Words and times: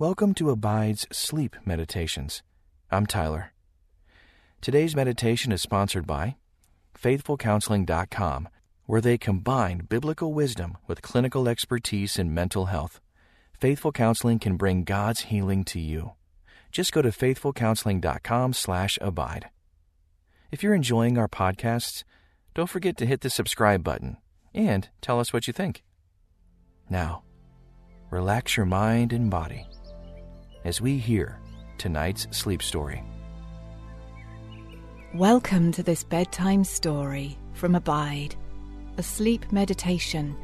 Welcome 0.00 0.32
to 0.36 0.48
Abide's 0.48 1.06
Sleep 1.12 1.54
Meditations. 1.66 2.42
I'm 2.90 3.04
Tyler. 3.04 3.52
Today's 4.62 4.96
meditation 4.96 5.52
is 5.52 5.60
sponsored 5.60 6.06
by 6.06 6.36
FaithfulCounseling.com, 6.98 8.48
where 8.86 9.02
they 9.02 9.18
combine 9.18 9.80
biblical 9.80 10.32
wisdom 10.32 10.78
with 10.86 11.02
clinical 11.02 11.46
expertise 11.46 12.18
in 12.18 12.32
mental 12.32 12.64
health. 12.64 12.98
Faithful 13.52 13.92
Counseling 13.92 14.38
can 14.38 14.56
bring 14.56 14.84
God's 14.84 15.24
healing 15.24 15.64
to 15.64 15.78
you. 15.78 16.12
Just 16.72 16.92
go 16.92 17.02
to 17.02 17.10
faithfulcounseling.com/abide. 17.10 19.50
If 20.50 20.62
you're 20.62 20.74
enjoying 20.74 21.18
our 21.18 21.28
podcasts, 21.28 22.04
don't 22.54 22.70
forget 22.70 22.96
to 22.96 23.04
hit 23.04 23.20
the 23.20 23.28
subscribe 23.28 23.84
button 23.84 24.16
and 24.54 24.88
tell 25.02 25.20
us 25.20 25.34
what 25.34 25.46
you 25.46 25.52
think. 25.52 25.84
Now, 26.88 27.22
relax 28.10 28.56
your 28.56 28.64
mind 28.64 29.12
and 29.12 29.30
body 29.30 29.66
as 30.64 30.80
we 30.80 30.98
hear 30.98 31.38
tonight's 31.78 32.26
sleep 32.30 32.62
story. 32.62 33.02
Welcome 35.14 35.72
to 35.72 35.82
this 35.82 36.04
bedtime 36.04 36.64
story 36.64 37.38
from 37.54 37.74
Abide, 37.74 38.36
a 38.96 39.02
sleep 39.02 39.50
meditation 39.50 40.36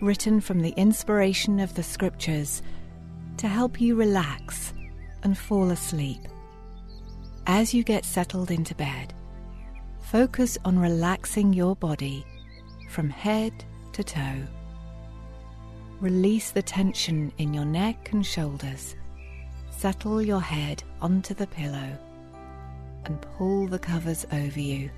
written 0.00 0.40
from 0.40 0.60
the 0.60 0.70
inspiration 0.70 1.60
of 1.60 1.74
the 1.74 1.82
scriptures 1.82 2.62
to 3.36 3.48
help 3.48 3.80
you 3.80 3.94
relax 3.94 4.72
and 5.22 5.36
fall 5.36 5.70
asleep. 5.70 6.20
As 7.46 7.74
you 7.74 7.84
get 7.84 8.04
settled 8.04 8.50
into 8.50 8.74
bed, 8.74 9.12
focus 10.00 10.56
on 10.64 10.78
relaxing 10.78 11.52
your 11.52 11.76
body 11.76 12.24
from 12.88 13.10
head 13.10 13.52
to 13.92 14.02
toe. 14.02 14.42
Release 16.00 16.50
the 16.50 16.62
tension 16.62 17.30
in 17.36 17.52
your 17.52 17.66
neck 17.66 18.10
and 18.12 18.24
shoulders 18.24 18.96
settle 19.80 20.20
your 20.20 20.42
head 20.42 20.82
onto 21.00 21.32
the 21.32 21.46
pillow 21.46 21.96
and 23.06 23.18
pull 23.38 23.66
the 23.66 23.78
covers 23.78 24.26
over 24.30 24.60
you. 24.60 24.90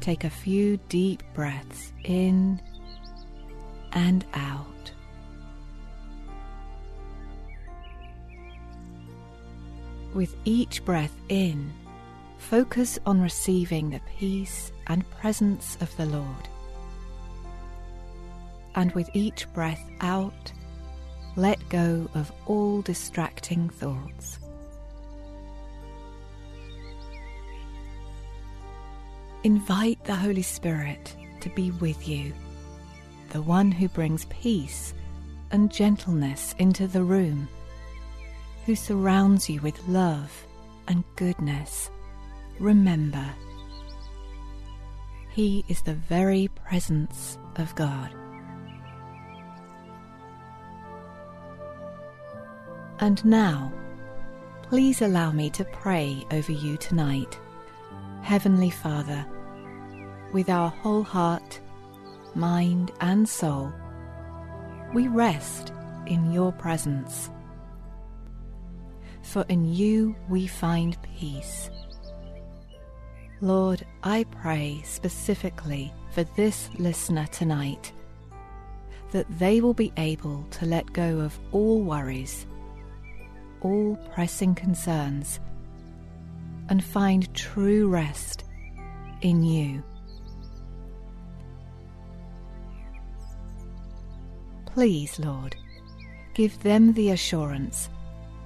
Take 0.00 0.24
a 0.24 0.30
few 0.30 0.78
deep 0.88 1.22
breaths 1.34 1.92
in 2.04 2.58
and 3.92 4.24
out. 4.32 4.92
With 10.14 10.34
each 10.46 10.82
breath 10.86 11.14
in, 11.28 11.70
focus 12.38 12.98
on 13.04 13.20
receiving 13.20 13.90
the 13.90 14.00
peace 14.18 14.72
and 14.86 15.08
presence 15.10 15.76
of 15.82 15.94
the 15.98 16.06
Lord. 16.06 16.48
And 18.74 18.90
with 18.92 19.10
each 19.12 19.52
breath 19.52 19.86
out, 20.00 20.50
let 21.36 21.68
go 21.68 22.08
of 22.14 22.32
all 22.46 22.82
distracting 22.82 23.68
thoughts. 23.68 24.38
Invite 29.44 30.02
the 30.04 30.16
Holy 30.16 30.42
Spirit 30.42 31.14
to 31.40 31.48
be 31.50 31.70
with 31.70 32.08
you, 32.08 32.32
the 33.30 33.40
one 33.40 33.70
who 33.70 33.88
brings 33.88 34.24
peace 34.26 34.94
and 35.52 35.70
gentleness 35.70 36.54
into 36.58 36.86
the 36.86 37.04
room, 37.04 37.48
who 38.66 38.74
surrounds 38.74 39.48
you 39.48 39.60
with 39.60 39.86
love 39.88 40.46
and 40.88 41.04
goodness. 41.16 41.90
Remember, 42.58 43.26
He 45.30 45.64
is 45.68 45.82
the 45.82 45.94
very 45.94 46.48
presence 46.48 47.38
of 47.56 47.74
God. 47.76 48.12
And 53.00 53.24
now, 53.24 53.72
please 54.62 55.02
allow 55.02 55.30
me 55.30 55.50
to 55.50 55.64
pray 55.64 56.26
over 56.32 56.50
you 56.50 56.76
tonight. 56.76 57.38
Heavenly 58.22 58.70
Father, 58.70 59.24
with 60.32 60.50
our 60.50 60.68
whole 60.68 61.04
heart, 61.04 61.60
mind, 62.34 62.90
and 63.00 63.28
soul, 63.28 63.72
we 64.92 65.06
rest 65.06 65.72
in 66.06 66.32
your 66.32 66.50
presence. 66.50 67.30
For 69.22 69.44
in 69.48 69.72
you 69.72 70.16
we 70.28 70.48
find 70.48 70.96
peace. 71.16 71.70
Lord, 73.40 73.86
I 74.02 74.24
pray 74.24 74.82
specifically 74.84 75.92
for 76.10 76.24
this 76.24 76.68
listener 76.78 77.28
tonight 77.28 77.92
that 79.12 79.26
they 79.38 79.60
will 79.60 79.74
be 79.74 79.92
able 79.96 80.44
to 80.50 80.66
let 80.66 80.92
go 80.92 81.20
of 81.20 81.38
all 81.52 81.80
worries 81.80 82.46
all 83.62 83.96
pressing 84.12 84.54
concerns 84.54 85.40
and 86.68 86.84
find 86.84 87.32
true 87.34 87.88
rest 87.88 88.44
in 89.22 89.42
you. 89.42 89.82
Please, 94.66 95.18
Lord, 95.18 95.56
give 96.34 96.62
them 96.62 96.92
the 96.92 97.10
assurance 97.10 97.88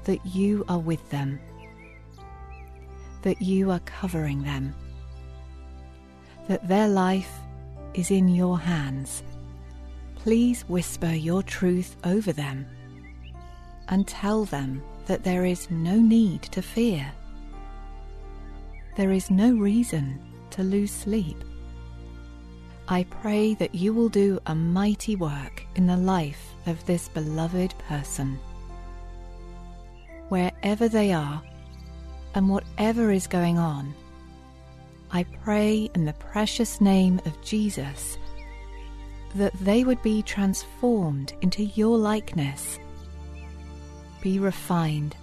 that 0.04 0.24
you 0.24 0.64
are 0.68 0.78
with 0.78 1.10
them, 1.10 1.38
that 3.22 3.42
you 3.42 3.70
are 3.70 3.80
covering 3.80 4.42
them, 4.42 4.74
that 6.48 6.66
their 6.66 6.88
life 6.88 7.32
is 7.94 8.10
in 8.10 8.28
your 8.28 8.58
hands. 8.58 9.22
Please 10.16 10.62
whisper 10.68 11.12
your 11.12 11.42
truth 11.42 11.96
over 12.04 12.32
them 12.32 12.66
and 13.88 14.06
tell 14.08 14.44
them 14.44 14.82
that 15.06 15.24
there 15.24 15.44
is 15.44 15.70
no 15.70 15.96
need 15.96 16.42
to 16.42 16.62
fear. 16.62 17.12
There 18.96 19.12
is 19.12 19.30
no 19.30 19.54
reason 19.54 20.20
to 20.50 20.62
lose 20.62 20.90
sleep. 20.90 21.36
I 22.88 23.04
pray 23.04 23.54
that 23.54 23.74
you 23.74 23.94
will 23.94 24.08
do 24.08 24.38
a 24.46 24.54
mighty 24.54 25.16
work 25.16 25.64
in 25.76 25.86
the 25.86 25.96
life 25.96 26.52
of 26.66 26.84
this 26.84 27.08
beloved 27.08 27.74
person. 27.88 28.38
Wherever 30.28 30.88
they 30.88 31.12
are 31.12 31.42
and 32.34 32.48
whatever 32.48 33.10
is 33.10 33.26
going 33.26 33.58
on, 33.58 33.94
I 35.10 35.24
pray 35.44 35.90
in 35.94 36.04
the 36.04 36.14
precious 36.14 36.80
name 36.80 37.20
of 37.26 37.40
Jesus 37.42 38.18
that 39.34 39.52
they 39.60 39.84
would 39.84 40.02
be 40.02 40.22
transformed 40.22 41.34
into 41.40 41.64
your 41.64 41.96
likeness 41.96 42.78
be 44.22 44.38
refined 44.38 45.14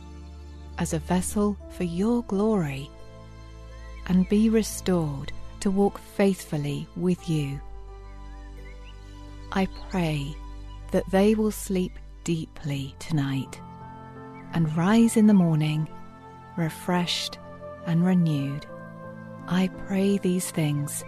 as 0.78 0.94
a 0.94 1.00
vessel 1.00 1.58
for 1.72 1.84
your 1.84 2.22
glory 2.24 2.90
and 4.06 4.30
be 4.30 4.50
restored 4.50 5.32
to 5.62 5.72
walk 5.72 5.98
faithfully 5.98 6.88
with 6.96 7.28
you. 7.28 7.60
I 9.52 9.68
pray 9.90 10.36
that 10.92 11.10
they 11.10 11.34
will 11.34 11.52
sleep 11.52 11.94
deeply 12.24 12.94
tonight 13.00 13.60
and 14.54 14.76
rise 14.78 15.18
in 15.18 15.26
the 15.26 15.34
morning 15.34 15.88
refreshed 16.60 17.40
and 17.88 18.06
renewed. 18.06 18.66
I 19.48 19.70
pray 19.88 20.18
these 20.18 20.52
things 20.52 21.04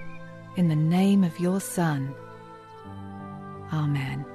in 0.56 0.70
the 0.70 0.76
name 0.76 1.24
of 1.24 1.40
your 1.40 1.60
Son. 1.60 2.16
Amen. 3.72 4.26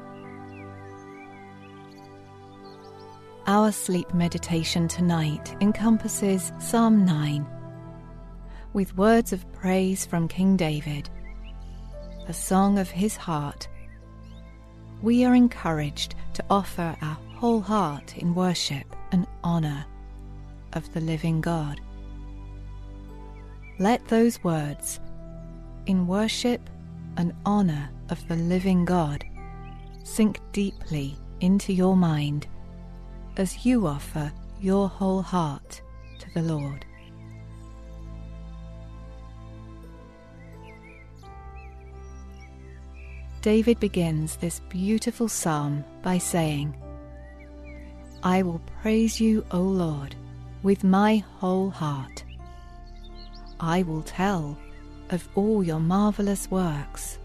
Our 3.48 3.70
sleep 3.70 4.12
meditation 4.12 4.88
tonight 4.88 5.54
encompasses 5.60 6.52
Psalm 6.58 7.04
9 7.04 7.46
with 8.72 8.96
words 8.96 9.32
of 9.32 9.52
praise 9.52 10.04
from 10.04 10.26
King 10.26 10.56
David, 10.56 11.08
a 12.26 12.32
song 12.32 12.76
of 12.76 12.90
his 12.90 13.14
heart. 13.14 13.68
We 15.00 15.24
are 15.24 15.36
encouraged 15.36 16.16
to 16.34 16.44
offer 16.50 16.96
our 17.00 17.18
whole 17.36 17.60
heart 17.60 18.18
in 18.18 18.34
worship 18.34 18.96
and 19.12 19.28
honour 19.44 19.86
of 20.72 20.92
the 20.92 21.00
living 21.00 21.40
God. 21.40 21.80
Let 23.78 24.08
those 24.08 24.42
words, 24.42 24.98
in 25.86 26.08
worship 26.08 26.68
and 27.16 27.32
honour 27.46 27.90
of 28.08 28.26
the 28.26 28.34
living 28.34 28.84
God, 28.84 29.24
sink 30.02 30.40
deeply 30.50 31.16
into 31.40 31.72
your 31.72 31.96
mind 31.96 32.48
as 33.36 33.66
you 33.66 33.86
offer 33.86 34.32
your 34.60 34.88
whole 34.88 35.22
heart 35.22 35.80
to 36.18 36.32
the 36.34 36.42
Lord. 36.42 36.84
David 43.42 43.78
begins 43.78 44.36
this 44.36 44.60
beautiful 44.68 45.28
psalm 45.28 45.84
by 46.02 46.18
saying, 46.18 46.74
I 48.22 48.42
will 48.42 48.60
praise 48.82 49.20
you, 49.20 49.44
O 49.52 49.60
Lord, 49.60 50.16
with 50.64 50.82
my 50.82 51.18
whole 51.38 51.70
heart. 51.70 52.24
I 53.60 53.82
will 53.82 54.02
tell 54.02 54.58
of 55.10 55.28
all 55.36 55.62
your 55.62 55.78
marvelous 55.78 56.50
works. 56.50 57.18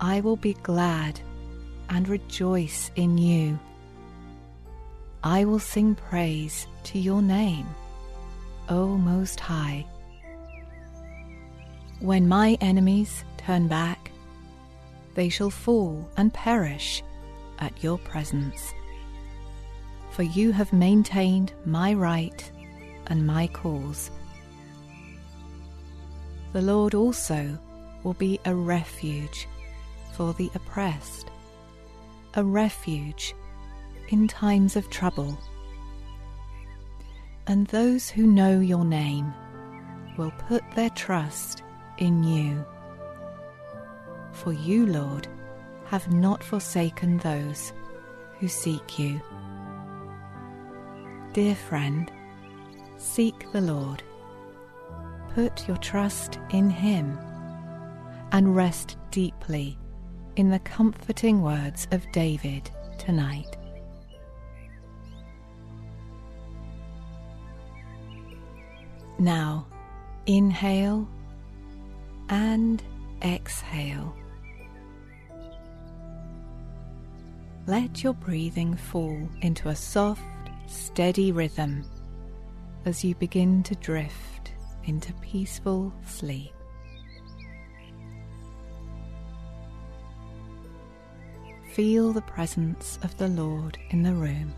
I 0.00 0.20
will 0.20 0.36
be 0.36 0.54
glad 0.54 1.20
and 1.90 2.08
rejoice 2.08 2.90
in 2.96 3.18
you 3.18 3.58
I 5.28 5.44
will 5.44 5.58
sing 5.58 5.96
praise 5.96 6.68
to 6.84 7.00
your 7.00 7.20
name, 7.20 7.66
O 8.68 8.96
Most 8.96 9.40
High. 9.40 9.84
When 11.98 12.28
my 12.28 12.56
enemies 12.60 13.24
turn 13.36 13.66
back, 13.66 14.12
they 15.16 15.28
shall 15.28 15.50
fall 15.50 16.08
and 16.16 16.32
perish 16.32 17.02
at 17.58 17.82
your 17.82 17.98
presence. 17.98 18.72
For 20.12 20.22
you 20.22 20.52
have 20.52 20.72
maintained 20.72 21.52
my 21.64 21.92
right 21.92 22.48
and 23.08 23.26
my 23.26 23.48
cause. 23.48 24.12
The 26.52 26.62
Lord 26.62 26.94
also 26.94 27.58
will 28.04 28.14
be 28.14 28.38
a 28.44 28.54
refuge 28.54 29.48
for 30.12 30.34
the 30.34 30.52
oppressed, 30.54 31.32
a 32.34 32.44
refuge 32.44 33.34
in 34.08 34.28
times 34.28 34.76
of 34.76 34.90
trouble. 34.90 35.38
And 37.46 37.66
those 37.68 38.10
who 38.10 38.26
know 38.26 38.60
your 38.60 38.84
name 38.84 39.32
will 40.16 40.32
put 40.48 40.62
their 40.72 40.90
trust 40.90 41.62
in 41.98 42.24
you. 42.24 42.64
For 44.32 44.52
you, 44.52 44.86
Lord, 44.86 45.28
have 45.84 46.12
not 46.12 46.42
forsaken 46.42 47.18
those 47.18 47.72
who 48.38 48.48
seek 48.48 48.98
you. 48.98 49.20
Dear 51.32 51.54
friend, 51.54 52.10
seek 52.96 53.50
the 53.52 53.60
Lord. 53.60 54.02
Put 55.34 55.68
your 55.68 55.76
trust 55.78 56.38
in 56.50 56.70
Him 56.70 57.18
and 58.32 58.56
rest 58.56 58.96
deeply 59.10 59.78
in 60.36 60.50
the 60.50 60.58
comforting 60.60 61.42
words 61.42 61.86
of 61.92 62.10
David 62.12 62.70
tonight. 62.98 63.56
Now, 69.18 69.66
inhale 70.26 71.08
and 72.28 72.82
exhale. 73.22 74.14
Let 77.66 78.04
your 78.04 78.14
breathing 78.14 78.76
fall 78.76 79.28
into 79.40 79.68
a 79.68 79.74
soft, 79.74 80.22
steady 80.66 81.32
rhythm 81.32 81.84
as 82.84 83.02
you 83.04 83.14
begin 83.16 83.62
to 83.64 83.74
drift 83.76 84.52
into 84.84 85.12
peaceful 85.14 85.92
sleep. 86.06 86.52
Feel 91.72 92.12
the 92.12 92.22
presence 92.22 92.98
of 93.02 93.16
the 93.18 93.28
Lord 93.28 93.78
in 93.90 94.02
the 94.02 94.14
room. 94.14 94.54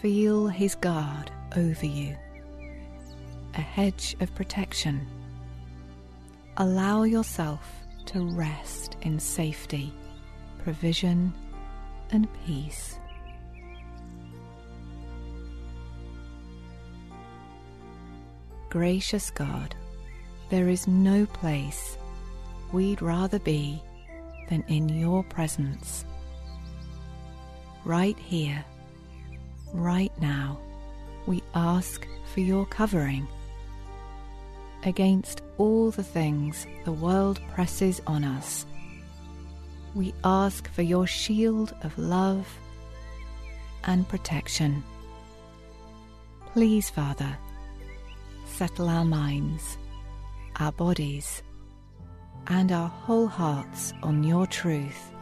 Feel 0.00 0.46
His 0.46 0.74
guard 0.74 1.30
over 1.56 1.86
you, 1.86 2.16
a 3.54 3.60
hedge 3.60 4.16
of 4.20 4.34
protection. 4.34 5.06
Allow 6.56 7.04
yourself 7.04 7.60
to 8.06 8.24
rest 8.24 8.96
in 9.02 9.18
safety, 9.18 9.92
provision, 10.62 11.32
and 12.10 12.28
peace. 12.44 12.98
Gracious 18.68 19.30
God, 19.30 19.74
there 20.50 20.68
is 20.68 20.86
no 20.86 21.26
place 21.26 21.96
we'd 22.72 23.02
rather 23.02 23.40
be 23.40 23.82
than 24.48 24.62
in 24.68 24.88
your 24.88 25.24
presence. 25.24 26.04
Right 27.84 28.18
here, 28.18 28.64
right 29.72 30.12
now, 30.20 30.58
we 31.26 31.42
ask 31.54 32.06
for 32.32 32.40
your 32.40 32.66
covering 32.66 33.26
against 34.84 35.42
all 35.58 35.90
the 35.90 36.02
things 36.02 36.66
the 36.84 36.92
world 36.92 37.40
presses 37.54 38.00
on 38.06 38.24
us 38.24 38.66
we 39.94 40.14
ask 40.24 40.70
for 40.70 40.82
your 40.82 41.06
shield 41.06 41.74
of 41.82 41.96
love 41.98 42.46
and 43.84 44.08
protection. 44.08 44.84
Please, 46.52 46.88
Father, 46.90 47.36
settle 48.46 48.88
our 48.88 49.04
minds, 49.04 49.78
our 50.56 50.72
bodies, 50.72 51.42
and 52.46 52.72
our 52.72 52.88
whole 52.88 53.26
hearts 53.26 53.92
on 54.02 54.22
your 54.22 54.46
truth. 54.46 55.12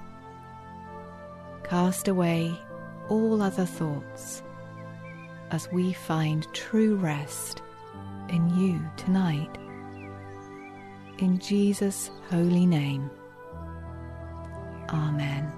Cast 1.64 2.08
away 2.08 2.55
all 3.08 3.43
other 3.43 3.66
thoughts 3.66 4.43
as 5.50 5.70
we 5.72 5.93
find 5.93 6.46
true 6.52 6.96
rest 6.96 7.62
in 8.29 8.49
you 8.59 8.81
tonight. 8.97 9.57
In 11.19 11.39
Jesus' 11.39 12.11
holy 12.31 12.67
name. 12.67 13.11
Amen. 14.91 15.53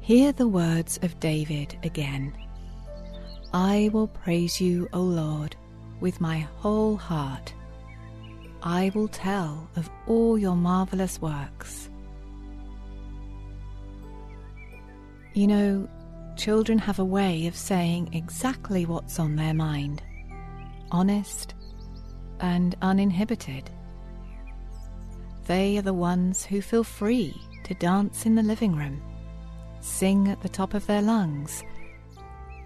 Hear 0.00 0.32
the 0.32 0.48
words 0.48 0.98
of 1.02 1.18
David 1.20 1.78
again. 1.82 2.32
I 3.52 3.90
will 3.92 4.08
praise 4.08 4.60
you, 4.60 4.88
O 4.92 5.00
Lord, 5.00 5.56
with 6.00 6.20
my 6.20 6.38
whole 6.56 6.96
heart. 6.96 7.52
I 8.62 8.90
will 8.94 9.08
tell 9.08 9.68
of 9.76 9.88
all 10.06 10.38
your 10.38 10.56
marvelous 10.56 11.20
works. 11.20 11.88
You 15.34 15.46
know, 15.46 15.88
children 16.38 16.78
have 16.78 17.00
a 17.00 17.04
way 17.04 17.48
of 17.48 17.56
saying 17.56 18.08
exactly 18.14 18.86
what's 18.86 19.18
on 19.18 19.34
their 19.34 19.52
mind, 19.52 20.00
honest 20.92 21.54
and 22.40 22.76
uninhibited. 22.80 23.68
They 25.46 25.76
are 25.78 25.82
the 25.82 25.92
ones 25.92 26.44
who 26.44 26.62
feel 26.62 26.84
free 26.84 27.34
to 27.64 27.74
dance 27.74 28.24
in 28.24 28.36
the 28.36 28.42
living 28.42 28.76
room, 28.76 29.02
sing 29.80 30.28
at 30.28 30.40
the 30.40 30.48
top 30.48 30.74
of 30.74 30.86
their 30.86 31.02
lungs, 31.02 31.64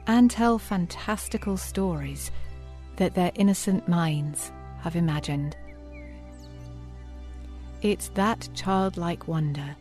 and 0.06 0.30
tell 0.30 0.58
fantastical 0.58 1.56
stories 1.56 2.30
that 2.96 3.14
their 3.14 3.32
innocent 3.36 3.88
minds 3.88 4.52
have 4.80 4.96
imagined. 4.96 5.56
It's 7.80 8.08
that 8.10 8.48
childlike 8.54 9.26
wonder 9.26 9.74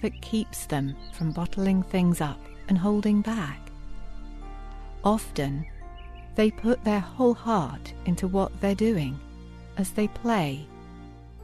that 0.00 0.22
keeps 0.22 0.64
them 0.64 0.96
from 1.12 1.32
bottling 1.32 1.82
things 1.82 2.20
up 2.20 2.40
and 2.68 2.78
holding 2.78 3.20
back. 3.22 3.60
Often, 5.04 5.66
they 6.34 6.50
put 6.50 6.84
their 6.84 7.00
whole 7.00 7.34
heart 7.34 7.92
into 8.06 8.28
what 8.28 8.60
they're 8.60 8.74
doing 8.74 9.18
as 9.76 9.90
they 9.90 10.08
play, 10.08 10.66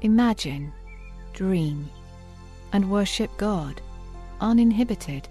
imagine, 0.03 0.73
dream, 1.33 1.89
and 2.73 2.91
worship 2.91 3.31
God 3.37 3.81
uninhibited. 4.41 5.29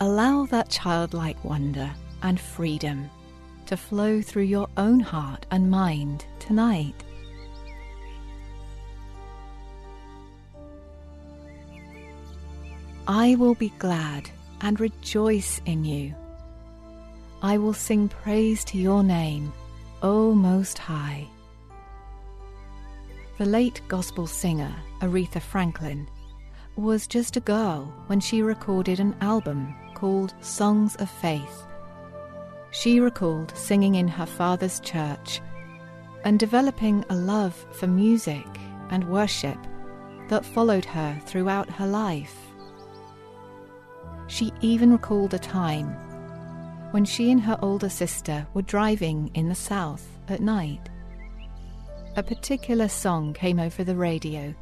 Allow 0.00 0.46
that 0.46 0.68
childlike 0.68 1.42
wonder 1.44 1.90
and 2.22 2.38
freedom 2.38 3.10
to 3.66 3.76
flow 3.76 4.22
through 4.22 4.44
your 4.44 4.68
own 4.76 5.00
heart 5.00 5.46
and 5.50 5.70
mind 5.70 6.24
tonight. 6.38 7.04
I 13.06 13.36
will 13.36 13.54
be 13.54 13.72
glad 13.78 14.30
and 14.60 14.80
rejoice 14.80 15.60
in 15.66 15.84
you. 15.84 16.14
I 17.42 17.58
will 17.58 17.72
sing 17.72 18.08
praise 18.08 18.64
to 18.64 18.78
your 18.78 19.02
name, 19.02 19.52
O 20.02 20.34
Most 20.34 20.78
High. 20.78 21.28
The 23.38 23.46
late 23.46 23.80
gospel 23.86 24.26
singer 24.26 24.74
Aretha 25.00 25.40
Franklin 25.40 26.08
was 26.74 27.06
just 27.06 27.36
a 27.36 27.40
girl 27.40 27.92
when 28.06 28.18
she 28.20 28.42
recorded 28.42 28.98
an 28.98 29.16
album 29.20 29.74
called 29.94 30.34
Songs 30.40 30.96
of 30.96 31.08
Faith. 31.08 31.66
She 32.70 33.00
recalled 33.00 33.56
singing 33.56 33.94
in 33.94 34.08
her 34.08 34.26
father's 34.26 34.80
church 34.80 35.40
and 36.24 36.38
developing 36.38 37.04
a 37.08 37.14
love 37.14 37.54
for 37.72 37.86
music 37.86 38.46
and 38.90 39.08
worship 39.08 39.58
that 40.28 40.44
followed 40.44 40.84
her 40.84 41.20
throughout 41.24 41.70
her 41.70 41.86
life. 41.86 42.47
She 44.28 44.52
even 44.60 44.92
recalled 44.92 45.34
a 45.34 45.38
time 45.38 45.88
when 46.92 47.04
she 47.04 47.30
and 47.30 47.40
her 47.42 47.58
older 47.60 47.88
sister 47.90 48.46
were 48.54 48.62
driving 48.62 49.30
in 49.34 49.48
the 49.48 49.54
south 49.54 50.06
at 50.28 50.40
night 50.40 50.88
a 52.18 52.22
particular 52.22 52.88
song 52.88 53.32
came 53.32 53.60
over 53.60 53.84
the 53.84 53.94
radio, 53.94 54.52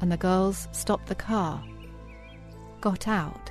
and 0.00 0.10
the 0.10 0.16
girls 0.16 0.68
stopped 0.72 1.06
the 1.06 1.14
car, 1.14 1.62
got 2.80 3.06
out, 3.06 3.50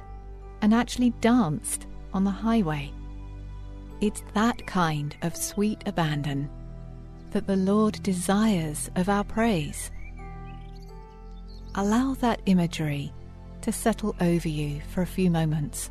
and 0.64 0.74
actually 0.74 1.12
danced 1.22 1.86
on 2.16 2.24
the 2.24 2.32
highway. 2.32 2.92
It's 4.02 4.24
that 4.34 4.66
kind 4.66 5.16
of 5.22 5.38
sweet 5.38 5.84
abandon 5.86 6.50
that 7.30 7.46
the 7.46 7.56
Lord 7.56 8.02
desires 8.02 8.90
of 8.96 9.08
our 9.08 9.24
praise. 9.24 9.92
Allow 11.76 12.16
that 12.16 12.42
imagery 12.48 13.14
to 13.66 13.72
settle 13.72 14.16
over 14.22 14.48
you 14.48 14.80
for 14.92 15.02
a 15.02 15.08
few 15.08 15.32
moments. 15.32 15.90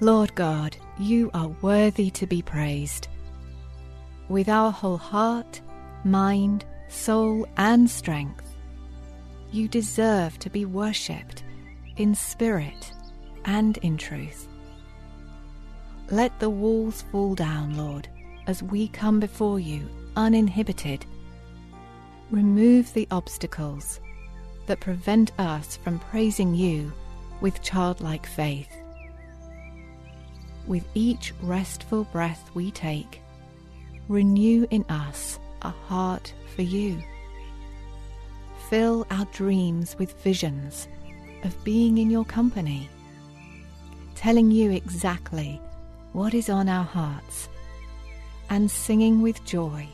Lord 0.00 0.34
God, 0.34 0.74
you 0.98 1.30
are 1.34 1.54
worthy 1.60 2.08
to 2.12 2.26
be 2.26 2.40
praised. 2.40 3.08
With 4.30 4.48
our 4.48 4.72
whole 4.72 4.96
heart, 4.96 5.60
mind, 6.02 6.64
soul, 6.88 7.46
and 7.58 7.90
strength, 7.90 8.56
you 9.52 9.68
deserve 9.68 10.38
to 10.38 10.48
be 10.48 10.64
worshipped 10.64 11.44
in 11.98 12.14
spirit 12.14 12.90
and 13.44 13.76
in 13.78 13.98
truth. 13.98 14.48
Let 16.10 16.40
the 16.40 16.48
walls 16.48 17.04
fall 17.12 17.34
down, 17.34 17.76
Lord, 17.76 18.08
as 18.46 18.62
we 18.62 18.88
come 18.88 19.20
before 19.20 19.60
you 19.60 19.86
uninhibited. 20.16 21.04
Remove 22.30 22.94
the 22.94 23.08
obstacles 23.10 23.98
that 24.66 24.78
prevent 24.78 25.32
us 25.40 25.76
from 25.76 25.98
praising 25.98 26.54
you 26.54 26.92
with 27.40 27.60
childlike 27.60 28.24
faith. 28.24 28.70
With 30.64 30.84
each 30.94 31.34
restful 31.42 32.04
breath 32.04 32.48
we 32.54 32.70
take, 32.70 33.20
renew 34.06 34.64
in 34.70 34.84
us 34.88 35.40
a 35.62 35.70
heart 35.70 36.32
for 36.54 36.62
you. 36.62 37.02
Fill 38.68 39.08
our 39.10 39.24
dreams 39.32 39.96
with 39.98 40.22
visions 40.22 40.86
of 41.42 41.64
being 41.64 41.98
in 41.98 42.10
your 42.10 42.24
company, 42.24 42.88
telling 44.14 44.52
you 44.52 44.70
exactly 44.70 45.60
what 46.12 46.32
is 46.32 46.48
on 46.48 46.68
our 46.68 46.84
hearts, 46.84 47.48
and 48.50 48.70
singing 48.70 49.20
with 49.20 49.44
joy 49.44 49.88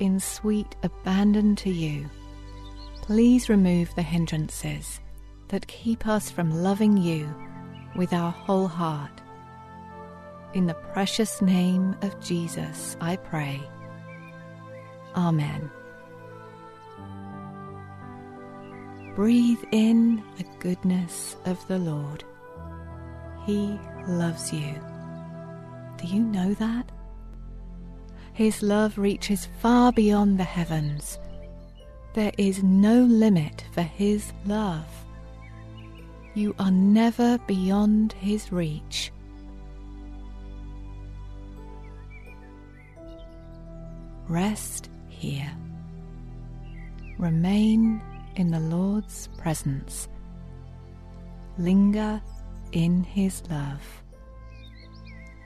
in 0.00 0.18
sweet 0.18 0.74
abandon 0.82 1.54
to 1.54 1.70
you. 1.70 2.10
Please 3.02 3.48
remove 3.48 3.94
the 3.94 4.02
hindrances 4.02 5.00
that 5.48 5.66
keep 5.66 6.06
us 6.06 6.30
from 6.30 6.62
loving 6.62 6.96
you 6.96 7.32
with 7.94 8.12
our 8.12 8.30
whole 8.30 8.66
heart. 8.68 9.20
In 10.54 10.66
the 10.66 10.74
precious 10.74 11.40
name 11.40 11.94
of 12.02 12.20
Jesus, 12.20 12.96
I 13.00 13.16
pray. 13.16 13.60
Amen. 15.14 15.70
Breathe 19.14 19.62
in 19.70 20.22
the 20.38 20.46
goodness 20.60 21.36
of 21.44 21.66
the 21.68 21.78
Lord. 21.78 22.24
He 23.44 23.78
loves 24.08 24.52
you. 24.52 24.74
Do 25.96 26.06
you 26.06 26.22
know 26.22 26.54
that? 26.54 26.90
His 28.40 28.62
love 28.62 28.96
reaches 28.96 29.48
far 29.60 29.92
beyond 29.92 30.40
the 30.40 30.44
heavens. 30.44 31.18
There 32.14 32.32
is 32.38 32.62
no 32.62 33.02
limit 33.02 33.66
for 33.72 33.82
His 33.82 34.32
love. 34.46 34.86
You 36.32 36.54
are 36.58 36.70
never 36.70 37.36
beyond 37.46 38.14
His 38.14 38.50
reach. 38.50 39.12
Rest 44.26 44.88
here. 45.10 45.52
Remain 47.18 48.00
in 48.36 48.50
the 48.50 48.60
Lord's 48.60 49.28
presence. 49.36 50.08
Linger 51.58 52.22
in 52.72 53.04
His 53.04 53.42
love. 53.50 54.02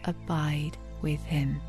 Abide 0.05 0.77
with 1.03 1.25
Him. 1.25 1.61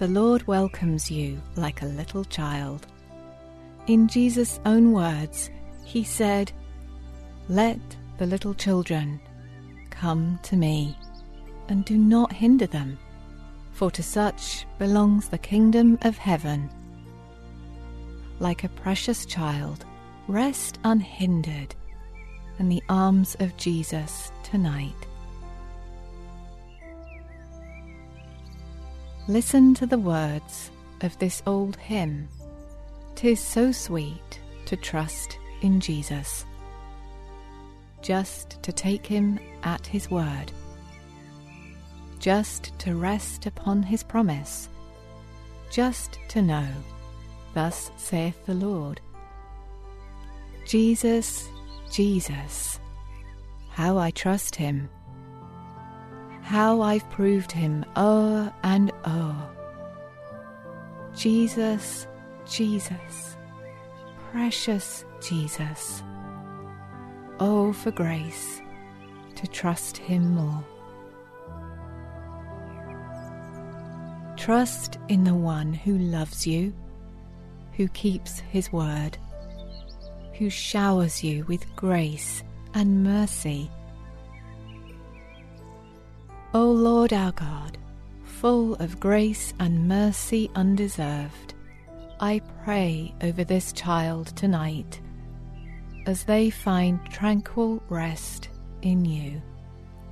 The 0.00 0.08
Lord 0.08 0.46
welcomes 0.46 1.10
you 1.10 1.42
like 1.56 1.82
a 1.82 1.86
little 2.00 2.24
child. 2.24 2.86
In 3.86 4.08
Jesus' 4.08 4.58
own 4.64 4.92
words, 4.92 5.50
He 5.84 6.04
said, 6.04 6.50
Let 7.50 7.78
the 8.16 8.24
little 8.24 8.54
children 8.54 9.20
come 9.90 10.38
to 10.44 10.56
me, 10.56 10.96
and 11.68 11.84
do 11.84 11.98
not 11.98 12.32
hinder 12.32 12.66
them 12.66 12.98
for 13.72 13.90
to 13.90 14.02
such 14.02 14.64
belongs 14.78 15.28
the 15.28 15.36
kingdom 15.36 15.98
of 16.00 16.16
heaven. 16.16 16.70
Like 18.38 18.64
a 18.64 18.70
precious 18.70 19.26
child, 19.26 19.84
rest 20.28 20.78
unhindered 20.82 21.74
in 22.58 22.70
the 22.70 22.82
arms 22.88 23.36
of 23.38 23.54
Jesus 23.58 24.32
tonight. 24.44 25.09
Listen 29.30 29.74
to 29.74 29.86
the 29.86 29.98
words 29.98 30.70
of 31.02 31.18
this 31.18 31.42
old 31.46 31.76
hymn. 31.76 32.28
Tis 33.14 33.40
so 33.40 33.72
sweet 33.72 34.40
to 34.66 34.76
trust 34.76 35.38
in 35.62 35.80
Jesus, 35.80 36.44
just 38.02 38.62
to 38.62 38.72
take 38.72 39.06
him 39.06 39.38
at 39.62 39.86
his 39.86 40.10
word 40.10 40.52
just 42.20 42.78
to 42.78 42.94
rest 42.94 43.46
upon 43.46 43.82
his 43.82 44.02
promise, 44.02 44.68
just 45.70 46.18
to 46.28 46.42
know, 46.42 46.68
Thus 47.54 47.90
saith 47.96 48.46
the 48.46 48.54
Lord. 48.54 49.00
Jesus, 50.66 51.48
Jesus, 51.90 52.78
how 53.70 53.98
I 53.98 54.12
trust 54.12 54.54
him, 54.54 54.88
how 56.50 56.80
I've 56.80 57.08
proved 57.10 57.52
him 57.52 57.84
o'er 57.96 58.52
and 58.64 58.90
o'er. 59.06 59.50
Jesus, 61.14 62.08
Jesus, 62.44 63.36
precious 64.32 65.04
Jesus, 65.20 66.02
oh, 67.38 67.72
for 67.72 67.92
grace 67.92 68.60
to 69.36 69.46
trust 69.46 69.96
him 69.96 70.34
more. 70.34 70.64
Trust 74.36 74.98
in 75.06 75.22
the 75.22 75.36
one 75.36 75.72
who 75.72 75.98
loves 75.98 76.48
you, 76.48 76.74
who 77.74 77.86
keeps 77.90 78.40
his 78.40 78.72
word, 78.72 79.16
who 80.34 80.50
showers 80.50 81.22
you 81.22 81.44
with 81.44 81.64
grace 81.76 82.42
and 82.74 83.04
mercy. 83.04 83.70
O 86.52 86.68
Lord 86.68 87.12
our 87.12 87.30
God, 87.30 87.78
full 88.24 88.74
of 88.74 88.98
grace 88.98 89.54
and 89.60 89.86
mercy 89.86 90.50
undeserved, 90.56 91.54
I 92.18 92.40
pray 92.64 93.14
over 93.22 93.44
this 93.44 93.72
child 93.72 94.34
tonight 94.36 95.00
as 96.06 96.24
they 96.24 96.50
find 96.50 96.98
tranquil 97.08 97.80
rest 97.88 98.48
in 98.82 99.04
you. 99.04 99.40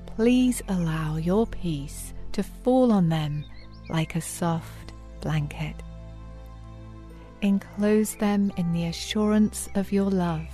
Please 0.07 0.63
allow 0.69 1.17
your 1.17 1.45
peace 1.45 2.15
to 2.31 2.45
fall 2.45 2.93
on 2.93 3.09
them 3.09 3.45
like 3.89 4.15
a 4.15 4.21
soft 4.21 4.93
blanket. 5.21 5.75
Enclose 7.43 8.15
them 8.15 8.53
in 8.57 8.73
the 8.73 8.87
assurance 8.87 9.69
of 9.75 9.91
your 9.91 10.09
love, 10.09 10.47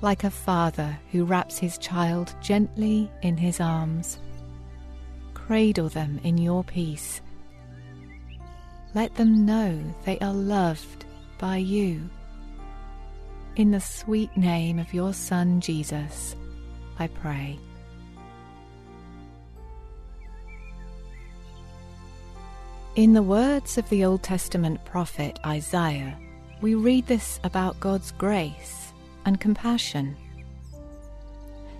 like 0.00 0.24
a 0.24 0.30
father 0.30 0.98
who 1.10 1.26
wraps 1.26 1.58
his 1.58 1.76
child 1.76 2.34
gently 2.40 3.10
in 3.20 3.36
his 3.36 3.60
arms. 3.60 4.18
Cradle 5.46 5.88
them 5.88 6.20
in 6.22 6.38
your 6.38 6.62
peace. 6.62 7.20
Let 8.94 9.14
them 9.16 9.44
know 9.44 9.78
they 10.04 10.18
are 10.20 10.32
loved 10.32 11.04
by 11.38 11.56
you. 11.56 12.08
In 13.56 13.72
the 13.72 13.80
sweet 13.80 14.34
name 14.36 14.78
of 14.78 14.94
your 14.94 15.12
Son 15.12 15.60
Jesus, 15.60 16.36
I 16.98 17.08
pray. 17.08 17.58
In 22.94 23.12
the 23.12 23.22
words 23.22 23.78
of 23.78 23.88
the 23.88 24.04
Old 24.04 24.22
Testament 24.22 24.84
prophet 24.84 25.38
Isaiah, 25.44 26.16
we 26.60 26.76
read 26.76 27.06
this 27.06 27.40
about 27.42 27.80
God's 27.80 28.12
grace 28.12 28.92
and 29.24 29.40
compassion. 29.40 30.16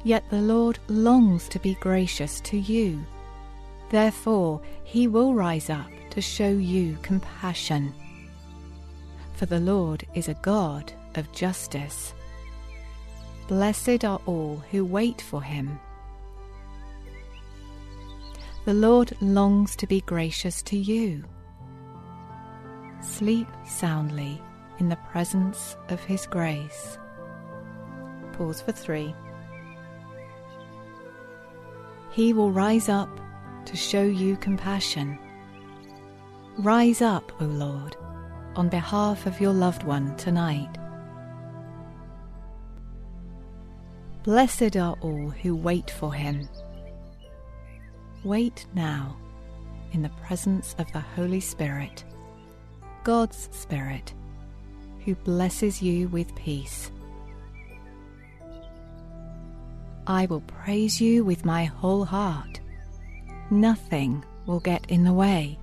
Yet 0.05 0.25
the 0.31 0.41
Lord 0.41 0.79
longs 0.89 1.49
to 1.51 1.61
be 1.61 1.75
gracious 1.75 2.41
to 2.41 2.59
you. 2.59 3.07
Therefore, 3.93 4.61
he 4.83 5.07
will 5.07 5.35
rise 5.35 5.71
up 5.71 5.91
to 6.11 6.21
show 6.21 6.49
you 6.49 6.99
compassion. 7.03 7.95
For 9.35 9.47
the 9.47 9.61
Lord 9.61 10.05
is 10.15 10.29
a 10.29 10.35
God 10.43 10.93
of 11.15 11.31
justice. 11.33 12.15
Blessed 13.49 14.05
are 14.05 14.21
all 14.27 14.63
who 14.71 14.85
wait 14.85 15.21
for 15.21 15.43
him. 15.43 15.79
The 18.65 18.73
Lord 18.73 19.13
longs 19.21 19.77
to 19.77 19.87
be 19.87 20.01
gracious 20.01 20.63
to 20.63 20.77
you. 20.77 21.25
Sleep 23.03 23.49
soundly 23.67 24.41
in 24.79 24.89
the 24.89 24.99
presence 25.11 25.77
of 25.91 26.01
His 26.01 26.27
grace. 26.27 26.99
Pause 28.33 28.63
for 28.63 28.73
three. 28.73 29.15
He 32.13 32.33
will 32.33 32.53
rise 32.53 32.89
up 32.89 33.11
to 33.67 33.77
show 33.77 34.03
you 34.03 34.37
compassion. 34.37 35.19
Rise 36.59 37.01
up, 37.01 37.33
O 37.41 37.45
Lord, 37.45 37.97
on 38.57 38.69
behalf 38.69 39.27
of 39.27 39.41
your 39.41 39.53
loved 39.53 39.83
one 39.85 40.17
tonight. 40.17 40.77
Blessed 44.23 44.77
are 44.77 44.97
all 45.01 45.31
who 45.31 45.57
wait 45.57 45.91
for 45.91 46.13
him. 46.13 46.49
Wait 48.25 48.67
now 48.75 49.17
in 49.93 50.03
the 50.03 50.09
presence 50.25 50.77
of 50.79 50.91
the 50.93 51.01
Holy 51.01 51.41
Spirit, 51.41 52.05
God's 53.03 53.49
Spirit, 53.53 54.15
who 55.05 55.15
blesses 55.17 55.83
you 55.83 56.09
with 56.09 56.35
peace. 56.37 56.91
I 60.07 60.27
will 60.27 60.41
praise 60.43 61.01
you 61.01 61.25
with 61.25 61.45
my 61.45 61.65
whole 61.65 62.05
heart. 62.05 62.61
Nothing 63.53 64.25
will 64.47 64.61
get 64.61 64.87
in 64.91 65.05
the 65.05 65.13
way. 65.13 65.59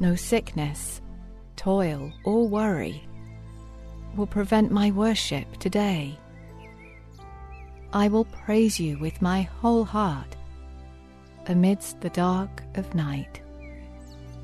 No 0.00 0.14
sickness, 0.14 1.00
toil, 1.56 2.12
or 2.26 2.46
worry 2.46 3.08
will 4.16 4.26
prevent 4.26 4.70
my 4.70 4.90
worship 4.90 5.56
today. 5.56 6.18
I 7.94 8.08
will 8.08 8.26
praise 8.26 8.78
you 8.78 8.98
with 8.98 9.22
my 9.22 9.48
whole 9.62 9.86
heart 9.86 10.36
amidst 11.46 12.02
the 12.02 12.10
dark 12.10 12.62
of 12.74 12.94
night. 12.94 13.40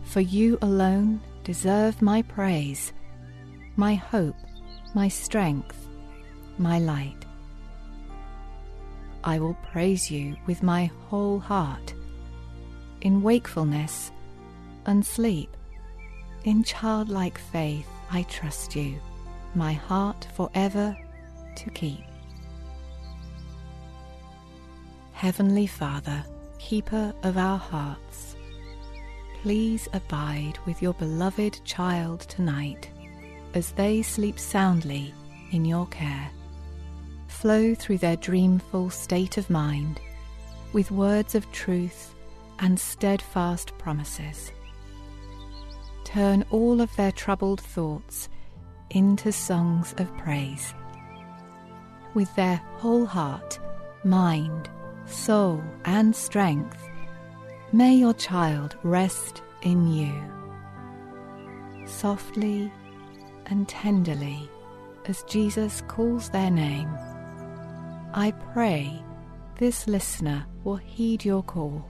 For 0.05 0.23
you 0.23 0.57
alone 0.63 1.21
deserve 1.45 2.01
my 2.01 2.23
praise, 2.23 2.95
my 3.77 3.97
hope, 3.97 4.37
my 4.95 5.09
strength, 5.09 5.77
my 6.57 6.79
light. 6.79 7.22
I 9.25 9.39
will 9.39 9.57
praise 9.71 10.11
you 10.11 10.37
with 10.47 10.63
my 10.63 10.91
whole 11.09 11.39
heart, 11.39 11.95
in 13.01 13.23
wakefulness 13.23 14.11
and 14.87 15.05
sleep. 15.05 15.57
In 16.45 16.65
childlike 16.65 17.39
faith, 17.39 17.87
I 18.11 18.23
trust 18.25 18.75
you, 18.75 18.99
my 19.55 19.73
heart 19.73 20.27
forever 20.35 20.97
to 21.57 21.71
keep. 21.71 22.05
Heavenly 25.13 25.69
Father, 25.69 26.25
keeper 26.59 27.15
of 27.23 27.37
our 27.37 27.59
hearts, 27.59 28.35
please 29.43 29.89
abide 29.93 30.59
with 30.67 30.83
your 30.83 30.95
beloved 30.95 31.61
child 31.65 32.21
tonight 32.23 32.91
as 33.55 33.71
they 33.73 34.03
sleep 34.03 34.39
soundly 34.39 35.15
in 35.53 35.65
your 35.65 35.87
care. 35.87 36.31
Flow 37.43 37.75
through 37.75 37.99
their 37.99 38.15
dreamful 38.15 38.89
state 38.89 39.37
of 39.37 39.51
mind 39.51 40.01
with 40.73 40.93
words 40.93 41.35
of 41.35 41.51
truth 41.51 42.15
and 42.61 42.79
steadfast 42.79 43.77
promises 43.79 44.53
turn 46.05 46.45
all 46.53 46.81
of 46.81 46.95
their 46.95 47.11
troubled 47.11 47.61
thoughts 47.61 48.29
into 48.91 49.33
songs 49.33 49.93
of 49.99 50.17
praise. 50.19 50.73
With 52.15 52.33
their 52.37 52.59
whole 52.77 53.07
heart, 53.07 53.59
mind, 54.05 54.71
soul, 55.07 55.61
and 55.85 56.15
strength, 56.15 56.89
may 57.73 57.93
your 57.93 58.15
child 58.15 58.77
rest 58.85 59.43
in 59.63 59.89
you. 59.89 60.15
Softly 61.87 62.73
and 63.47 63.69
tenderly, 63.69 64.49
as 65.07 65.25
Jesus 65.25 65.83
calls 65.89 66.29
their 66.29 66.49
name, 66.49 66.89
I 68.15 68.33
pray 68.53 69.03
this 69.59 69.87
listener 69.87 70.45
will 70.65 70.77
heed 70.77 71.25
your 71.25 71.43
call 71.43 71.85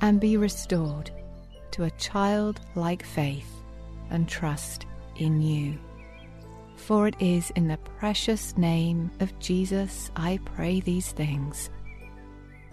and 0.00 0.20
be 0.20 0.36
restored 0.36 1.10
to 1.72 1.84
a 1.84 1.90
childlike 1.92 3.04
faith 3.04 3.50
and 4.10 4.28
trust 4.28 4.86
in 5.16 5.42
you. 5.42 5.78
For 6.76 7.08
it 7.08 7.16
is 7.20 7.50
in 7.56 7.68
the 7.68 7.76
precious 7.98 8.56
name 8.56 9.10
of 9.20 9.38
Jesus 9.38 10.10
I 10.16 10.40
pray 10.44 10.80
these 10.80 11.12
things. 11.12 11.70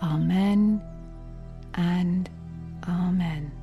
Amen 0.01 0.81
and 1.73 2.29
Amen. 2.87 3.58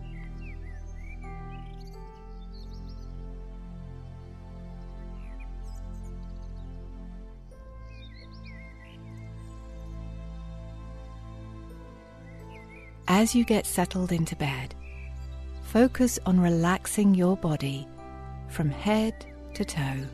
As 13.09 13.37
you 13.37 13.45
get 13.45 13.67
settled 13.67 14.11
into 14.11 14.35
bed, 14.35 14.75
focus 15.63 16.19
on 16.27 16.41
relaxing 16.41 17.15
your 17.15 17.37
body 17.37 17.87
from 18.49 18.69
head 18.69 19.15
to 19.55 19.65
toe. 19.65 20.05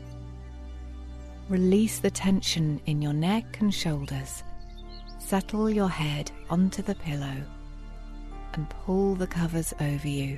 Release 1.49 1.99
the 1.99 2.11
tension 2.11 2.79
in 2.85 3.01
your 3.01 3.13
neck 3.13 3.57
and 3.59 3.73
shoulders. 3.73 4.43
Settle 5.17 5.71
your 5.71 5.89
head 5.89 6.31
onto 6.51 6.83
the 6.83 6.93
pillow 6.95 7.43
and 8.53 8.69
pull 8.69 9.15
the 9.15 9.27
covers 9.27 9.73
over 9.81 10.07
you. 10.07 10.37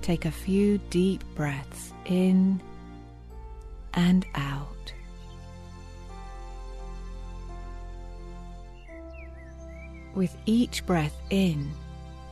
Take 0.00 0.26
a 0.26 0.30
few 0.30 0.78
deep 0.90 1.24
breaths 1.34 1.92
in 2.04 2.62
and 3.94 4.24
out. 4.36 4.73
With 10.14 10.36
each 10.46 10.86
breath 10.86 11.16
in, 11.30 11.72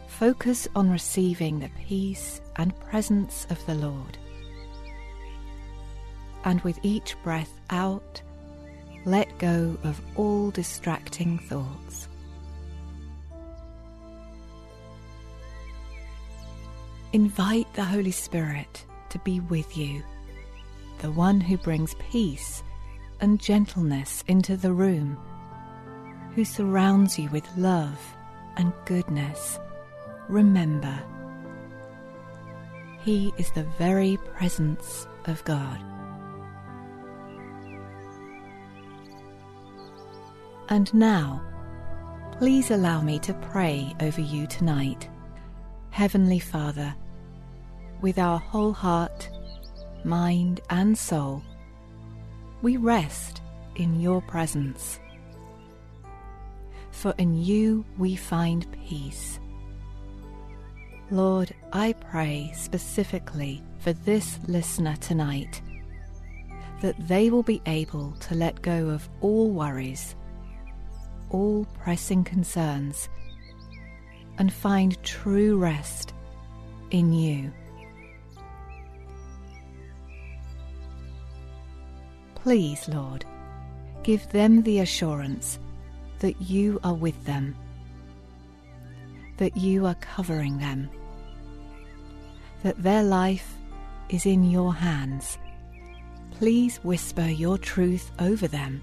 focus 0.06 0.68
on 0.76 0.90
receiving 0.90 1.58
the 1.58 1.70
peace 1.88 2.40
and 2.56 2.78
presence 2.78 3.46
of 3.50 3.64
the 3.66 3.74
Lord. 3.74 4.18
And 6.44 6.60
with 6.60 6.78
each 6.84 7.16
breath 7.24 7.52
out, 7.70 8.22
let 9.04 9.36
go 9.38 9.76
of 9.82 10.00
all 10.16 10.52
distracting 10.52 11.38
thoughts. 11.38 12.08
Invite 17.12 17.72
the 17.74 17.84
Holy 17.84 18.12
Spirit 18.12 18.86
to 19.10 19.18
be 19.18 19.40
with 19.40 19.76
you, 19.76 20.02
the 21.00 21.10
one 21.10 21.40
who 21.40 21.58
brings 21.58 21.94
peace 22.10 22.62
and 23.20 23.40
gentleness 23.40 24.22
into 24.28 24.56
the 24.56 24.72
room, 24.72 25.18
who 26.34 26.44
surrounds 26.44 27.18
you 27.18 27.28
with 27.30 27.46
love 27.56 27.98
and 28.56 28.72
goodness 28.84 29.58
remember, 30.28 30.98
He 33.04 33.32
is 33.36 33.50
the 33.50 33.66
very 33.78 34.16
presence 34.34 35.06
of 35.26 35.44
God. 35.44 35.78
And 40.68 40.92
now, 40.94 41.42
please 42.38 42.70
allow 42.70 43.02
me 43.02 43.18
to 43.20 43.34
pray 43.34 43.94
over 44.00 44.20
you 44.20 44.46
tonight. 44.46 45.08
Heavenly 45.90 46.38
Father, 46.38 46.94
with 48.00 48.18
our 48.18 48.38
whole 48.38 48.72
heart, 48.72 49.28
mind, 50.04 50.60
and 50.70 50.96
soul, 50.96 51.42
we 52.62 52.78
rest 52.78 53.42
in 53.76 54.00
your 54.00 54.22
presence. 54.22 54.98
For 57.02 57.12
in 57.18 57.42
you 57.42 57.84
we 57.98 58.14
find 58.14 58.64
peace 58.86 59.40
Lord, 61.10 61.52
I 61.72 61.94
pray 61.94 62.52
specifically 62.54 63.60
for 63.80 63.92
this 63.92 64.38
listener 64.46 64.94
tonight 65.00 65.60
that 66.80 66.94
they 67.08 67.28
will 67.28 67.42
be 67.42 67.60
able 67.66 68.12
to 68.20 68.36
let 68.36 68.62
go 68.62 68.88
of 68.88 69.08
all 69.20 69.50
worries, 69.50 70.14
all 71.30 71.66
pressing 71.82 72.22
concerns, 72.22 73.08
and 74.38 74.52
find 74.52 75.02
true 75.02 75.58
rest 75.58 76.14
in 76.92 77.12
you. 77.12 77.52
Please, 82.36 82.88
Lord, 82.88 83.24
give 84.04 84.26
them 84.28 84.62
the 84.62 84.78
assurance 84.78 85.58
that 86.22 86.40
you 86.40 86.80
are 86.82 86.94
with 86.94 87.24
them, 87.24 87.54
that 89.36 89.56
you 89.56 89.86
are 89.86 89.96
covering 89.96 90.58
them 90.58 90.88
that 92.62 92.82
their 92.82 93.02
life 93.02 93.54
is 94.08 94.26
in 94.26 94.48
your 94.50 94.72
hands. 94.72 95.38
Please 96.30 96.78
whisper 96.82 97.26
your 97.26 97.58
truth 97.58 98.10
over 98.18 98.48
them 98.48 98.82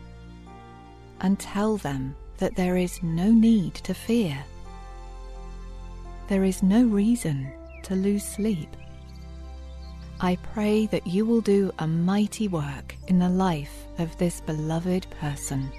and 1.21 1.39
tell 1.39 1.77
them 1.77 2.15
that 2.37 2.55
there 2.55 2.77
is 2.77 3.03
no 3.03 3.31
need 3.31 3.75
to 3.75 3.93
fear. 3.93 4.37
There 6.27 6.43
is 6.43 6.61
no 6.63 6.83
reason 6.85 7.51
to 7.83 7.95
lose 7.95 8.23
sleep. 8.23 8.69
I 10.21 10.37
pray 10.53 10.85
that 10.87 11.07
you 11.07 11.25
will 11.25 11.41
do 11.41 11.71
a 11.79 11.87
mighty 11.87 12.47
work 12.47 12.95
in 13.07 13.19
the 13.19 13.29
life 13.29 13.85
of 13.97 14.17
this 14.17 14.41
beloved 14.41 15.07
person. 15.21 15.71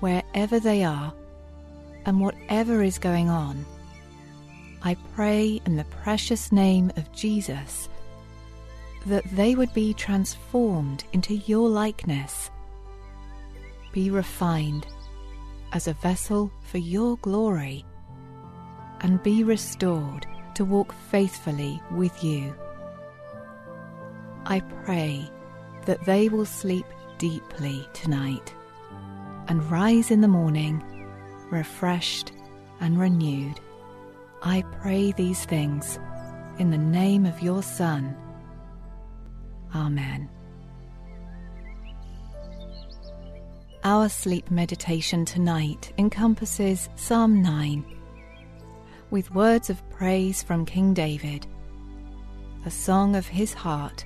Wherever 0.00 0.60
they 0.60 0.84
are 0.84 1.12
and 2.06 2.20
whatever 2.20 2.82
is 2.82 2.98
going 2.98 3.28
on, 3.28 3.64
I 4.82 4.96
pray 5.14 5.60
in 5.66 5.76
the 5.76 5.84
precious 5.84 6.52
name 6.52 6.92
of 6.96 7.12
Jesus 7.12 7.88
that 9.06 9.24
they 9.32 9.54
would 9.54 9.72
be 9.74 9.92
transformed 9.94 11.04
into 11.12 11.34
your 11.34 11.68
likeness, 11.68 12.50
be 13.92 14.10
refined 14.10 14.86
as 15.72 15.88
a 15.88 15.94
vessel 15.94 16.52
for 16.62 16.78
your 16.78 17.16
glory, 17.18 17.84
and 19.00 19.22
be 19.22 19.42
restored 19.42 20.26
to 20.54 20.64
walk 20.64 20.92
faithfully 21.10 21.82
with 21.92 22.22
you. 22.22 22.54
I 24.46 24.60
pray 24.84 25.28
that 25.86 26.04
they 26.04 26.28
will 26.28 26.46
sleep 26.46 26.86
deeply 27.18 27.86
tonight 27.92 28.54
and 29.48 29.68
rise 29.70 30.10
in 30.10 30.20
the 30.20 30.28
morning 30.28 30.82
refreshed 31.50 32.32
and 32.80 32.98
renewed. 32.98 33.58
I 34.42 34.62
pray 34.80 35.12
these 35.12 35.44
things 35.44 35.98
in 36.58 36.70
the 36.70 36.78
name 36.78 37.26
of 37.26 37.42
your 37.42 37.62
Son. 37.62 38.16
Amen. 39.74 40.28
Our 43.84 44.08
sleep 44.08 44.50
meditation 44.50 45.24
tonight 45.24 45.92
encompasses 45.98 46.88
Psalm 46.96 47.42
9 47.42 47.84
with 49.10 49.34
words 49.34 49.70
of 49.70 49.88
praise 49.88 50.42
from 50.42 50.66
King 50.66 50.92
David, 50.92 51.46
a 52.66 52.70
song 52.70 53.16
of 53.16 53.26
his 53.26 53.54
heart. 53.54 54.04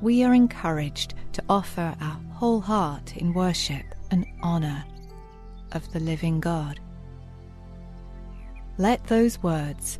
We 0.00 0.24
are 0.24 0.34
encouraged 0.34 1.14
to 1.34 1.44
offer 1.48 1.94
our 2.00 2.20
whole 2.32 2.60
heart 2.60 3.16
in 3.16 3.32
worship 3.32 3.84
and 4.10 4.26
honour 4.42 4.84
of 5.72 5.90
the 5.92 6.00
living 6.00 6.40
God. 6.40 6.80
Let 8.78 9.04
those 9.06 9.42
words, 9.42 9.98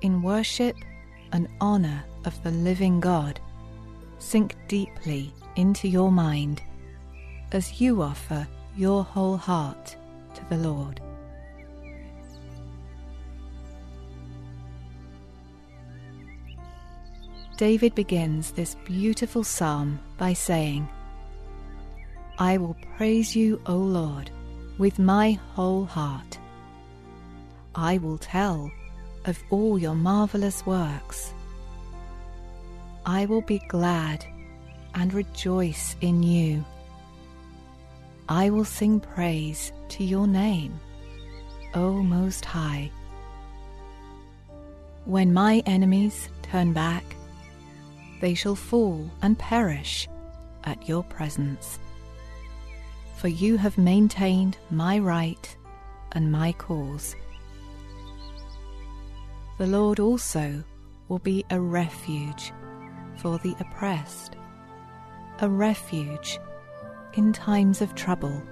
in 0.00 0.22
worship 0.22 0.76
and 1.32 1.48
honour 1.60 2.04
of 2.24 2.42
the 2.42 2.50
living 2.50 3.00
God, 3.00 3.40
sink 4.18 4.54
deeply 4.68 5.32
into 5.56 5.88
your 5.88 6.12
mind 6.12 6.62
as 7.52 7.80
you 7.80 8.02
offer 8.02 8.46
your 8.76 9.04
whole 9.04 9.36
heart 9.36 9.96
to 10.34 10.44
the 10.50 10.56
Lord. 10.56 11.00
David 17.56 17.94
begins 17.94 18.50
this 18.50 18.74
beautiful 18.84 19.42
psalm 19.42 19.98
by 20.18 20.34
saying, 20.34 20.86
I 22.38 22.58
will 22.58 22.76
praise 22.96 23.34
you, 23.34 23.62
O 23.64 23.76
Lord, 23.76 24.30
with 24.76 24.98
my 24.98 25.32
whole 25.54 25.86
heart. 25.86 26.38
I 27.74 27.96
will 27.98 28.18
tell 28.18 28.70
of 29.24 29.42
all 29.48 29.78
your 29.78 29.94
marvelous 29.94 30.64
works. 30.66 31.32
I 33.06 33.24
will 33.24 33.40
be 33.40 33.60
glad 33.68 34.26
and 34.94 35.14
rejoice 35.14 35.96
in 36.02 36.22
you. 36.22 36.62
I 38.28 38.50
will 38.50 38.64
sing 38.64 39.00
praise 39.00 39.72
to 39.90 40.04
your 40.04 40.26
name, 40.26 40.78
O 41.74 42.02
Most 42.02 42.44
High. 42.44 42.90
When 45.06 45.32
my 45.32 45.62
enemies 45.64 46.28
turn 46.42 46.72
back, 46.72 47.04
they 48.20 48.34
shall 48.34 48.56
fall 48.56 49.08
and 49.22 49.38
perish 49.38 50.08
at 50.64 50.88
your 50.88 51.04
presence. 51.04 51.78
For 53.16 53.28
you 53.28 53.56
have 53.56 53.78
maintained 53.78 54.58
my 54.70 54.98
right 54.98 55.56
and 56.12 56.30
my 56.30 56.52
cause. 56.52 57.16
The 59.58 59.66
Lord 59.66 60.00
also 60.00 60.62
will 61.08 61.18
be 61.20 61.44
a 61.50 61.58
refuge 61.58 62.52
for 63.16 63.38
the 63.38 63.56
oppressed, 63.58 64.36
a 65.40 65.48
refuge 65.48 66.38
in 67.14 67.32
times 67.32 67.80
of 67.80 67.94
trouble. 67.94 68.42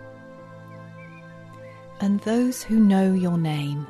And 2.00 2.20
those 2.20 2.62
who 2.62 2.80
know 2.80 3.12
your 3.12 3.36
name 3.36 3.86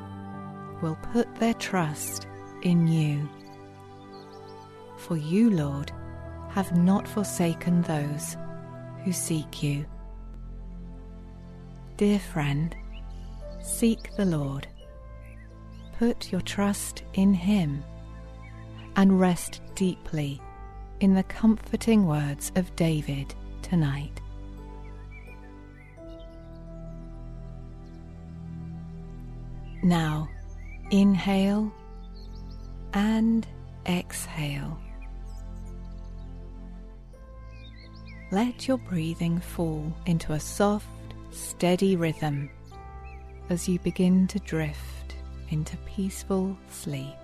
will 0.81 0.97
put 1.13 1.33
their 1.35 1.53
trust 1.53 2.27
in 2.63 2.87
you. 2.87 3.29
For 4.97 5.15
you, 5.15 5.51
Lord, 5.51 5.91
have 6.49 6.75
not 6.75 7.07
forsaken 7.07 7.81
those 7.83 8.35
who 9.03 9.13
seek 9.13 9.63
you. 9.63 9.85
Dear 11.97 12.19
friend, 12.19 12.75
seek 13.63 14.13
the 14.17 14.25
Lord. 14.25 14.67
Put 15.97 16.29
your 16.29 16.41
trust 16.41 17.03
in 17.13 17.33
Him 17.33 17.85
and 18.97 19.17
rest 19.17 19.61
deeply 19.75 20.41
in 20.99 21.13
the 21.13 21.23
comforting 21.23 22.05
words 22.05 22.51
of 22.55 22.75
David 22.75 23.33
tonight. 23.61 24.19
Now, 29.81 30.27
inhale 30.91 31.71
and 32.93 33.47
exhale. 33.85 34.77
Let 38.31 38.67
your 38.67 38.79
breathing 38.79 39.39
fall 39.39 39.95
into 40.05 40.33
a 40.33 40.39
soft, 40.41 40.87
steady 41.35 41.95
rhythm 41.95 42.49
as 43.49 43.67
you 43.67 43.77
begin 43.79 44.25
to 44.27 44.39
drift 44.39 45.15
into 45.49 45.77
peaceful 45.77 46.57
sleep. 46.69 47.15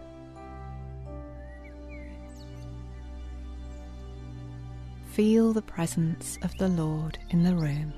Feel 5.13 5.53
the 5.53 5.61
presence 5.61 6.37
of 6.41 6.55
the 6.57 6.67
Lord 6.67 7.17
in 7.29 7.43
the 7.43 7.55
room. 7.55 7.93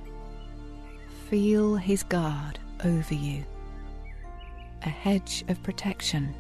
Feel 1.30 1.76
His 1.76 2.04
guard 2.04 2.60
over 2.84 3.13
you, 3.13 3.43
a 4.84 4.89
hedge 4.89 5.43
of 5.47 5.62
protection. 5.63 6.34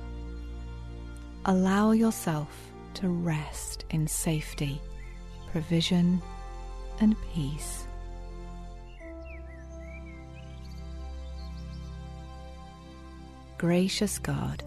Allow 1.45 1.91
yourself 1.91 2.49
to 2.95 3.09
rest 3.09 3.85
in 3.89 4.07
safety, 4.07 4.81
provision, 5.51 6.21
and 6.99 7.15
peace. 7.33 7.87
Gracious 13.63 14.19
God, 14.19 14.61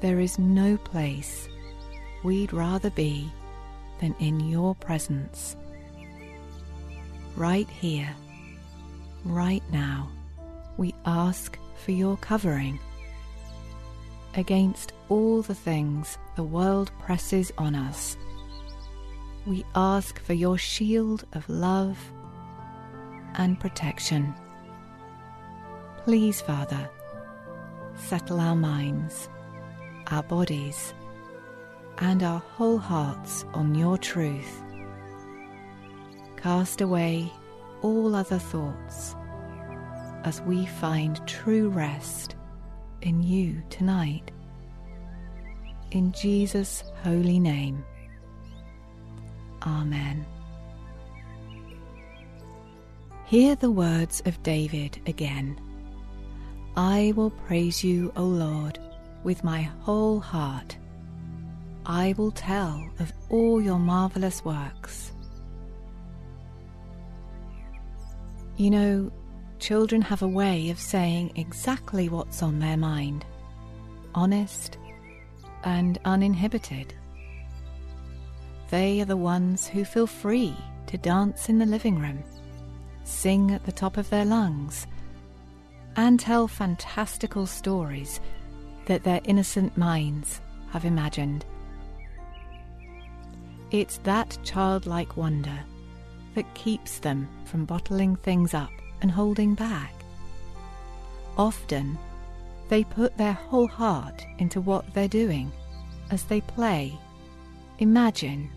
there 0.00 0.18
is 0.18 0.36
no 0.36 0.76
place 0.78 1.48
we'd 2.24 2.52
rather 2.52 2.90
be 2.90 3.30
than 4.00 4.16
in 4.18 4.40
your 4.40 4.74
presence. 4.74 5.54
Right 7.36 7.68
here, 7.68 8.12
right 9.24 9.62
now, 9.70 10.10
we 10.76 10.92
ask 11.04 11.56
for 11.76 11.92
your 11.92 12.16
covering 12.16 12.80
against 14.34 14.92
all 15.08 15.40
the 15.40 15.54
things 15.54 16.18
the 16.34 16.42
world 16.42 16.90
presses 16.98 17.52
on 17.58 17.76
us. 17.76 18.16
We 19.46 19.64
ask 19.76 20.18
for 20.18 20.32
your 20.32 20.58
shield 20.58 21.24
of 21.32 21.48
love 21.48 21.96
and 23.36 23.60
protection. 23.60 24.34
Please, 25.98 26.40
Father, 26.40 26.90
settle 27.96 28.40
our 28.40 28.56
minds, 28.56 29.28
our 30.08 30.22
bodies, 30.22 30.94
and 31.98 32.22
our 32.22 32.38
whole 32.38 32.78
hearts 32.78 33.44
on 33.54 33.74
your 33.74 33.98
truth. 33.98 34.62
Cast 36.36 36.80
away 36.80 37.32
all 37.82 38.14
other 38.14 38.38
thoughts 38.38 39.16
as 40.24 40.40
we 40.42 40.66
find 40.66 41.26
true 41.26 41.68
rest 41.68 42.36
in 43.02 43.22
you 43.22 43.62
tonight. 43.70 44.30
In 45.92 46.12
Jesus' 46.12 46.82
holy 47.02 47.38
name. 47.38 47.84
Amen. 49.62 50.26
Hear 53.24 53.56
the 53.56 53.70
words 53.70 54.22
of 54.26 54.42
David 54.42 55.00
again. 55.06 55.60
I 56.76 57.14
will 57.16 57.30
praise 57.30 57.82
you, 57.82 58.12
O 58.16 58.24
Lord, 58.24 58.78
with 59.24 59.42
my 59.42 59.62
whole 59.62 60.20
heart. 60.20 60.76
I 61.86 62.14
will 62.18 62.32
tell 62.32 62.86
of 62.98 63.12
all 63.30 63.62
your 63.62 63.78
marvelous 63.78 64.44
works. 64.44 65.12
You 68.58 68.70
know, 68.70 69.12
children 69.58 70.02
have 70.02 70.20
a 70.20 70.28
way 70.28 70.68
of 70.68 70.78
saying 70.78 71.32
exactly 71.36 72.10
what's 72.10 72.42
on 72.42 72.58
their 72.58 72.76
mind, 72.76 73.24
honest 74.14 74.76
and 75.64 75.98
uninhibited. 76.04 76.92
They 78.70 79.00
are 79.00 79.06
the 79.06 79.16
ones 79.16 79.66
who 79.66 79.84
feel 79.84 80.06
free 80.06 80.54
to 80.88 80.98
dance 80.98 81.48
in 81.48 81.58
the 81.58 81.66
living 81.66 81.98
room, 81.98 82.22
sing 83.04 83.50
at 83.52 83.64
the 83.64 83.72
top 83.72 83.96
of 83.96 84.10
their 84.10 84.24
lungs, 84.24 84.86
and 85.96 86.20
tell 86.20 86.46
fantastical 86.46 87.46
stories 87.46 88.20
that 88.84 89.02
their 89.02 89.20
innocent 89.24 89.76
minds 89.76 90.40
have 90.70 90.84
imagined. 90.84 91.44
It's 93.70 93.98
that 93.98 94.38
childlike 94.44 95.16
wonder 95.16 95.58
that 96.34 96.54
keeps 96.54 96.98
them 96.98 97.28
from 97.46 97.64
bottling 97.64 98.16
things 98.16 98.54
up 98.54 98.70
and 99.02 99.10
holding 99.10 99.54
back. 99.54 99.92
Often, 101.36 101.98
they 102.68 102.84
put 102.84 103.16
their 103.16 103.32
whole 103.32 103.68
heart 103.68 104.24
into 104.38 104.60
what 104.60 104.92
they're 104.92 105.08
doing 105.08 105.50
as 106.10 106.24
they 106.24 106.40
play, 106.42 106.96
imagine, 107.78 108.50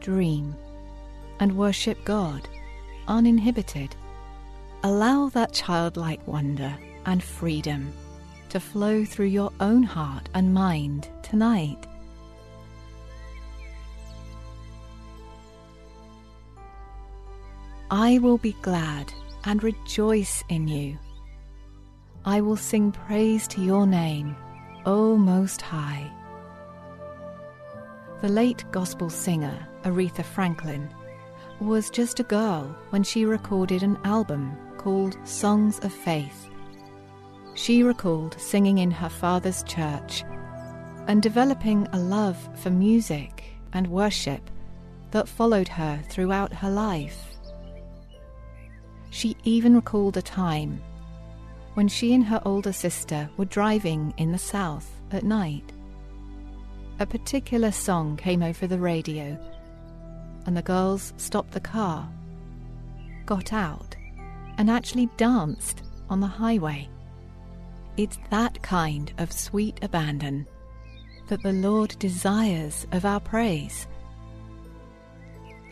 dream, 0.00 0.54
and 1.40 1.56
worship 1.56 2.02
God 2.04 2.48
uninhibited. 3.08 3.94
Allow 4.86 5.30
that 5.30 5.52
childlike 5.52 6.24
wonder 6.28 6.72
and 7.06 7.20
freedom 7.20 7.92
to 8.50 8.60
flow 8.60 9.04
through 9.04 9.26
your 9.26 9.50
own 9.58 9.82
heart 9.82 10.28
and 10.32 10.54
mind 10.54 11.08
tonight. 11.24 11.88
I 17.90 18.18
will 18.18 18.38
be 18.38 18.54
glad 18.62 19.12
and 19.42 19.60
rejoice 19.64 20.44
in 20.50 20.68
you. 20.68 20.96
I 22.24 22.40
will 22.40 22.56
sing 22.56 22.92
praise 22.92 23.48
to 23.48 23.60
your 23.60 23.88
name, 23.88 24.36
O 24.84 25.16
Most 25.16 25.62
High. 25.62 26.08
The 28.22 28.28
late 28.28 28.64
gospel 28.70 29.10
singer 29.10 29.66
Aretha 29.82 30.24
Franklin 30.24 30.88
was 31.58 31.90
just 31.90 32.20
a 32.20 32.22
girl 32.22 32.64
when 32.90 33.02
she 33.02 33.24
recorded 33.24 33.82
an 33.82 33.98
album 34.04 34.56
called 34.86 35.18
Songs 35.26 35.80
of 35.80 35.92
Faith. 35.92 36.48
She 37.54 37.82
recalled 37.82 38.40
singing 38.40 38.78
in 38.78 38.92
her 38.92 39.08
father's 39.08 39.64
church 39.64 40.22
and 41.08 41.20
developing 41.20 41.88
a 41.90 41.98
love 41.98 42.38
for 42.54 42.70
music 42.70 43.42
and 43.72 43.88
worship 43.88 44.48
that 45.10 45.26
followed 45.26 45.66
her 45.66 46.00
throughout 46.08 46.52
her 46.52 46.70
life. 46.70 47.34
She 49.10 49.36
even 49.42 49.74
recalled 49.74 50.16
a 50.18 50.22
time 50.22 50.80
when 51.74 51.88
she 51.88 52.14
and 52.14 52.24
her 52.24 52.40
older 52.44 52.72
sister 52.72 53.28
were 53.36 53.44
driving 53.44 54.14
in 54.18 54.30
the 54.30 54.38
south 54.38 54.88
at 55.10 55.24
night. 55.24 55.72
A 57.00 57.06
particular 57.06 57.72
song 57.72 58.16
came 58.16 58.40
over 58.40 58.68
the 58.68 58.78
radio, 58.78 59.36
and 60.46 60.56
the 60.56 60.62
girls 60.62 61.12
stopped 61.16 61.50
the 61.50 61.58
car, 61.74 62.08
got 63.26 63.52
out, 63.52 63.95
and 64.58 64.70
actually 64.70 65.06
danced 65.16 65.82
on 66.08 66.20
the 66.20 66.26
highway. 66.26 66.88
It's 67.96 68.18
that 68.30 68.60
kind 68.62 69.12
of 69.18 69.32
sweet 69.32 69.78
abandon 69.82 70.46
that 71.28 71.42
the 71.42 71.52
Lord 71.52 71.96
desires 71.98 72.86
of 72.92 73.04
our 73.04 73.20
praise. 73.20 73.86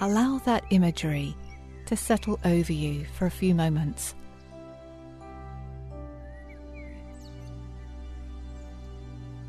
Allow 0.01 0.39
that 0.45 0.65
imagery 0.71 1.37
to 1.87 1.97
settle 1.97 2.41
over 2.45 2.73
you 2.73 3.05
for 3.17 3.27
a 3.27 3.31
few 3.31 3.55
moments. 3.55 4.15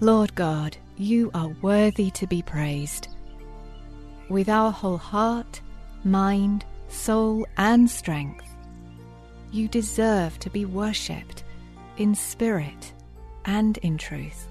Lord 0.01 0.35
God, 0.35 0.77
you 0.97 1.31
are 1.33 1.55
worthy 1.61 2.11
to 2.11 2.27
be 2.27 2.41
praised. 2.41 3.07
With 4.29 4.49
our 4.49 4.71
whole 4.71 4.97
heart, 4.97 5.61
mind, 6.03 6.65
soul, 6.89 7.47
and 7.57 7.89
strength, 7.89 8.44
you 9.55 9.67
deserve 9.67 10.37
to 10.39 10.49
be 10.49 10.65
worshipped 10.65 11.43
in 11.97 12.13
spirit 12.13 12.93
and 13.45 13.77
in 13.79 13.97
truth. 13.97 14.47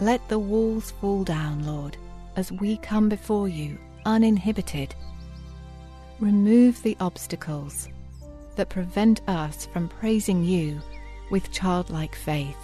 Let 0.00 0.26
the 0.28 0.38
walls 0.38 0.90
fall 1.00 1.22
down, 1.24 1.64
Lord, 1.64 1.96
as 2.36 2.50
we 2.50 2.78
come 2.78 3.08
before 3.08 3.48
you 3.48 3.78
uninhibited 4.04 4.94
remove 6.20 6.82
the 6.82 6.96
obstacles 7.00 7.88
that 8.56 8.68
prevent 8.68 9.20
us 9.28 9.66
from 9.66 9.88
praising 9.88 10.44
you 10.44 10.80
with 11.30 11.50
childlike 11.52 12.14
faith. 12.14 12.56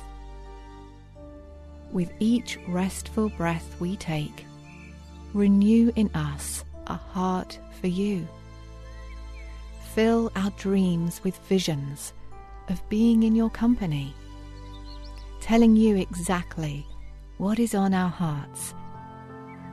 With 1.92 2.12
each 2.20 2.58
restful 2.68 3.28
breath 3.30 3.76
we 3.80 3.96
take, 3.96 4.44
renew 5.34 5.92
in 5.96 6.08
us 6.14 6.64
a 6.86 6.94
heart 6.94 7.58
for 7.80 7.88
you. 7.88 8.26
Fill 9.94 10.30
our 10.36 10.50
dreams 10.50 11.22
with 11.24 11.36
visions 11.48 12.12
of 12.68 12.88
being 12.88 13.22
in 13.22 13.34
your 13.34 13.50
company, 13.50 14.14
telling 15.40 15.76
you 15.76 15.96
exactly 15.96 16.86
what 17.38 17.58
is 17.58 17.74
on 17.74 17.92
our 17.92 18.10
hearts, 18.10 18.74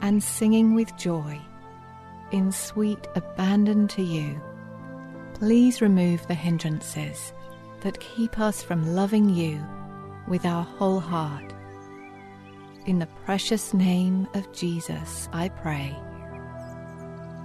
and 0.01 0.23
singing 0.23 0.73
with 0.73 0.95
joy 0.97 1.39
in 2.31 2.51
sweet 2.51 3.07
abandon 3.15 3.87
to 3.89 4.01
you, 4.01 4.41
please 5.33 5.81
remove 5.81 6.25
the 6.27 6.33
hindrances 6.33 7.33
that 7.81 7.99
keep 7.99 8.39
us 8.39 8.61
from 8.63 8.95
loving 8.95 9.29
you 9.29 9.63
with 10.27 10.45
our 10.45 10.63
whole 10.63 10.99
heart. 10.99 11.53
In 12.85 12.99
the 12.99 13.07
precious 13.25 13.73
name 13.73 14.27
of 14.33 14.51
Jesus, 14.51 15.29
I 15.31 15.49
pray. 15.49 15.95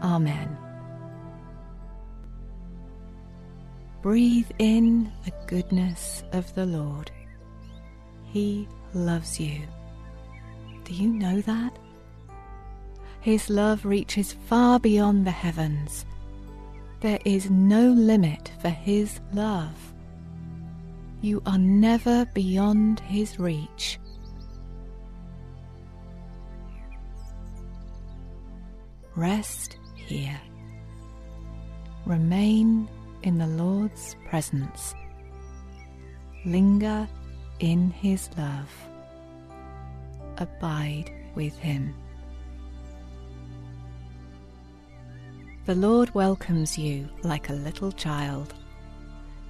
Amen. 0.02 0.61
Breathe 4.02 4.50
in 4.58 5.12
the 5.24 5.32
goodness 5.46 6.24
of 6.32 6.52
the 6.56 6.66
Lord. 6.66 7.12
He 8.24 8.66
loves 8.94 9.38
you. 9.38 9.62
Do 10.82 10.92
you 10.92 11.08
know 11.08 11.40
that? 11.42 11.78
His 13.20 13.48
love 13.48 13.84
reaches 13.84 14.32
far 14.32 14.80
beyond 14.80 15.24
the 15.24 15.30
heavens. 15.30 16.04
There 16.98 17.20
is 17.24 17.48
no 17.48 17.90
limit 17.92 18.50
for 18.60 18.70
His 18.70 19.20
love. 19.32 19.94
You 21.20 21.40
are 21.46 21.58
never 21.58 22.24
beyond 22.34 22.98
His 22.98 23.38
reach. 23.38 24.00
Rest 29.14 29.76
here. 29.94 30.40
Remain 32.04 32.88
in 33.22 33.38
the 33.38 33.46
Lord's 33.46 34.16
presence. 34.28 34.94
Linger 36.44 37.08
in 37.60 37.90
His 37.90 38.28
love. 38.36 38.70
Abide 40.38 41.12
with 41.34 41.56
Him. 41.56 41.94
the 45.64 45.74
Lord 45.76 46.12
welcomes 46.12 46.76
you 46.76 47.08
like 47.22 47.48
a 47.48 47.54
little 47.54 47.92
child. 47.92 48.52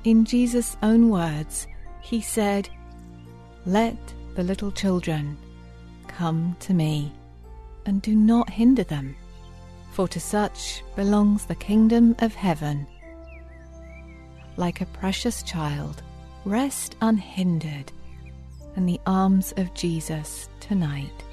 In 0.05 0.25
Jesus' 0.25 0.77
own 0.83 1.09
words, 1.09 1.67
he 2.03 2.21
said, 2.21 2.69
Let 3.65 3.97
the 4.35 4.43
little 4.43 4.71
children 4.71 5.39
come 6.09 6.55
to 6.61 6.75
me, 6.75 7.13
and 7.87 8.03
do 8.03 8.15
not 8.15 8.51
hinder 8.51 8.85
them, 8.85 9.17
for 9.93 10.07
to 10.09 10.21
such 10.21 10.83
belongs 10.97 11.47
the 11.47 11.55
kingdom 11.55 12.15
of 12.19 12.35
heaven. 12.35 12.87
Like 14.57 14.81
a 14.81 14.87
precious 14.87 15.43
child, 15.43 16.03
rest 16.45 16.97
unhindered 17.01 17.91
in 18.77 18.87
the 18.87 19.01
arms 19.07 19.53
of 19.57 19.73
Jesus 19.75 20.49
tonight. 20.61 21.25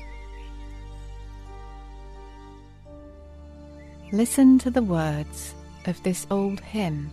Listen 4.11 4.57
to 4.59 4.71
the 4.71 4.81
words 4.81 5.53
of 5.85 6.01
this 6.03 6.25
old 6.31 6.59
hymn. 6.61 7.11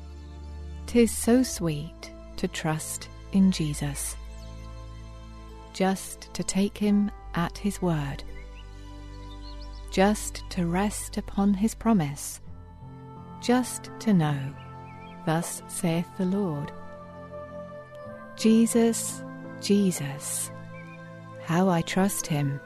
Tis 0.87 1.11
so 1.11 1.43
sweet 1.43 2.13
to 2.37 2.49
trust 2.49 3.09
in 3.33 3.51
Jesus, 3.51 4.17
just 5.73 6.33
to 6.33 6.45
take 6.45 6.79
him 6.79 7.11
at 7.35 7.59
his 7.59 7.83
word, 7.83 8.23
just 9.91 10.43
to 10.51 10.67
rest 10.67 11.17
upon 11.17 11.53
his 11.53 11.75
promise, 11.75 12.41
just 13.43 13.91
to 13.99 14.13
know, 14.15 14.55
thus 15.27 15.63
saith 15.69 16.09
the 16.17 16.25
Lord. 16.25 16.73
Jesus, 18.37 19.23
Jesus, 19.61 20.51
how 21.45 21.69
I 21.69 21.83
trust 21.83 22.27
him 22.27 22.61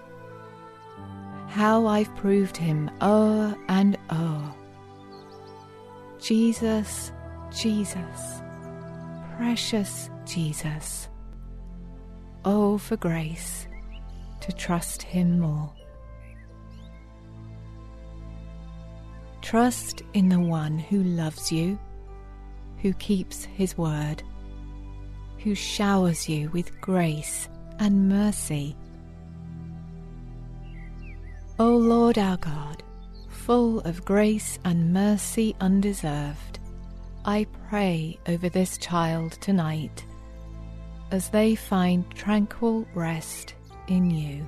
how 1.51 1.85
I've 1.87 2.15
proved 2.15 2.57
him 2.57 2.89
o'er 3.03 3.57
and 3.69 3.99
o'er. 4.13 4.55
Jesus, 6.21 7.11
Jesus, 7.51 8.41
precious 9.37 10.09
Jesus. 10.25 11.09
Oh, 12.45 12.79
for 12.79 12.97
grace 12.97 13.67
to 14.43 14.53
trust 14.53 15.03
him 15.03 15.41
more. 15.41 15.73
Trust 19.43 20.03
in 20.13 20.29
the 20.29 20.39
one 20.39 20.79
who 20.79 21.03
loves 21.03 21.51
you, 21.51 21.81
who 22.83 22.93
keeps 22.95 23.45
his 23.45 23.77
word, 23.77 24.23
who 25.39 25.55
showers 25.55 26.29
you 26.29 26.51
with 26.51 26.81
grace 26.81 27.49
and 27.79 28.09
mercy. 28.09 28.77
O 31.59 31.77
Lord 31.77 32.19
our 32.19 32.37
God, 32.39 32.83
full 33.29 33.81
of 33.81 34.05
grace 34.05 34.59
and 34.65 34.93
mercy 34.93 35.55
undeserved, 35.61 36.59
I 37.25 37.47
pray 37.69 38.19
over 38.27 38.49
this 38.49 38.79
child 38.79 39.33
tonight 39.41 40.05
as 41.11 41.29
they 41.29 41.55
find 41.55 42.09
tranquil 42.13 42.87
rest 42.95 43.55
in 43.89 44.11
you. 44.11 44.47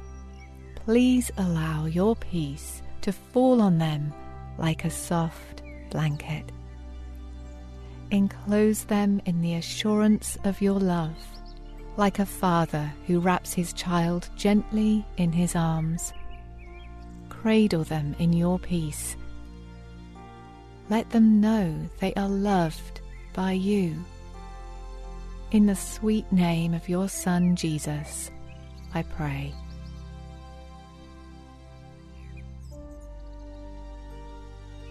Please 0.74 1.30
allow 1.36 1.86
your 1.86 2.16
peace 2.16 2.82
to 3.02 3.12
fall 3.12 3.60
on 3.60 3.78
them 3.78 4.12
like 4.58 4.84
a 4.84 4.90
soft 4.90 5.62
blanket. 5.90 6.50
Enclose 8.12 8.84
them 8.84 9.22
in 9.24 9.40
the 9.40 9.54
assurance 9.54 10.36
of 10.44 10.60
your 10.60 10.78
love, 10.78 11.16
like 11.96 12.18
a 12.18 12.26
father 12.26 12.92
who 13.06 13.20
wraps 13.20 13.54
his 13.54 13.72
child 13.72 14.28
gently 14.36 15.02
in 15.16 15.32
his 15.32 15.56
arms. 15.56 16.12
Cradle 17.30 17.84
them 17.84 18.14
in 18.18 18.34
your 18.34 18.58
peace. 18.58 19.16
Let 20.90 21.08
them 21.08 21.40
know 21.40 21.74
they 22.00 22.12
are 22.12 22.28
loved 22.28 23.00
by 23.32 23.52
you. 23.52 23.94
In 25.50 25.64
the 25.64 25.74
sweet 25.74 26.30
name 26.30 26.74
of 26.74 26.90
your 26.90 27.08
Son 27.08 27.56
Jesus, 27.56 28.30
I 28.92 29.04
pray. 29.04 29.54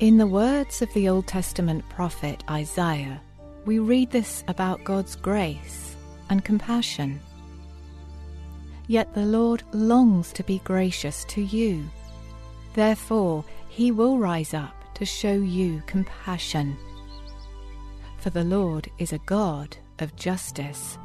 In 0.02 0.18
the 0.18 0.26
words 0.26 0.82
of 0.82 0.92
the 0.96 1.08
Old 1.10 1.28
Testament 1.28 1.88
prophet 1.88 2.44
Isaiah, 2.50 3.22
we 3.66 3.78
read 3.78 4.10
this 4.10 4.44
about 4.48 4.84
God's 4.84 5.16
grace 5.16 5.96
and 6.32 6.44
compassion. 6.44 7.20
Yet 8.88 9.14
the 9.14 9.26
Lord 9.26 9.62
longs 9.74 10.34
to 10.34 10.44
be 10.44 10.58
gracious 10.64 11.24
to 11.26 11.44
you. 11.44 11.88
Therefore, 12.74 13.46
he 13.70 13.92
will 13.92 14.18
rise 14.18 14.56
up 14.56 14.74
to 14.96 15.06
show 15.06 15.34
you 15.34 15.84
compassion. 15.86 16.76
For 18.18 18.32
the 18.32 18.44
Lord 18.44 18.90
is 18.98 19.14
a 19.14 19.20
God 19.28 19.78
of 20.00 20.16
justice. 20.16 20.98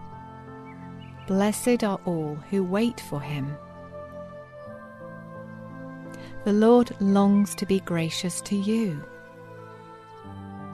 Blessed 1.26 1.84
are 1.84 2.00
all 2.06 2.36
who 2.48 2.64
wait 2.64 2.98
for 2.98 3.20
him. 3.20 3.58
The 6.46 6.52
Lord 6.52 6.94
longs 7.00 7.56
to 7.56 7.66
be 7.66 7.80
gracious 7.80 8.40
to 8.42 8.54
you. 8.54 9.02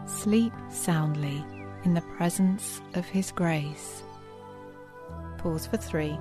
Sleep 0.04 0.52
soundly 0.70 1.42
in 1.84 1.94
the 1.94 2.02
presence 2.02 2.82
of 2.92 3.06
His 3.06 3.32
grace. 3.32 4.02
Pause 5.38 5.68
for 5.68 5.78
three. 5.78 6.18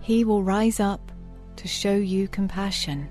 He 0.00 0.24
will 0.24 0.42
rise 0.42 0.80
up 0.80 1.12
to 1.54 1.68
show 1.68 1.94
you 1.94 2.26
compassion. 2.26 3.08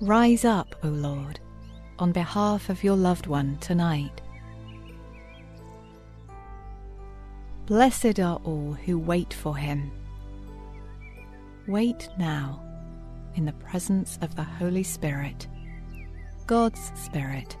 Rise 0.00 0.44
up, 0.44 0.74
O 0.82 0.88
Lord, 0.88 1.38
on 2.00 2.10
behalf 2.10 2.70
of 2.70 2.82
your 2.82 2.96
loved 2.96 3.28
one 3.28 3.56
tonight. 3.58 4.20
Blessed 7.66 8.18
are 8.18 8.40
all 8.42 8.72
who 8.84 8.98
wait 8.98 9.32
for 9.32 9.56
him. 9.56 9.92
Wait 11.66 12.08
now 12.18 12.62
in 13.34 13.44
the 13.44 13.52
presence 13.52 14.18
of 14.22 14.34
the 14.34 14.42
Holy 14.42 14.82
Spirit, 14.82 15.46
God's 16.46 16.90
Spirit, 16.94 17.56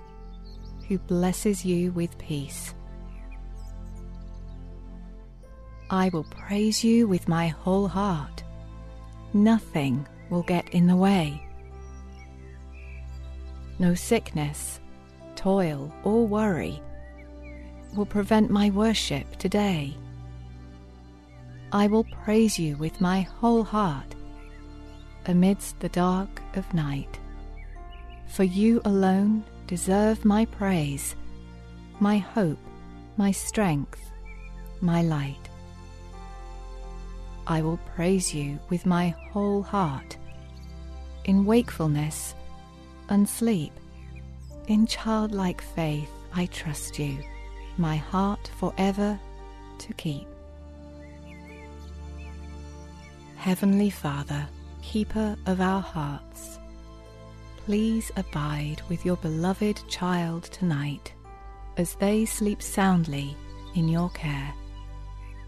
who 0.88 0.98
blesses 0.98 1.64
you 1.64 1.92
with 1.92 2.18
peace. 2.18 2.74
I 5.90 6.08
will 6.08 6.24
praise 6.24 6.82
you 6.82 7.06
with 7.06 7.28
my 7.28 7.48
whole 7.48 7.88
heart. 7.88 8.42
Nothing 9.32 10.06
will 10.30 10.42
get 10.42 10.68
in 10.70 10.86
the 10.86 10.96
way. 10.96 11.46
No 13.78 13.94
sickness, 13.94 14.80
toil, 15.36 15.92
or 16.04 16.26
worry 16.26 16.80
will 17.96 18.06
prevent 18.06 18.50
my 18.50 18.70
worship 18.70 19.36
today. 19.36 19.96
I 21.72 21.86
will 21.86 22.04
praise 22.24 22.58
you 22.58 22.76
with 22.76 23.00
my 23.00 23.20
whole 23.20 23.62
heart 23.62 24.16
amidst 25.26 25.78
the 25.78 25.88
dark 25.88 26.42
of 26.54 26.74
night. 26.74 27.20
For 28.26 28.42
you 28.42 28.80
alone 28.84 29.44
deserve 29.68 30.24
my 30.24 30.46
praise, 30.46 31.14
my 32.00 32.18
hope, 32.18 32.58
my 33.16 33.30
strength, 33.30 34.00
my 34.80 35.02
light. 35.02 35.48
I 37.46 37.62
will 37.62 37.78
praise 37.94 38.34
you 38.34 38.58
with 38.68 38.84
my 38.84 39.14
whole 39.32 39.62
heart, 39.62 40.16
in 41.24 41.44
wakefulness 41.44 42.34
and 43.08 43.28
sleep. 43.28 43.72
In 44.66 44.86
childlike 44.86 45.60
faith 45.60 46.10
I 46.34 46.46
trust 46.46 46.98
you, 46.98 47.18
my 47.76 47.96
heart 47.96 48.50
forever 48.58 49.18
to 49.78 49.92
keep. 49.94 50.29
Heavenly 53.40 53.88
Father, 53.88 54.46
Keeper 54.82 55.34
of 55.46 55.62
our 55.62 55.80
hearts, 55.80 56.58
please 57.56 58.12
abide 58.16 58.82
with 58.90 59.06
your 59.06 59.16
beloved 59.16 59.80
child 59.88 60.42
tonight 60.42 61.14
as 61.78 61.94
they 61.94 62.26
sleep 62.26 62.60
soundly 62.60 63.34
in 63.74 63.88
your 63.88 64.10
care. 64.10 64.52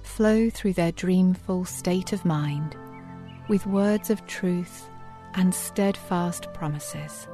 Flow 0.04 0.48
through 0.48 0.72
their 0.72 0.92
dreamful 0.92 1.66
state 1.66 2.14
of 2.14 2.24
mind 2.24 2.76
with 3.48 3.66
words 3.66 4.08
of 4.08 4.26
truth 4.26 4.88
and 5.34 5.54
steadfast 5.54 6.50
promises. 6.54 7.28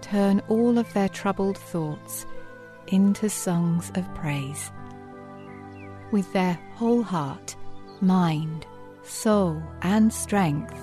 Turn 0.00 0.42
all 0.48 0.76
of 0.76 0.92
their 0.92 1.08
troubled 1.08 1.56
thoughts 1.56 2.26
into 2.88 3.30
songs 3.30 3.92
of 3.94 4.12
praise. 4.16 4.72
With 6.10 6.32
their 6.32 6.58
whole 6.74 7.04
heart, 7.04 7.54
mind, 8.00 8.66
soul, 9.04 9.62
and 9.82 10.12
strength, 10.12 10.74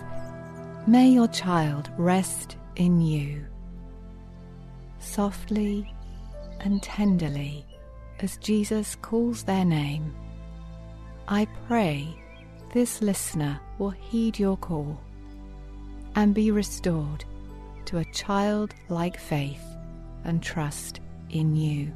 may 0.87 1.09
your 1.09 1.27
child 1.27 1.91
rest 1.97 2.57
in 2.75 3.01
you. 3.01 3.45
Softly 4.99 5.91
and 6.59 6.81
tenderly, 6.81 7.65
as 8.19 8.37
Jesus 8.37 8.95
calls 9.01 9.43
their 9.43 9.65
name, 9.65 10.15
I 11.27 11.47
pray 11.67 12.07
this 12.73 13.01
listener 13.01 13.59
will 13.79 13.89
heed 13.89 14.39
your 14.39 14.57
call 14.57 14.99
and 16.15 16.33
be 16.33 16.51
restored 16.51 17.25
to 17.85 17.97
a 17.97 18.05
childlike 18.13 19.19
faith 19.19 19.63
and 20.23 20.41
trust 20.41 20.99
in 21.29 21.55
you. 21.55 21.91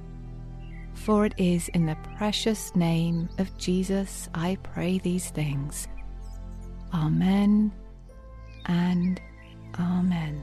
For 0.93 1.25
it 1.25 1.33
is 1.38 1.67
in 1.69 1.85
the 1.85 1.97
precious 2.17 2.75
name 2.75 3.29
of 3.38 3.55
Jesus 3.57 4.29
I 4.33 4.57
pray 4.63 4.97
these 4.97 5.29
things. 5.29 5.88
Amen 6.95 7.73
and 8.67 9.19
Amen. 9.77 10.41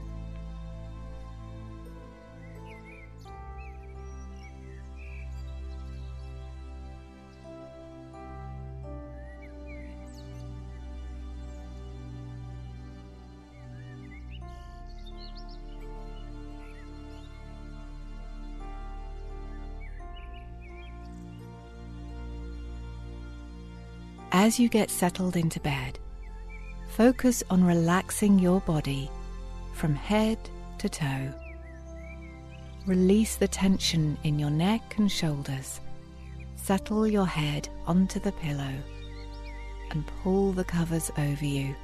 As 24.31 24.59
you 24.59 24.69
get 24.69 24.91
settled 24.91 25.35
into 25.35 25.59
bed, 25.59 25.97
Focus 26.95 27.41
on 27.49 27.63
relaxing 27.63 28.37
your 28.37 28.61
body 28.61 29.09
from 29.73 29.95
head 29.95 30.37
to 30.77 30.87
toe. 30.87 31.33
Release 32.85 33.35
the 33.35 33.47
tension 33.47 34.15
in 34.23 34.37
your 34.37 34.51
neck 34.51 34.93
and 34.97 35.11
shoulders. 35.11 35.81
Settle 36.55 37.07
your 37.07 37.25
head 37.25 37.67
onto 37.87 38.19
the 38.19 38.31
pillow 38.33 38.75
and 39.89 40.05
pull 40.21 40.51
the 40.51 40.63
covers 40.63 41.09
over 41.17 41.43
you. 41.43 41.75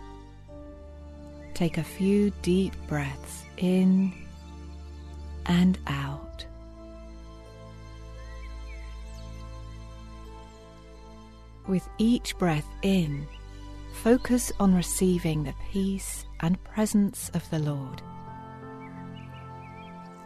Take 1.55 1.80
a 1.80 1.84
few 1.84 2.32
deep 2.43 2.76
breaths 2.88 3.45
in 3.57 4.14
and 5.47 5.80
out. 5.88 6.45
With 11.66 11.89
each 11.97 12.38
breath 12.38 12.68
in, 12.84 13.28
focus 14.04 14.50
on 14.62 14.74
receiving 14.74 15.43
the 15.43 15.54
peace 15.74 16.26
and 16.39 16.64
presence 16.64 17.30
of 17.34 17.47
the 17.50 17.60
Lord. 17.60 18.02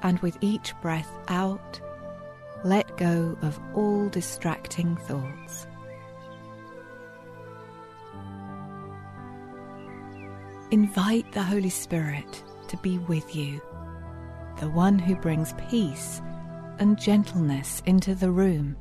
And 0.03 0.19
with 0.19 0.37
each 0.41 0.73
breath 0.79 1.11
out, 1.27 1.81
let 2.63 2.95
go 2.97 3.35
of 3.41 3.59
all 3.73 4.09
distracting 4.09 4.95
thoughts. 4.95 5.65
Invite 10.69 11.31
the 11.31 11.41
Holy 11.41 11.71
Spirit 11.71 12.43
to 12.67 12.77
be 12.77 12.99
with 12.99 13.35
you, 13.35 13.59
the 14.59 14.69
one 14.69 14.99
who 14.99 15.15
brings 15.15 15.53
peace 15.69 16.21
and 16.77 16.99
gentleness 16.99 17.81
into 17.87 18.13
the 18.13 18.29
room, 18.29 18.77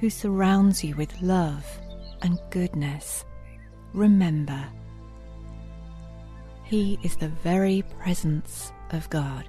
who 0.00 0.10
surrounds 0.10 0.84
you 0.84 0.94
with 0.96 1.22
love 1.22 1.64
and 2.20 2.38
goodness 2.50 3.24
Remember, 3.92 4.64
He 6.64 6.98
is 7.02 7.16
the 7.16 7.28
very 7.28 7.82
presence 8.00 8.72
of 8.90 9.08
God. 9.10 9.48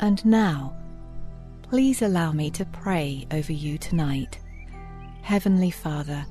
And 0.00 0.24
now, 0.26 0.76
please 1.62 2.02
allow 2.02 2.32
me 2.32 2.50
to 2.50 2.64
pray 2.66 3.26
over 3.32 3.52
you 3.52 3.78
tonight. 3.78 4.38
Heavenly 5.22 5.70
Father, 5.70 6.26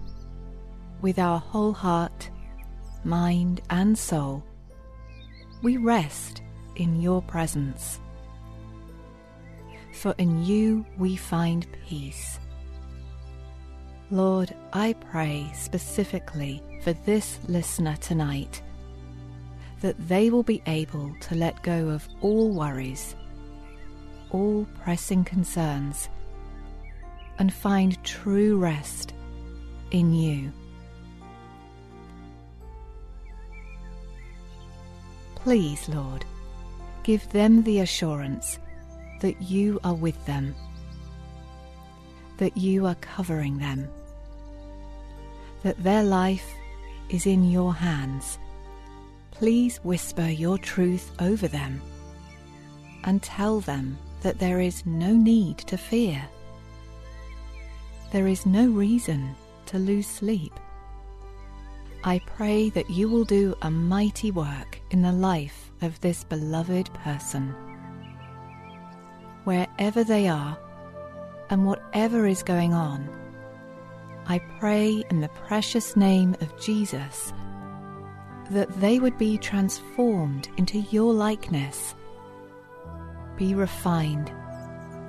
with 1.02 1.18
our 1.20 1.40
whole 1.40 1.74
heart, 1.74 2.30
mind, 3.04 3.62
and 3.70 3.98
soul, 3.98 4.44
we 5.64 5.78
rest 5.78 6.44
in 6.76 7.02
your 7.02 7.22
presence. 7.24 8.00
For 9.94 10.14
in 10.18 10.44
you 10.44 10.86
we 10.98 11.16
find 11.16 11.66
peace. 11.88 12.40
Lord, 14.12 14.54
I 14.72 14.94
pray 14.94 15.50
specifically 15.56 16.62
for 16.84 16.94
this 16.94 17.40
listener 17.48 17.96
tonight 17.98 18.62
that 19.82 19.96
they 20.08 20.30
will 20.30 20.44
be 20.44 20.62
able 20.68 21.16
to 21.22 21.36
let 21.36 21.64
go 21.64 21.90
of 21.90 22.08
all 22.22 22.52
worries, 22.52 23.16
all 24.30 24.68
pressing 24.84 25.24
concerns, 25.24 26.08
and 27.40 27.52
find 27.52 28.02
true 28.04 28.58
rest 28.58 29.14
in 29.90 30.14
you. 30.14 30.52
Please, 35.36 35.90
Lord, 35.90 36.26
give 37.04 37.28
them 37.30 37.64
the 37.64 37.80
assurance 37.80 38.60
that 39.22 39.42
you 39.42 39.80
are 39.84 39.96
with 39.96 40.24
them, 40.26 40.56
that 42.38 42.58
you 42.58 42.86
are 42.86 42.96
covering 42.96 43.58
them, 43.58 43.88
that 45.64 45.82
their 45.84 46.04
life 46.04 46.46
is 47.10 47.26
in 47.26 47.50
your 47.50 47.74
hands. 47.74 48.38
Please 49.32 49.78
whisper 49.84 50.28
your 50.28 50.58
truth 50.58 51.12
over 51.20 51.48
them 51.48 51.82
and 53.04 53.22
tell 53.22 53.60
them 53.60 53.98
that 54.22 54.40
there 54.40 54.60
is 54.60 54.86
no 54.86 55.14
need 55.14 55.58
to 55.60 55.78
fear. 55.78 56.24
There 58.12 58.28
is 58.28 58.46
no 58.46 58.68
reason 58.70 59.36
to 59.68 59.78
lose 59.78 60.08
sleep. 60.08 60.54
I 62.04 62.20
pray 62.20 62.70
that 62.70 62.90
you 62.90 63.10
will 63.10 63.26
do 63.26 63.56
a 63.62 63.72
mighty 63.72 64.32
work 64.32 64.80
in 64.92 65.02
the 65.02 65.12
life 65.12 65.72
of 65.82 66.00
this 66.02 66.24
beloved 66.24 66.94
person. 66.94 67.54
Wherever 69.44 70.04
they 70.04 70.28
are 70.28 70.58
and 71.50 71.66
whatever 71.66 72.26
is 72.26 72.44
going 72.44 72.74
on, 72.74 73.10
I 74.28 74.40
pray 74.60 75.04
in 75.10 75.22
the 75.22 75.30
precious 75.30 75.96
name 75.96 76.36
of 76.42 76.60
Jesus 76.60 77.34
that 78.50 78.70
they 78.80 79.00
would 79.00 79.18
be 79.18 79.38
transformed 79.38 80.50
into 80.58 80.80
your 80.92 81.14
likeness, 81.14 81.96
be 83.38 83.56
refined 83.56 84.32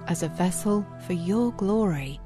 as 0.07 0.23
a 0.23 0.29
vessel 0.29 0.87
for 1.07 1.13
your 1.13 1.53
glory, 1.53 2.21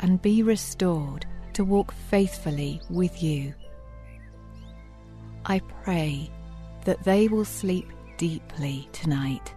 and 0.00 0.22
be 0.22 0.42
restored 0.42 1.26
to 1.52 1.64
walk 1.64 1.92
faithfully 1.92 2.80
with 2.88 3.22
you. 3.22 3.54
I 5.44 5.60
pray 5.82 6.30
that 6.84 7.04
they 7.04 7.28
will 7.28 7.44
sleep 7.44 7.88
deeply 8.16 8.88
tonight 8.92 9.54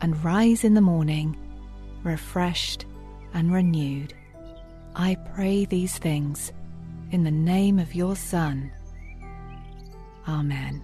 and 0.00 0.22
rise 0.24 0.64
in 0.64 0.74
the 0.74 0.80
morning 0.80 1.36
refreshed 2.04 2.84
and 3.32 3.52
renewed. 3.52 4.14
I 4.94 5.16
pray 5.34 5.64
these 5.64 5.98
things 5.98 6.52
in 7.10 7.24
the 7.24 7.30
name 7.30 7.78
of 7.78 7.94
your 7.94 8.14
Son. 8.14 8.70
Amen. 10.28 10.82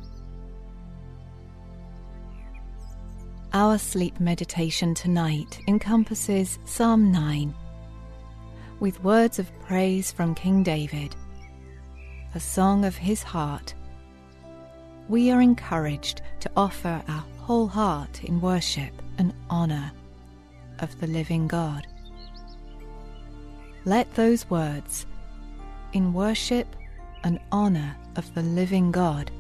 Our 3.53 3.79
sleep 3.79 4.19
meditation 4.21 4.95
tonight 4.95 5.61
encompasses 5.69 6.59
Psalm 6.65 7.13
9 7.13 7.55
with 8.81 9.03
words 9.05 9.39
of 9.39 9.51
praise 9.61 10.11
from 10.11 10.35
King 10.35 10.63
David, 10.63 11.15
a 12.35 12.41
song 12.41 12.85
of 12.85 12.97
his 12.97 13.23
heart. 13.23 13.75
We 15.09 15.31
are 15.31 15.43
encouraged 15.43 16.23
to 16.41 16.51
offer 16.57 17.03
our 17.09 17.25
whole 17.39 17.67
heart 17.67 18.25
in 18.25 18.41
worship 18.41 18.93
and 19.19 19.35
honour 19.51 19.93
of 20.81 20.99
the 21.01 21.07
living 21.07 21.47
God. 21.47 21.87
Let 23.85 24.13
those 24.15 24.49
words, 24.51 25.07
in 25.93 26.13
worship 26.13 26.67
and 27.25 27.41
honour 27.53 27.97
of 28.17 28.33
the 28.35 28.43
living 28.43 28.91
God, 28.91 29.31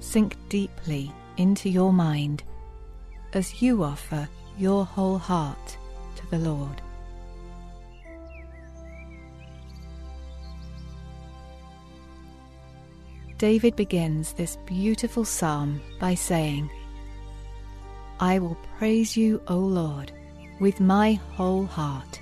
sink 0.00 0.36
deeply 0.48 1.12
into 1.36 1.68
your 1.68 1.92
mind 1.92 2.42
as 3.32 3.62
you 3.62 3.82
offer 3.84 4.28
your 4.58 4.84
whole 4.84 5.18
heart 5.18 5.76
to 6.16 6.30
the 6.30 6.38
Lord. 6.38 6.82
David 13.38 13.74
begins 13.74 14.34
this 14.34 14.58
beautiful 14.66 15.24
psalm 15.24 15.80
by 15.98 16.14
saying, 16.14 16.68
I 18.18 18.38
will 18.38 18.58
praise 18.76 19.16
you, 19.16 19.40
O 19.48 19.56
Lord, 19.56 20.12
with 20.60 20.78
my 20.78 21.14
whole 21.34 21.64
heart. 21.64 22.20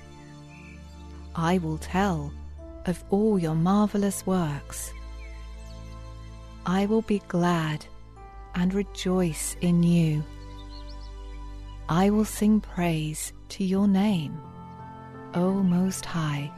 I 1.35 1.59
will 1.59 1.77
tell 1.77 2.33
of 2.85 3.03
all 3.11 3.37
your 3.37 3.53
marvelous 3.53 4.25
works. 4.25 4.91
I 6.65 6.85
will 6.85 7.03
be 7.03 7.21
glad 7.27 7.85
and 8.55 8.73
rejoice 8.73 9.55
in 9.61 9.83
you. 9.83 10.23
I 11.87 12.09
will 12.09 12.25
sing 12.25 12.61
praise 12.61 13.33
to 13.49 13.63
your 13.63 13.87
name, 13.87 14.39
O 15.33 15.53
Most 15.61 16.05
High. 16.05 16.51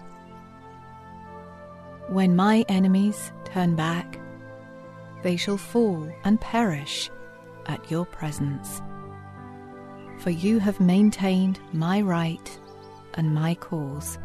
When 2.09 2.35
my 2.35 2.65
enemies 2.67 3.31
turn 3.45 3.75
back, 3.75 4.19
they 5.23 5.37
shall 5.37 5.57
fall 5.57 6.11
and 6.23 6.39
perish 6.41 7.09
at 7.67 7.89
your 7.89 8.05
presence. 8.05 8.81
For 10.21 10.29
you 10.29 10.59
have 10.59 10.79
maintained 10.79 11.59
my 11.73 11.99
right 11.99 12.59
and 13.15 13.33
my 13.33 13.55
cause. 13.55 14.19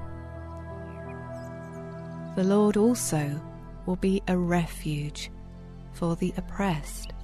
The 2.37 2.45
Lord 2.45 2.77
also 2.77 3.41
will 3.87 3.97
be 3.97 4.23
a 4.29 4.37
refuge 4.37 5.31
for 5.93 6.15
the 6.15 6.35
oppressed, 6.37 7.15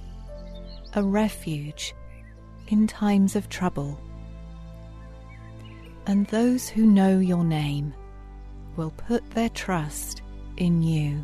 a 0.95 1.03
refuge 1.03 1.93
in 2.69 2.87
times 2.87 3.35
of 3.35 3.47
trouble. 3.47 3.99
And 6.07 6.25
those 6.27 6.67
who 6.67 6.87
know 6.87 7.19
your 7.19 7.43
name 7.43 7.93
will 8.75 8.91
put 8.91 9.29
their 9.31 9.49
trust 9.49 10.23
in 10.57 10.81
you. 10.81 11.23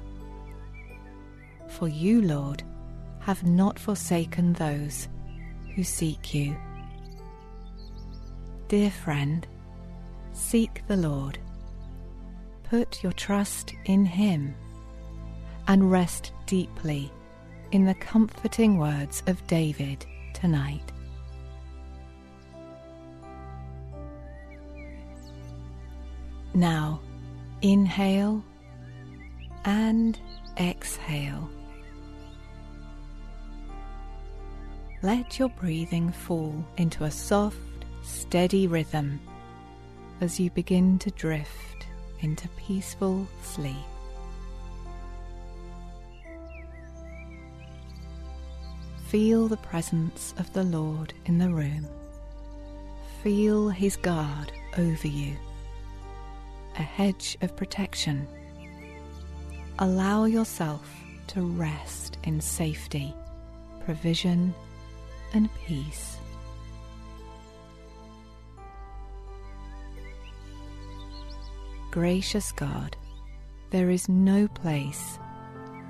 For 1.68 1.88
you, 1.88 2.22
Lord, 2.22 2.62
have 3.22 3.44
not 3.44 3.80
forsaken 3.80 4.54
those 4.54 5.08
who 5.74 5.84
seek 5.84 6.36
you. 6.36 6.56
Dear 8.70 8.92
friend, 8.92 9.48
seek 10.32 10.84
the 10.88 10.96
Lord. 10.96 11.40
Put 12.64 13.02
your 13.02 13.12
trust 13.14 13.74
in 13.86 14.06
Him 14.06 14.54
and 15.68 15.92
rest 15.92 16.34
deeply 16.46 17.12
in 17.72 17.86
the 17.86 17.96
comforting 17.96 18.78
words 18.78 19.24
of 19.26 19.46
David 19.48 20.06
tonight. 20.34 20.92
Now, 26.54 27.02
inhale 27.64 28.44
and 29.66 30.20
exhale. 30.60 31.50
let 35.02 35.40
your 35.40 35.50
breathing 35.50 36.12
fall 36.12 36.54
into 36.78 37.06
a 37.06 37.12
soft, 37.12 37.58
steady 38.10 38.68
rhythm 38.68 39.20
as 40.22 40.40
you 40.40 40.50
begin 40.52 41.00
to 41.00 41.12
drift 41.12 41.88
into 42.22 42.48
peaceful 42.50 43.28
sleep. 43.42 43.76
Feel 49.08 49.48
the 49.48 49.58
presence 49.58 50.34
of 50.38 50.52
the 50.54 50.64
Lord 50.64 51.14
in 51.26 51.38
the 51.38 51.50
room. 51.50 51.88
Feel 53.24 53.70
His 53.70 53.96
guard 53.96 54.52
over 54.78 55.08
you, 55.08 55.36
a 56.78 56.84
hedge 56.84 57.38
of 57.42 57.56
protection 57.56 58.28
allow 59.82 60.26
yourself 60.26 60.94
to 61.28 61.42
rest 61.42 62.18
in 62.24 62.42
safety, 62.42 63.14
provision, 63.86 64.54
and 65.34 65.50
peace. 65.66 66.19
Gracious 71.92 72.52
God, 72.52 72.96
there 73.72 73.90
is 73.90 74.08
no 74.08 74.48
place 74.48 75.18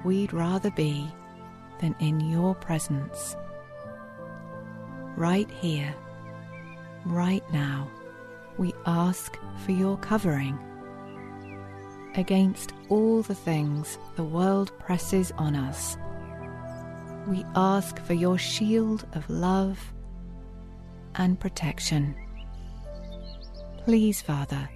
we'd 0.06 0.32
rather 0.32 0.72
be 0.72 1.06
than 1.82 1.94
in 2.00 2.22
your 2.22 2.56
presence. 2.56 3.36
Right 5.18 5.52
here, 5.52 5.94
right 7.06 7.44
now, 7.52 7.92
we 8.58 8.74
ask 8.86 9.38
for 9.66 9.74
your 9.74 9.98
covering 9.98 10.58
against 12.16 12.72
all 12.88 13.22
the 13.22 13.36
things 13.36 13.98
the 14.16 14.24
world 14.24 14.72
presses 14.80 15.34
on 15.38 15.54
us. 15.54 15.98
We 17.28 17.44
ask 17.56 18.00
for 18.06 18.14
your 18.14 18.38
shield 18.38 19.06
of 19.12 19.30
love 19.30 19.78
and 21.16 21.38
protection. 21.38 22.16
Please, 23.84 24.22
Father, 24.22 24.70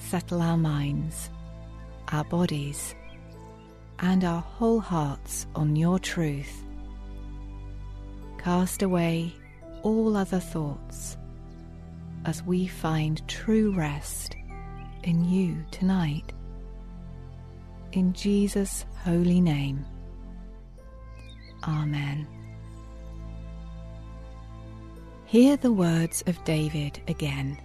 settle 0.00 0.42
our 0.42 0.56
minds, 0.56 1.30
our 2.08 2.24
bodies, 2.24 2.94
and 4.00 4.24
our 4.24 4.40
whole 4.40 4.80
hearts 4.80 5.46
on 5.54 5.76
your 5.76 5.98
truth. 5.98 6.62
Cast 8.38 8.82
away 8.82 9.32
all 9.82 10.16
other 10.16 10.40
thoughts 10.40 11.16
as 12.24 12.42
we 12.42 12.66
find 12.66 13.26
true 13.28 13.72
rest 13.72 14.36
in 15.04 15.24
you 15.24 15.56
tonight. 15.70 16.32
In 17.92 18.12
Jesus' 18.12 18.84
holy 19.04 19.40
name. 19.40 19.84
Amen. 21.64 22.26
Hear 25.26 25.56
the 25.56 25.72
words 25.72 26.24
of 26.26 26.42
David 26.44 27.00
again. 27.08 27.58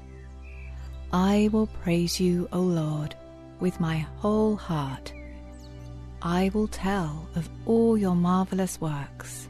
I 1.16 1.50
will 1.54 1.68
praise 1.68 2.20
you, 2.20 2.50
O 2.52 2.60
Lord, 2.60 3.16
with 3.62 3.80
my 3.80 4.00
whole 4.18 4.58
heart. 4.58 5.14
I 6.22 6.52
will 6.54 6.68
tell 6.68 7.30
of 7.36 7.48
all 7.66 7.98
your 7.98 8.16
marvelous 8.16 8.82
works. 8.82 9.48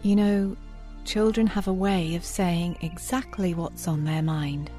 You 0.00 0.16
know, 0.16 0.56
children 1.04 1.46
have 1.48 1.68
a 1.68 1.72
way 1.74 2.14
of 2.14 2.24
saying 2.24 2.78
exactly 2.80 3.52
what's 3.52 3.86
on 3.86 4.04
their 4.04 4.22
mind 4.22 4.70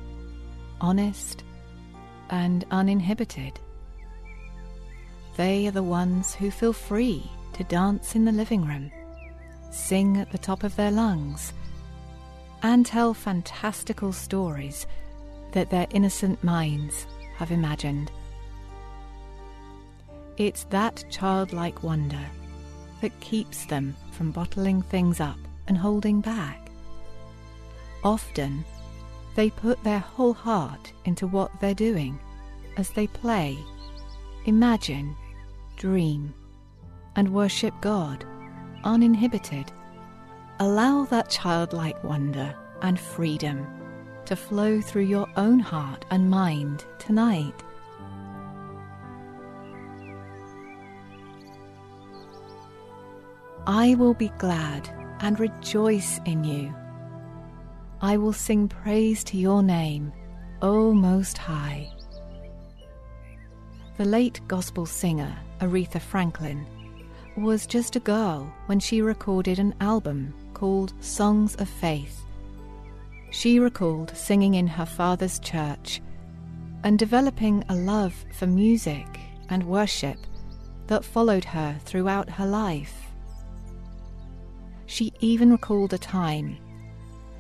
honest 0.82 1.44
and 2.32 2.66
uninhibited. 2.72 3.60
They 5.38 5.68
are 5.68 5.72
the 5.72 5.84
ones 5.84 6.34
who 6.34 6.50
feel 6.50 6.74
free 6.74 7.30
to 7.54 7.64
dance 7.66 8.16
in 8.16 8.26
the 8.26 8.32
living 8.32 8.66
room, 8.66 8.92
sing 9.70 10.18
at 10.18 10.32
the 10.32 10.40
top 10.40 10.64
of 10.64 10.76
their 10.76 10.90
lungs, 10.90 11.54
and 12.66 12.84
tell 12.84 13.14
fantastical 13.14 14.12
stories 14.12 14.88
that 15.52 15.70
their 15.70 15.86
innocent 15.92 16.44
minds 16.44 17.06
have 17.38 17.52
imagined. 17.52 18.10
It's 20.38 20.64
that 20.66 21.06
childlike 21.12 21.84
wonder 21.84 22.26
that 23.02 23.20
keeps 23.20 23.66
them 23.66 23.96
from 24.14 24.32
bottling 24.32 24.82
things 24.82 25.20
up 25.20 25.38
and 25.68 25.78
holding 25.78 26.22
back. 26.22 26.72
Often, 28.04 28.66
they 29.36 29.52
put 29.52 29.84
their 29.84 30.00
whole 30.00 30.34
heart 30.34 30.92
into 31.06 31.28
what 31.28 31.52
they're 31.62 31.76
doing 31.76 32.18
as 32.78 32.90
they 32.90 33.06
play, 33.06 33.60
imagine, 34.48 35.16
dream, 35.78 36.34
and 37.16 37.32
worship 37.32 37.76
God 37.82 38.26
uninhibited. 38.84 39.72
Allow 40.60 41.04
that 41.06 41.30
childlike 41.30 42.02
wonder 42.02 42.56
and 42.82 42.98
freedom 42.98 43.68
to 44.24 44.38
flow 44.38 44.80
through 44.80 45.04
your 45.04 45.28
own 45.36 45.60
heart 45.60 46.06
and 46.12 46.30
mind 46.30 46.86
tonight. 46.98 47.62
I 53.68 53.96
will 53.96 54.14
be 54.14 54.30
glad 54.38 54.90
and 55.20 55.38
rejoice 55.42 56.22
in 56.26 56.46
you. 56.46 56.74
I 58.02 58.16
will 58.16 58.34
sing 58.34 58.70
praise 58.70 59.26
to 59.26 59.38
your 59.38 59.62
name, 59.62 60.14
O 60.62 60.94
Most 60.94 61.38
High. 61.38 61.92
The 63.98 64.06
late 64.06 64.40
gospel 64.48 64.86
singer 64.86 65.38
Aretha 65.60 66.00
Franklin 66.00 66.66
was 67.36 67.68
just 67.68 67.98
a 67.98 68.00
girl 68.00 68.50
when 68.68 68.80
she 68.80 69.02
recorded 69.02 69.60
an 69.60 69.76
album 69.82 70.34
called 70.56 70.94
Songs 71.02 71.54
of 71.58 71.70
Faith. 71.70 72.24
She 73.30 73.60
recalled 73.60 74.16
singing 74.18 74.56
in 74.56 74.66
her 74.66 74.86
father's 74.88 75.38
church 75.38 76.02
and 76.84 76.98
developing 76.98 77.64
a 77.70 77.76
love 77.76 78.16
for 78.32 78.48
music 78.48 79.06
and 79.50 79.64
worship 79.68 80.18
that 80.88 81.06
followed 81.06 81.46
her 81.46 81.78
throughout 81.86 82.30
her 82.30 82.48
life. 82.48 82.96
She 84.88 85.14
even 85.20 85.52
recalled 85.52 85.94
a 85.94 85.98
time 85.98 86.58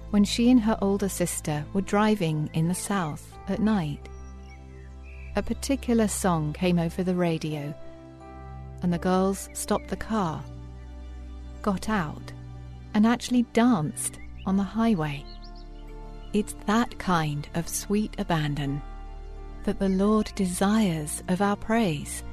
when 0.09 0.23
she 0.23 0.49
and 0.51 0.61
her 0.61 0.77
older 0.81 1.09
sister 1.09 1.65
were 1.73 1.81
driving 1.81 2.49
in 2.53 2.67
the 2.67 2.75
south 2.75 3.33
at 3.47 3.59
night. 3.59 4.09
A 5.35 5.41
particular 5.41 6.07
song 6.07 6.53
came 6.53 6.79
over 6.79 7.03
the 7.03 7.15
radio, 7.15 7.73
and 8.81 8.93
the 8.93 8.97
girls 8.97 9.49
stopped 9.53 9.89
the 9.89 9.97
car, 9.97 10.43
got 11.61 11.89
out, 11.89 12.31
and 12.95 13.05
actually 13.05 13.43
danced 13.53 14.19
on 14.45 14.55
the 14.57 14.63
highway. 14.63 15.23
It's 16.33 16.55
that 16.65 16.97
kind 16.97 17.47
of 17.53 17.67
sweet 17.67 18.15
abandon 18.17 18.81
that 19.65 19.79
the 19.79 19.89
Lord 19.89 20.31
desires 20.35 21.21
of 21.27 21.41
our 21.41 21.57
praise. 21.57 22.23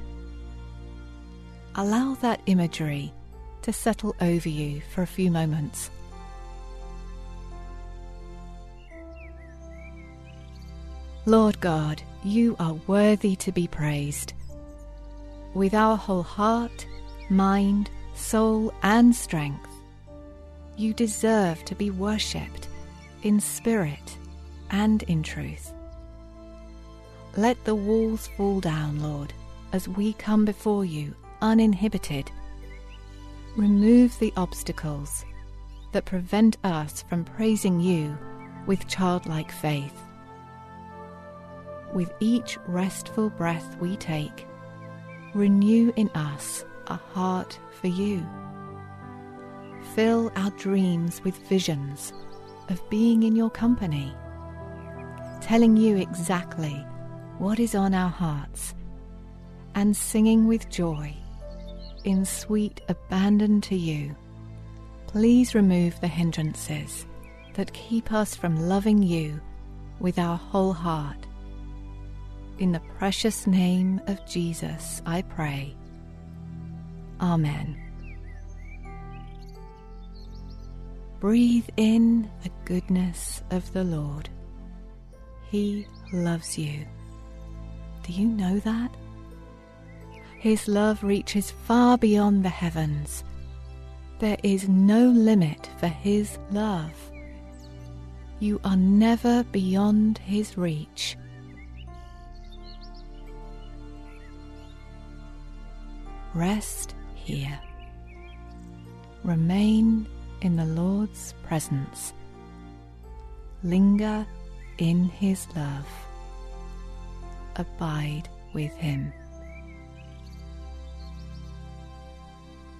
Allow 1.75 2.15
that 2.21 2.41
imagery 2.45 3.13
to 3.63 3.73
settle 3.73 4.15
over 4.21 4.49
you 4.49 4.81
for 4.93 5.01
a 5.01 5.07
few 5.07 5.29
moments. 5.29 5.89
Lord 11.25 11.59
God, 11.59 12.01
you 12.23 12.55
are 12.59 12.79
worthy 12.87 13.35
to 13.37 13.51
be 13.51 13.67
praised. 13.67 14.33
With 15.53 15.73
our 15.73 15.97
whole 15.97 16.23
heart, 16.23 16.85
mind, 17.29 17.89
soul, 18.13 18.73
and 18.83 19.15
strength, 19.15 19.72
you 20.77 20.93
deserve 20.93 21.63
to 21.65 21.75
be 21.75 21.89
worshipped 21.89 22.67
in 23.21 23.39
spirit 23.39 24.17
and 24.71 25.03
in 25.03 25.23
truth. 25.23 25.71
Let 27.35 27.63
the 27.65 27.75
walls 27.75 28.27
fall 28.37 28.59
down, 28.59 29.01
Lord, 29.01 29.33
as 29.71 29.87
we 29.87 30.13
come 30.13 30.45
before 30.45 30.85
you 30.85 31.15
uninhibited 31.41 32.31
remove 33.55 34.17
the 34.19 34.33
obstacles 34.35 35.25
that 35.91 36.05
prevent 36.05 36.57
us 36.63 37.03
from 37.07 37.23
praising 37.23 37.79
you 37.79 38.17
with 38.65 38.87
childlike 38.87 39.51
faith. 39.51 39.93
With 41.93 42.11
each 42.19 42.57
restful 42.65 43.29
breath 43.29 43.77
we 43.79 43.95
take, 43.97 44.47
renew 45.35 45.93
in 45.95 46.09
us 46.09 46.65
a 46.87 46.95
heart 46.95 47.59
for 47.79 47.87
you. 47.87 48.25
Fill 49.95 50.31
our 50.35 50.51
dreams 50.51 51.21
with 51.23 51.37
visions 51.47 52.13
of 52.69 52.89
being 52.89 53.23
in 53.23 53.35
your 53.35 53.49
company, 53.49 54.13
telling 55.41 55.77
you 55.77 55.97
exactly 55.97 56.85
what 57.37 57.59
is 57.59 57.75
on 57.75 57.93
our 57.93 58.09
hearts, 58.09 58.73
and 59.75 59.95
singing 59.95 60.47
with 60.47 60.69
joy 60.69 61.15
in 62.03 62.25
sweet 62.25 62.81
abandon 62.89 63.61
to 63.61 63.75
you, 63.75 64.15
please 65.07 65.55
remove 65.55 65.99
the 66.01 66.07
hindrances 66.07 67.05
that 67.53 67.73
keep 67.73 68.11
us 68.11 68.35
from 68.35 68.67
loving 68.67 69.01
you 69.01 69.39
with 69.99 70.19
our 70.19 70.37
whole 70.37 70.73
heart. 70.73 71.27
In 72.59 72.71
the 72.71 72.81
precious 72.97 73.47
name 73.47 74.01
of 74.07 74.25
Jesus, 74.25 75.01
I 75.05 75.21
pray. 75.21 75.75
Amen. 77.21 77.82
Breathe 81.23 81.69
in 81.77 82.29
the 82.43 82.49
goodness 82.65 83.43
of 83.49 83.71
the 83.71 83.85
Lord. 83.85 84.27
He 85.49 85.87
loves 86.11 86.57
you. 86.57 86.85
Do 88.05 88.11
you 88.11 88.27
know 88.27 88.59
that? 88.59 88.93
His 90.37 90.67
love 90.67 91.01
reaches 91.01 91.49
far 91.49 91.97
beyond 91.97 92.43
the 92.43 92.49
heavens. 92.49 93.23
There 94.19 94.35
is 94.43 94.67
no 94.67 95.05
limit 95.11 95.69
for 95.77 95.87
His 95.87 96.37
love. 96.51 96.91
You 98.41 98.59
are 98.65 98.75
never 98.75 99.45
beyond 99.45 100.17
His 100.17 100.57
reach. 100.57 101.15
Rest 106.33 106.95
here. 107.15 107.61
Remain 109.23 110.05
in 110.43 110.57
the 110.57 110.65
Lord's 110.65 111.33
presence. 111.43 112.13
Linger 113.63 114.27
in 114.77 115.05
His 115.05 115.47
love. 115.55 115.87
Abide 117.55 118.27
with 118.53 118.73
Him. 118.73 119.13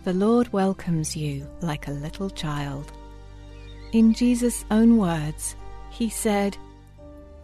The 0.03 0.13
Lord 0.13 0.51
welcomes 0.51 1.15
you 1.15 1.47
like 1.61 1.87
a 1.87 1.91
little 1.91 2.29
child. 2.29 2.91
In 3.93 4.13
Jesus' 4.13 4.65
own 4.69 4.97
words, 4.97 5.55
He 5.89 6.09
said, 6.09 6.57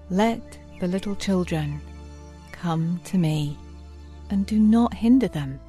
Let 0.10 0.60
the 0.82 0.88
little 0.88 1.16
children 1.16 1.80
come 2.52 3.00
to 3.06 3.18
me, 3.18 3.58
and 4.30 4.46
do 4.46 4.60
not 4.60 4.94
hinder 4.94 5.30
them, 5.30 5.62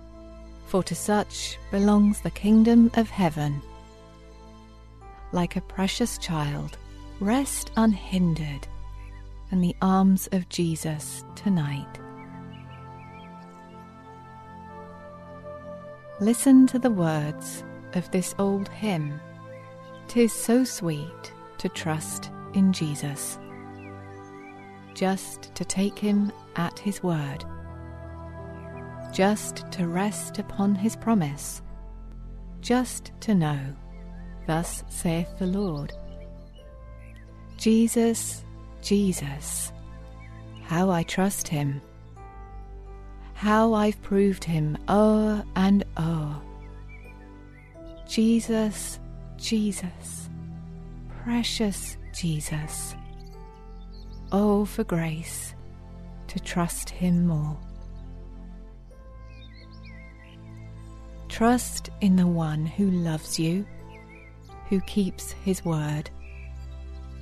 for 0.67 0.83
to 0.83 0.95
such 0.97 1.57
belongs 1.71 2.21
the 2.21 2.31
kingdom 2.31 2.91
of 2.95 3.09
heaven. 3.09 3.63
Like 5.33 5.57
a 5.57 5.61
precious 5.61 6.19
child, 6.19 6.77
rest 7.21 7.71
unhindered 7.77 8.67
in 9.53 9.61
the 9.61 9.77
arms 9.81 10.29
of 10.33 10.49
Jesus 10.49 11.25
tonight. 11.37 12.01
Listen 16.21 16.67
to 16.67 16.79
the 16.79 16.91
words 16.91 17.65
of 17.95 18.11
this 18.11 18.35
old 18.39 18.69
hymn. 18.69 19.21
Tis 20.09 20.33
so 20.33 20.65
sweet 20.65 21.33
to 21.59 21.69
trust 21.69 22.31
in 22.55 22.73
Jesus, 22.73 23.39
just 24.95 25.55
to 25.55 25.65
take 25.65 25.99
him 25.99 26.33
at 26.57 26.79
his 26.79 27.03
word, 27.03 27.45
just 29.13 29.71
to 29.71 29.87
rest 29.87 30.39
upon 30.39 30.75
his 30.75 30.97
promise, 30.97 31.63
just 32.61 33.13
to 33.21 33.35
know, 33.35 33.61
thus 34.51 34.83
saith 34.89 35.39
the 35.39 35.47
Lord. 35.47 35.93
Jesus, 37.57 38.45
Jesus, 38.83 39.73
how 40.63 40.91
I 40.91 41.03
trust 41.05 41.47
him 41.47 41.81
how 43.41 43.73
I've 43.73 44.03
proved 44.03 44.45
him 44.45 44.77
o'er 44.87 45.43
and 45.57 45.83
o'er. 45.97 46.37
Jesus, 48.07 49.01
Jesus, 49.39 50.29
precious 51.25 51.97
Jesus, 52.13 52.95
oh, 54.31 54.67
for 54.67 54.85
grace 54.85 55.55
to 56.29 56.39
trust 56.39 56.91
him 56.91 57.27
more. 57.27 57.57
Trust 61.31 61.89
in 62.03 62.17
the 62.17 62.27
one 62.27 62.67
who 62.67 62.91
loves 62.91 63.41
you, 63.41 63.67
who 64.71 64.81
keeps 64.81 65.33
his 65.33 65.63
word, 65.65 66.09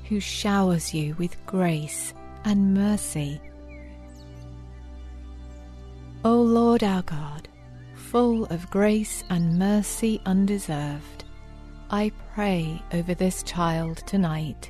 who 0.08 0.20
showers 0.20 0.94
you 0.94 1.16
with 1.18 1.36
grace 1.46 2.14
and 2.44 2.72
mercy 2.72 3.40
O 6.24 6.34
Lord 6.42 6.82
our 6.82 7.02
God, 7.02 7.46
full 7.94 8.46
of 8.46 8.68
grace 8.70 9.22
and 9.30 9.56
mercy 9.56 10.20
undeserved, 10.26 11.22
I 11.90 12.10
pray 12.34 12.82
over 12.92 13.14
this 13.14 13.44
child 13.44 13.98
tonight 13.98 14.68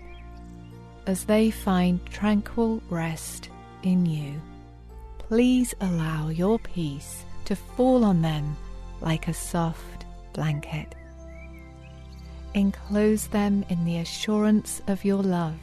as 1.07 1.25
they 1.25 1.51
find 1.51 2.05
tranquil 2.05 2.83
rest 2.91 3.49
in 3.83 4.05
you. 4.05 4.39
Please 5.17 5.75
allow 5.81 6.29
your 6.29 6.59
peace 6.59 7.25
to 7.47 7.57
fall 7.57 8.05
on 8.05 8.21
them 8.21 8.55
like 9.01 9.27
a 9.27 9.33
soft 9.33 10.05
blanket. 10.35 10.95
Enclose 12.59 13.29
them 13.29 13.65
in 13.69 13.85
the 13.85 13.99
assurance 13.99 14.83
of 14.89 15.05
your 15.05 15.23
love, 15.23 15.61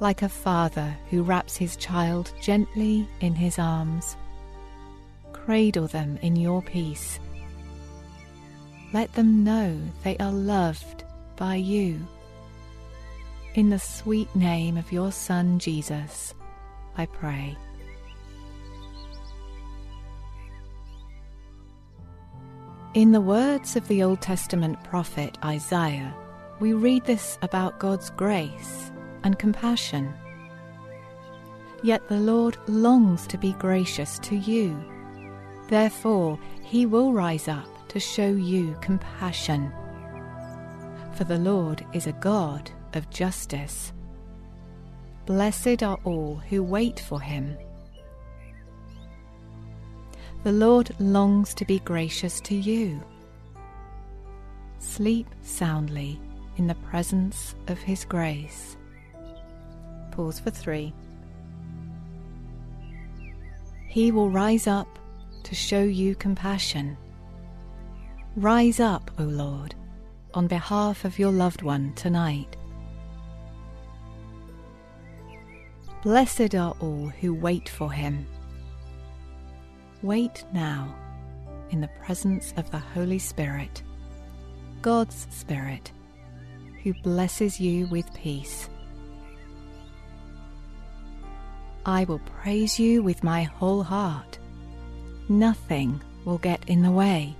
like 0.00 0.22
a 0.22 0.28
father 0.28 0.96
who 1.10 1.22
wraps 1.22 1.56
his 1.56 1.76
child 1.76 2.32
gently 2.40 3.08
in 3.20 3.34
his 3.34 3.58
arms 3.58 4.16
cradle 5.48 5.86
them 5.86 6.18
in 6.20 6.36
your 6.36 6.60
peace. 6.60 7.18
Let 8.92 9.10
them 9.14 9.44
know 9.44 9.80
they 10.04 10.14
are 10.18 10.30
loved 10.30 11.04
by 11.36 11.54
you. 11.54 12.06
In 13.54 13.70
the 13.70 13.78
sweet 13.78 14.28
name 14.36 14.76
of 14.76 14.92
your 14.92 15.10
Son 15.10 15.58
Jesus, 15.58 16.34
I 16.98 17.06
pray. 17.06 17.56
In 22.94 23.12
the 23.12 23.20
words 23.20 23.76
of 23.76 23.86
the 23.88 24.02
Old 24.02 24.20
Testament 24.20 24.82
prophet 24.84 25.38
Isaiah, 25.44 26.14
we 26.60 26.72
read 26.72 27.04
this 27.04 27.38
about 27.42 27.78
God's 27.78 28.10
grace 28.10 28.90
and 29.24 29.38
compassion. 29.38 30.12
Yet 31.82 32.08
the 32.08 32.18
Lord 32.18 32.56
longs 32.66 33.26
to 33.28 33.38
be 33.38 33.52
gracious 33.54 34.18
to 34.20 34.36
you 34.36 34.76
Therefore, 35.68 36.38
he 36.62 36.86
will 36.86 37.12
rise 37.12 37.46
up 37.46 37.68
to 37.88 38.00
show 38.00 38.28
you 38.28 38.76
compassion. 38.80 39.72
For 41.14 41.24
the 41.24 41.38
Lord 41.38 41.84
is 41.92 42.06
a 42.06 42.12
God 42.12 42.70
of 42.94 43.10
justice. 43.10 43.92
Blessed 45.26 45.82
are 45.82 45.98
all 46.04 46.36
who 46.36 46.62
wait 46.62 47.00
for 47.00 47.20
him. 47.20 47.56
The 50.48 50.54
Lord 50.54 50.98
longs 50.98 51.52
to 51.56 51.66
be 51.66 51.80
gracious 51.80 52.40
to 52.40 52.54
you. 52.54 53.02
Sleep 54.78 55.26
soundly 55.42 56.18
in 56.56 56.66
the 56.66 56.74
presence 56.74 57.54
of 57.66 57.76
his 57.76 58.06
grace. 58.06 58.78
Pause 60.10 60.40
for 60.40 60.50
three. 60.50 60.94
He 63.88 64.10
will 64.10 64.30
rise 64.30 64.66
up 64.66 64.98
to 65.42 65.54
show 65.54 65.82
you 65.82 66.14
compassion. 66.14 66.96
Rise 68.34 68.80
up, 68.80 69.10
O 69.18 69.24
Lord, 69.24 69.74
on 70.32 70.46
behalf 70.46 71.04
of 71.04 71.18
your 71.18 71.30
loved 71.30 71.60
one 71.60 71.92
tonight. 71.92 72.56
Blessed 76.02 76.54
are 76.54 76.74
all 76.80 77.12
who 77.20 77.34
wait 77.34 77.68
for 77.68 77.92
him. 77.92 78.26
Wait 80.02 80.44
now 80.52 80.94
in 81.70 81.80
the 81.80 81.90
presence 82.04 82.54
of 82.56 82.70
the 82.70 82.78
Holy 82.78 83.18
Spirit, 83.18 83.82
God's 84.80 85.26
Spirit, 85.30 85.92
who 86.82 86.94
blesses 87.02 87.60
you 87.60 87.86
with 87.88 88.12
peace. 88.14 88.68
I 91.84 92.04
will 92.04 92.20
praise 92.20 92.78
you 92.78 93.02
with 93.02 93.24
my 93.24 93.42
whole 93.44 93.82
heart 93.82 94.38
nothing 95.28 96.00
will 96.24 96.38
get 96.38 96.62
in 96.68 96.82
the 96.82 96.90
way. 96.90 97.34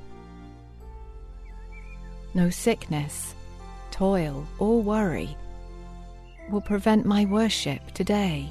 No 2.34 2.50
sickness, 2.50 3.34
toil, 3.90 4.46
or 4.58 4.82
worry 4.82 5.36
will 6.50 6.60
prevent 6.60 7.06
my 7.06 7.24
worship 7.24 7.92
today. 7.92 8.50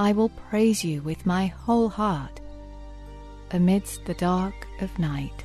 I 0.00 0.12
will 0.12 0.28
praise 0.28 0.84
you 0.84 1.02
with 1.02 1.26
my 1.26 1.46
whole 1.46 1.88
heart 1.88 2.40
amidst 3.50 4.04
the 4.04 4.14
dark 4.14 4.68
of 4.80 4.96
night. 4.96 5.44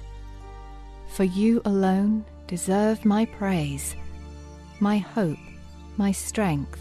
For 1.07 1.23
you 1.23 1.59
alone 1.65 2.23
deserve 2.45 3.03
my 3.03 3.25
praise, 3.25 3.95
my 4.79 4.99
hope, 4.99 5.39
my 5.97 6.11
strength, 6.11 6.79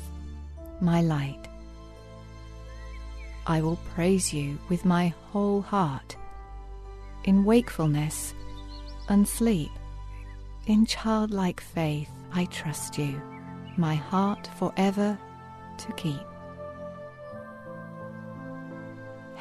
my 0.83 1.01
light. 1.01 1.49
I 3.47 3.63
will 3.63 3.79
praise 3.95 4.35
you 4.35 4.59
with 4.69 4.85
my 4.85 5.15
whole 5.31 5.63
heart. 5.63 6.15
In 7.25 7.43
wakefulness 7.43 8.35
and 9.09 9.27
sleep, 9.27 9.71
in 10.67 10.85
childlike 10.85 11.63
faith, 11.63 12.11
I 12.35 12.45
trust 12.47 12.99
you, 12.99 13.19
my 13.79 13.95
heart 13.95 14.47
forever 14.59 15.19
to 15.79 15.93
keep. 15.95 16.32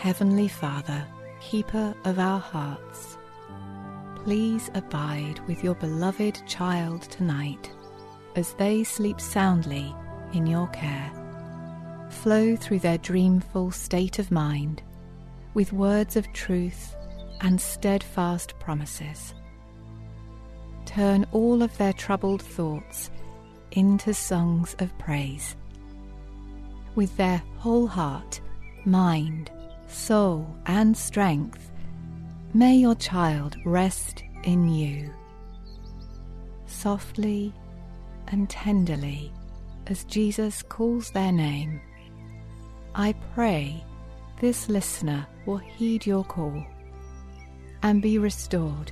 Heavenly 0.01 0.47
Father, 0.47 1.05
keeper 1.39 1.93
of 2.05 2.17
our 2.17 2.39
hearts, 2.39 3.19
please 4.15 4.71
abide 4.73 5.39
with 5.45 5.63
your 5.63 5.75
beloved 5.75 6.41
child 6.47 7.03
tonight 7.03 7.69
as 8.35 8.53
they 8.53 8.83
sleep 8.83 9.21
soundly 9.21 9.93
in 10.33 10.47
your 10.47 10.65
care 10.69 11.11
flow 12.09 12.55
through 12.55 12.79
their 12.79 12.97
dreamful 12.97 13.69
state 13.69 14.17
of 14.17 14.31
mind 14.31 14.81
with 15.53 15.71
words 15.71 16.15
of 16.15 16.33
truth 16.33 16.95
and 17.41 17.61
steadfast 17.61 18.57
promises. 18.57 19.35
Turn 20.85 21.27
all 21.31 21.61
of 21.61 21.77
their 21.77 21.93
troubled 21.93 22.41
thoughts 22.41 23.11
into 23.69 24.15
songs 24.15 24.75
of 24.79 24.97
praise. 24.97 25.55
With 26.95 27.15
their 27.17 27.43
whole 27.59 27.85
heart, 27.85 28.41
mind, 28.83 29.51
soul, 29.91 30.47
and 30.65 30.95
strength, 30.95 31.71
May 32.53 32.75
your 32.75 32.95
child 32.95 33.55
rest 33.63 34.25
in 34.43 34.67
you, 34.67 35.09
softly 36.65 37.53
and 38.27 38.49
tenderly 38.49 39.31
as 39.87 40.03
Jesus 40.03 40.61
calls 40.61 41.11
their 41.11 41.31
name. 41.31 41.79
I 42.93 43.13
pray 43.33 43.81
this 44.41 44.67
listener 44.67 45.25
will 45.45 45.59
heed 45.59 46.05
your 46.05 46.25
call 46.25 46.61
and 47.83 48.01
be 48.01 48.17
restored 48.17 48.91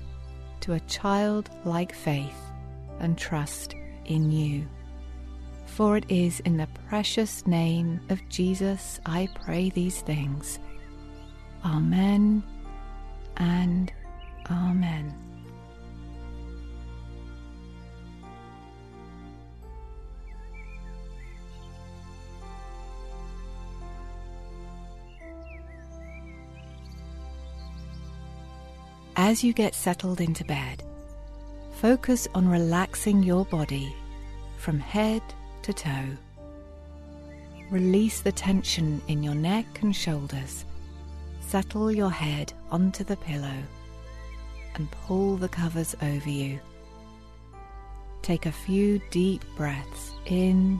to 0.61 0.73
a 0.73 0.79
childlike 0.81 1.93
faith 1.93 2.41
and 2.99 3.17
trust 3.17 3.75
in 4.05 4.31
you. 4.31 4.65
For 5.65 5.97
it 5.97 6.05
is 6.07 6.39
in 6.41 6.55
the 6.55 6.67
precious 6.87 7.45
name 7.45 7.99
of 8.09 8.21
Jesus 8.29 9.01
I 9.05 9.27
pray 9.43 9.69
these 9.69 9.99
things. 9.99 10.59
Amen 11.63 12.43
and 13.37 13.91
Amen. 14.49 15.13
As 29.15 29.43
you 29.43 29.51
get 29.53 29.75
settled 29.75 30.21
into 30.21 30.45
bed, 30.45 30.81
focus 31.73 32.27
on 32.33 32.47
relaxing 32.47 33.21
your 33.21 33.43
body 33.45 33.93
from 34.57 34.79
head 34.79 35.21
to 35.63 35.73
toe. 35.73 36.17
Release 37.69 38.21
the 38.21 38.31
tension 38.31 39.01
in 39.07 39.21
your 39.21 39.35
neck 39.35 39.65
and 39.81 39.95
shoulders. 39.95 40.65
Settle 41.49 41.91
your 41.91 42.11
head 42.11 42.53
onto 42.69 43.03
the 43.03 43.17
pillow 43.17 43.63
and 44.75 44.91
pull 44.91 45.35
the 45.35 45.49
covers 45.49 45.95
over 45.99 46.29
you. 46.29 46.59
Take 48.21 48.45
a 48.45 48.51
few 48.51 49.01
deep 49.09 49.43
breaths 49.57 50.13
in 50.27 50.79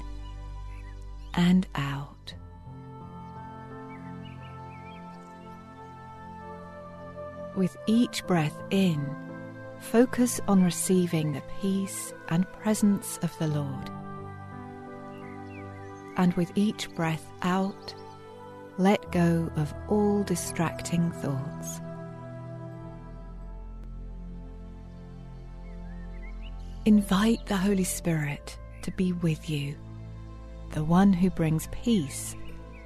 and 1.34 1.65
out. 1.74 2.36
With 7.55 7.76
each 7.88 8.24
breath 8.28 8.61
in, 8.70 9.03
focus 9.80 10.39
on 10.47 10.63
receiving 10.63 11.34
the 11.34 11.41
peace 11.59 12.13
and 12.28 12.45
presence 12.61 13.17
of 13.24 13.36
the 13.39 13.47
Lord. 13.47 13.89
And 16.17 16.32
with 16.36 16.51
each 16.53 16.93
breath 16.93 17.26
out, 17.41 17.95
let 18.80 19.11
go 19.11 19.51
of 19.57 19.73
all 19.89 20.23
distracting 20.23 21.11
thoughts. 21.11 21.82
Invite 26.86 27.45
the 27.45 27.57
Holy 27.57 27.84
Spirit 27.84 28.57
to 28.84 28.91
be 28.91 29.11
with 29.11 29.49
you, 29.49 29.75
the 30.71 30.84
one 30.84 31.11
who 31.11 31.30
brings 31.30 31.67
peace 31.73 32.38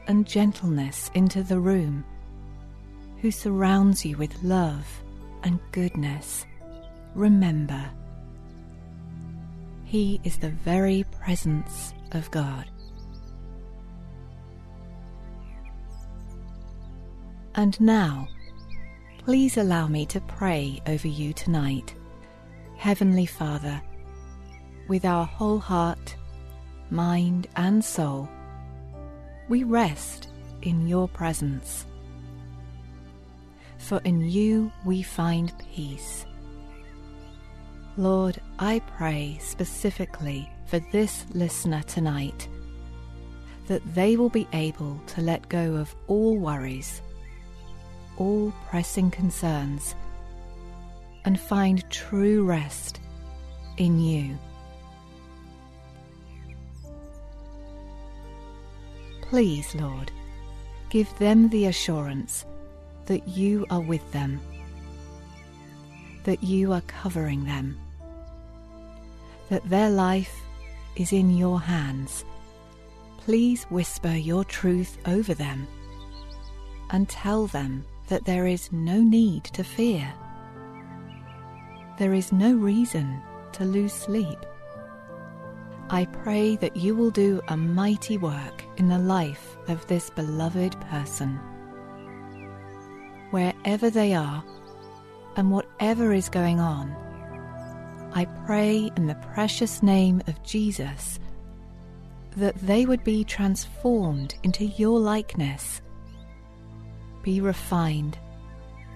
and 0.08 0.26
gentleness 0.26 1.12
into 1.14 1.44
the 1.44 1.60
room 1.60 2.04
who 3.22 3.30
surrounds 3.30 4.04
you 4.04 4.18
with 4.18 4.44
love 4.44 4.86
and 5.44 5.60
goodness, 5.72 6.44
remember, 7.14 7.88
He 9.86 10.20
is 10.24 10.38
the 10.38 10.50
very 10.50 11.06
presence 11.22 11.94
of 12.14 12.30
God. 12.32 12.66
And 17.56 17.80
now, 17.80 18.28
please 19.20 19.58
allow 19.58 19.88
me 19.88 20.06
to 20.08 20.22
pray 20.22 20.82
over 20.88 21.08
you 21.08 21.34
tonight. 21.34 21.96
Heavenly 22.78 23.26
Father, 23.26 23.82
with 24.88 25.06
our 25.06 25.26
whole 25.26 25.60
heart, 25.60 26.16
mind, 26.90 27.48
and 27.56 27.84
soul, 27.84 28.28
we 29.50 29.64
rest 29.64 30.30
in 30.62 30.88
your 30.88 31.08
presence 31.08 31.86
for 33.84 34.00
in 34.06 34.22
you 34.22 34.72
we 34.86 35.02
find 35.04 35.52
peace. 35.60 36.26
Lord, 37.98 38.40
I 38.58 38.80
pray 38.98 39.38
specifically 39.42 40.50
for 40.66 40.80
this 40.92 41.26
listener 41.34 41.84
tonight 41.84 42.48
that 43.68 43.84
they 43.94 44.16
will 44.18 44.30
be 44.30 44.48
able 44.54 45.00
to 45.08 45.22
let 45.22 45.48
go 45.50 45.76
of 45.76 45.94
all 46.08 46.38
worries, 46.38 47.02
all 48.18 48.54
pressing 48.70 49.12
concerns, 49.12 49.96
and 51.26 51.40
find 51.40 51.90
true 51.90 52.44
rest 52.44 53.00
in 53.78 54.00
you. 54.00 54.38
Please, 59.22 59.74
Lord, 59.76 60.12
give 60.90 61.10
them 61.18 61.50
the 61.50 61.66
assurance 61.66 62.46
that 63.06 63.28
you 63.28 63.66
are 63.70 63.82
with 63.82 64.12
them, 64.12 64.40
that 66.24 66.44
you 66.44 66.72
are 66.72 66.82
covering 66.82 67.46
them, 67.46 67.80
that 69.50 69.68
their 69.70 69.90
life 69.90 70.36
is 70.96 71.12
in 71.14 71.36
your 71.36 71.60
hands. 71.60 72.26
Please 73.18 73.64
whisper 73.66 74.14
your 74.14 74.44
truth 74.44 74.98
over 75.08 75.34
them 75.34 75.68
and 76.92 77.10
tell 77.10 77.48
them 77.48 77.86
that 78.08 78.26
there 78.26 78.48
is 78.48 78.72
no 78.72 79.02
need 79.02 79.44
to 79.46 79.64
fear. 79.64 80.14
There 81.98 82.14
is 82.14 82.32
no 82.32 82.54
reason 82.54 83.22
to 83.54 83.66
lose 83.66 83.94
sleep. 83.94 84.40
I 85.90 86.06
pray 86.06 86.56
that 86.58 86.76
you 86.76 86.96
will 86.96 87.12
do 87.12 87.42
a 87.50 87.58
mighty 87.58 88.18
work 88.18 88.64
in 88.78 88.88
the 88.88 89.00
life 89.00 89.58
of 89.68 89.86
this 89.88 90.10
beloved 90.10 90.80
person 90.90 91.40
wherever 93.34 93.90
they 93.90 94.14
are 94.14 94.44
and 95.38 95.50
whatever 95.50 96.14
is 96.14 96.30
going 96.30 96.60
on, 96.60 96.96
I 98.14 98.26
pray 98.46 98.92
in 98.96 99.08
the 99.08 99.20
precious 99.34 99.82
name 99.82 100.22
of 100.28 100.44
Jesus 100.44 101.20
that 102.38 102.56
they 102.60 102.86
would 102.86 103.04
be 103.04 103.24
transformed 103.24 104.36
into 104.44 104.66
your 104.66 105.00
likeness, 105.00 105.82
be 107.24 107.42
refined 107.42 108.18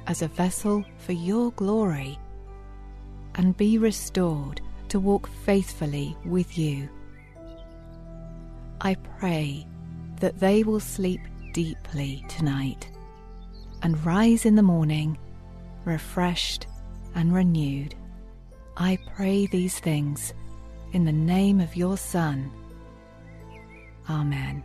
as 0.05 0.21
a 0.21 0.27
vessel 0.27 0.85
for 0.99 1.13
your 1.13 1.51
glory, 1.53 2.19
and 3.35 3.57
be 3.57 3.77
restored 3.77 4.61
to 4.89 4.99
walk 4.99 5.27
faithfully 5.45 6.15
with 6.25 6.57
you. 6.57 6.87
I 8.79 8.95
pray 9.19 9.65
that 10.19 10.39
they 10.39 10.63
will 10.63 10.79
sleep 10.79 11.21
deeply 11.51 12.23
tonight 12.29 12.89
and 13.81 14.05
rise 14.05 14.45
in 14.45 14.55
the 14.55 14.63
morning 14.63 15.17
refreshed 15.87 16.67
and 17.15 17.33
renewed. 17.33 17.95
I 18.75 18.99
pray 19.15 19.47
these 19.47 19.79
things 19.79 20.33
in 20.93 21.05
the 21.05 21.11
name 21.11 21.59
of 21.59 21.75
your 21.75 21.97
Son. 21.97 22.51
Amen. 24.09 24.63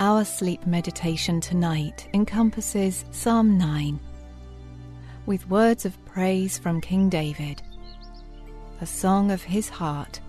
Our 0.00 0.24
sleep 0.24 0.64
meditation 0.64 1.40
tonight 1.40 2.08
encompasses 2.14 3.04
Psalm 3.10 3.58
9 3.58 3.98
with 5.26 5.50
words 5.50 5.84
of 5.84 6.04
praise 6.04 6.56
from 6.56 6.80
King 6.80 7.08
David, 7.08 7.60
a 8.80 8.86
song 8.86 9.32
of 9.32 9.42
his 9.42 9.68
heart. 9.68 10.20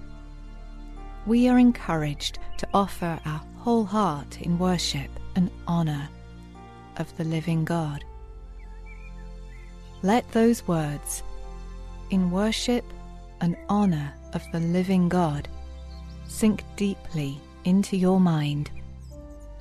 We 1.27 1.47
are 1.49 1.59
encouraged 1.59 2.39
to 2.57 2.67
offer 2.73 3.19
our 3.27 3.41
whole 3.57 3.85
heart 3.85 4.41
in 4.41 4.57
worship 4.57 5.11
and 5.35 5.51
honour 5.67 6.09
of 6.97 7.15
the 7.17 7.25
living 7.25 7.63
God. 7.63 8.03
Let 10.01 10.27
those 10.31 10.67
words, 10.67 11.21
in 12.09 12.31
worship 12.31 12.85
and 13.39 13.55
honour 13.69 14.15
of 14.33 14.41
the 14.51 14.61
living 14.61 15.09
God, 15.09 15.47
sink 16.25 16.63
deeply 16.75 17.39
into 17.65 17.97
your 17.97 18.19
mind 18.19 18.71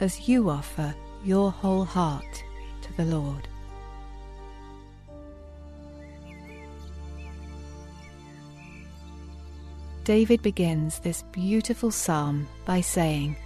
as 0.01 0.29
you 0.29 0.51
offer 0.51 0.95
your 1.25 1.51
whole 1.51 1.85
heart 1.85 2.45
to 2.83 2.93
the 2.97 3.05
Lord. 3.05 3.49
David 10.05 10.41
begins 10.41 11.01
this 11.01 11.23
beautiful 11.33 11.91
psalm 11.91 12.49
by 12.65 12.81
saying, 12.81 13.37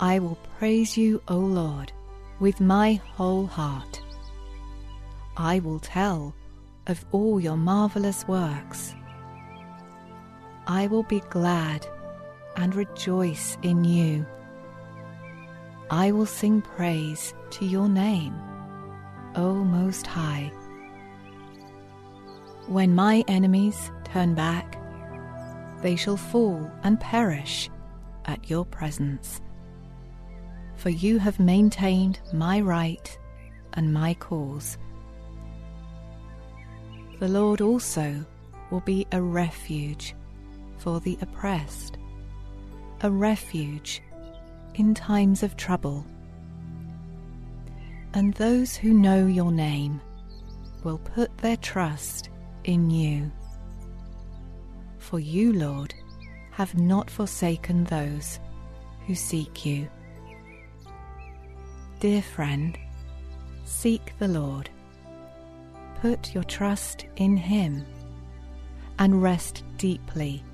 I 0.00 0.18
will 0.18 0.36
praise 0.58 0.96
you, 0.96 1.22
O 1.28 1.36
Lord, 1.36 1.92
with 2.40 2.60
my 2.60 2.94
whole 3.14 3.46
heart. 3.46 4.02
I 5.36 5.60
will 5.60 5.78
tell 5.78 6.34
of 6.88 7.04
all 7.12 7.38
your 7.38 7.56
marvelous 7.56 8.26
works. 8.26 8.94
I 10.66 10.88
will 10.88 11.04
be 11.04 11.20
glad 11.30 11.86
and 12.56 12.74
rejoice 12.74 13.56
in 13.62 13.84
you. 13.84 14.26
I 15.92 16.10
will 16.10 16.24
sing 16.24 16.62
praise 16.62 17.34
to 17.50 17.66
your 17.66 17.86
name, 17.86 18.34
O 19.34 19.52
Most 19.52 20.06
High. 20.06 20.50
When 22.66 22.94
my 22.94 23.22
enemies 23.28 23.90
turn 24.02 24.34
back, 24.34 24.78
they 25.82 25.94
shall 25.96 26.16
fall 26.16 26.70
and 26.82 26.98
perish 26.98 27.68
at 28.24 28.48
your 28.48 28.64
presence. 28.64 29.42
For 30.76 30.88
you 30.88 31.18
have 31.18 31.38
maintained 31.38 32.20
my 32.32 32.62
right 32.62 33.18
and 33.74 33.92
my 33.92 34.14
cause. 34.14 34.78
The 37.18 37.28
Lord 37.28 37.60
also 37.60 38.24
will 38.70 38.80
be 38.80 39.06
a 39.12 39.20
refuge 39.20 40.14
for 40.78 41.00
the 41.00 41.18
oppressed, 41.20 41.98
a 43.02 43.10
refuge 43.10 44.00
in 44.74 44.94
times 44.94 45.42
of 45.42 45.56
trouble. 45.56 46.06
And 48.14 48.34
those 48.34 48.76
who 48.76 48.92
know 48.92 49.26
your 49.26 49.52
name 49.52 50.00
will 50.84 50.98
put 50.98 51.36
their 51.38 51.56
trust 51.56 52.28
in 52.64 52.90
you. 52.90 53.30
For 54.98 55.18
you, 55.18 55.52
Lord, 55.52 55.94
have 56.50 56.76
not 56.76 57.10
forsaken 57.10 57.84
those 57.84 58.38
who 59.06 59.14
seek 59.14 59.64
you. 59.64 59.88
Dear 62.00 62.22
friend, 62.22 62.78
seek 63.64 64.12
the 64.18 64.28
Lord. 64.28 64.68
Put 66.00 66.34
your 66.34 66.44
trust 66.44 67.06
in 67.16 67.36
Him 67.36 67.84
and 68.98 69.22
rest 69.22 69.64
deeply 69.78 70.44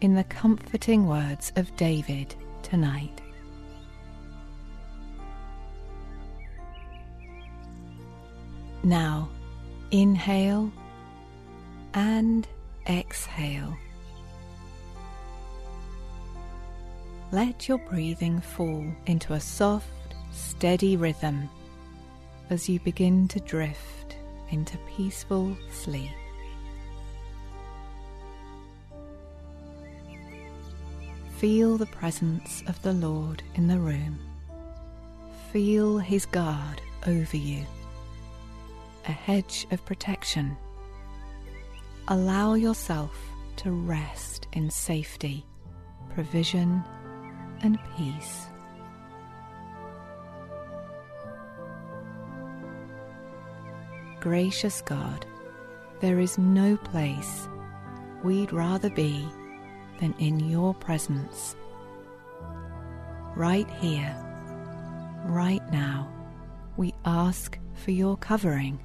in 0.00 0.14
the 0.14 0.24
comforting 0.24 1.06
words 1.06 1.52
of 1.56 1.74
David 1.76 2.34
tonight. 2.62 3.19
Now, 8.90 9.28
inhale 9.92 10.72
and 11.94 12.44
exhale. 12.88 13.76
Let 17.30 17.68
your 17.68 17.78
breathing 17.78 18.40
fall 18.40 18.84
into 19.06 19.34
a 19.34 19.38
soft, 19.38 19.86
steady 20.32 20.96
rhythm 20.96 21.48
as 22.50 22.68
you 22.68 22.80
begin 22.80 23.28
to 23.28 23.38
drift 23.38 24.16
into 24.50 24.76
peaceful 24.96 25.56
sleep. 25.70 26.10
Feel 31.36 31.76
the 31.76 31.86
presence 31.86 32.64
of 32.66 32.82
the 32.82 32.92
Lord 32.92 33.44
in 33.54 33.68
the 33.68 33.78
room. 33.78 34.18
Feel 35.52 35.98
His 35.98 36.26
guard 36.26 36.80
over 37.06 37.36
you, 37.36 37.64
a 39.10 39.12
hedge 39.12 39.66
of 39.72 39.84
protection. 39.84 40.56
Allow 42.06 42.54
yourself 42.54 43.12
to 43.56 43.72
rest 43.72 44.46
in 44.52 44.70
safety, 44.70 45.44
provision, 46.14 46.84
and 47.62 47.76
peace. 47.96 48.46
Gracious 54.20 54.80
God, 54.82 55.26
there 56.00 56.20
is 56.20 56.38
no 56.38 56.76
place 56.76 57.48
we'd 58.22 58.52
rather 58.52 58.90
be 58.90 59.26
than 59.98 60.14
in 60.20 60.38
your 60.38 60.72
presence. 60.72 61.56
Right 63.34 63.68
here, 63.80 64.14
right 65.24 65.68
now, 65.72 66.08
we 66.76 66.94
ask 67.04 67.58
for 67.74 67.90
your 67.90 68.16
covering 68.16 68.78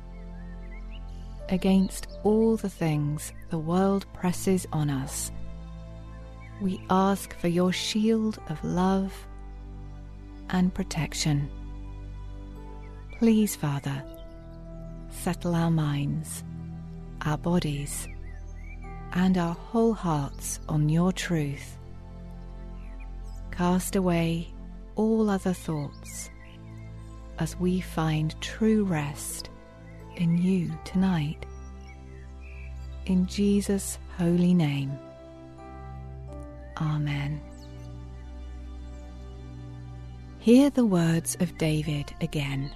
against 1.50 2.08
all 2.24 2.58
the 2.58 2.70
things 2.70 3.34
the 3.50 3.58
world 3.58 4.06
presses 4.14 4.68
on 4.74 4.90
us. 4.90 5.32
We 6.62 6.82
ask 6.90 7.38
for 7.38 7.48
your 7.48 7.72
shield 7.72 8.40
of 8.50 8.64
love 8.64 9.14
and 10.50 10.74
protection. 10.74 11.50
Please, 13.20 13.56
Father, 13.56 14.04
settle 15.10 15.56
our 15.56 15.72
minds, 15.72 16.44
our 17.22 17.38
bodies, 17.38 18.08
and 19.14 19.38
our 19.38 19.54
whole 19.54 19.94
hearts 19.94 20.60
on 20.68 20.90
your 20.90 21.12
truth. 21.12 21.78
Cast 23.52 23.96
away 23.96 24.48
all 24.96 25.30
other 25.30 25.54
thoughts 25.54 26.30
as 27.40 27.58
we 27.58 27.82
find 27.82 28.40
true 28.42 28.84
rest 28.84 29.50
in 30.18 30.38
you 30.38 30.72
tonight. 30.84 31.46
In 33.06 33.28
Jesus' 33.28 33.98
holy 34.18 34.54
name. 34.54 34.98
Amen. 36.78 37.42
Hear 40.40 40.70
the 40.70 40.86
words 40.86 41.38
of 41.40 41.58
David 41.58 42.14
again. 42.22 42.72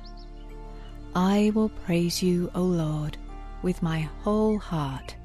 I 1.15 1.51
will 1.53 1.69
praise 1.69 2.21
you, 2.21 2.51
O 2.55 2.61
Lord, 2.61 3.17
with 3.61 3.81
my 3.81 4.09
whole 4.23 4.57
heart. 4.57 5.15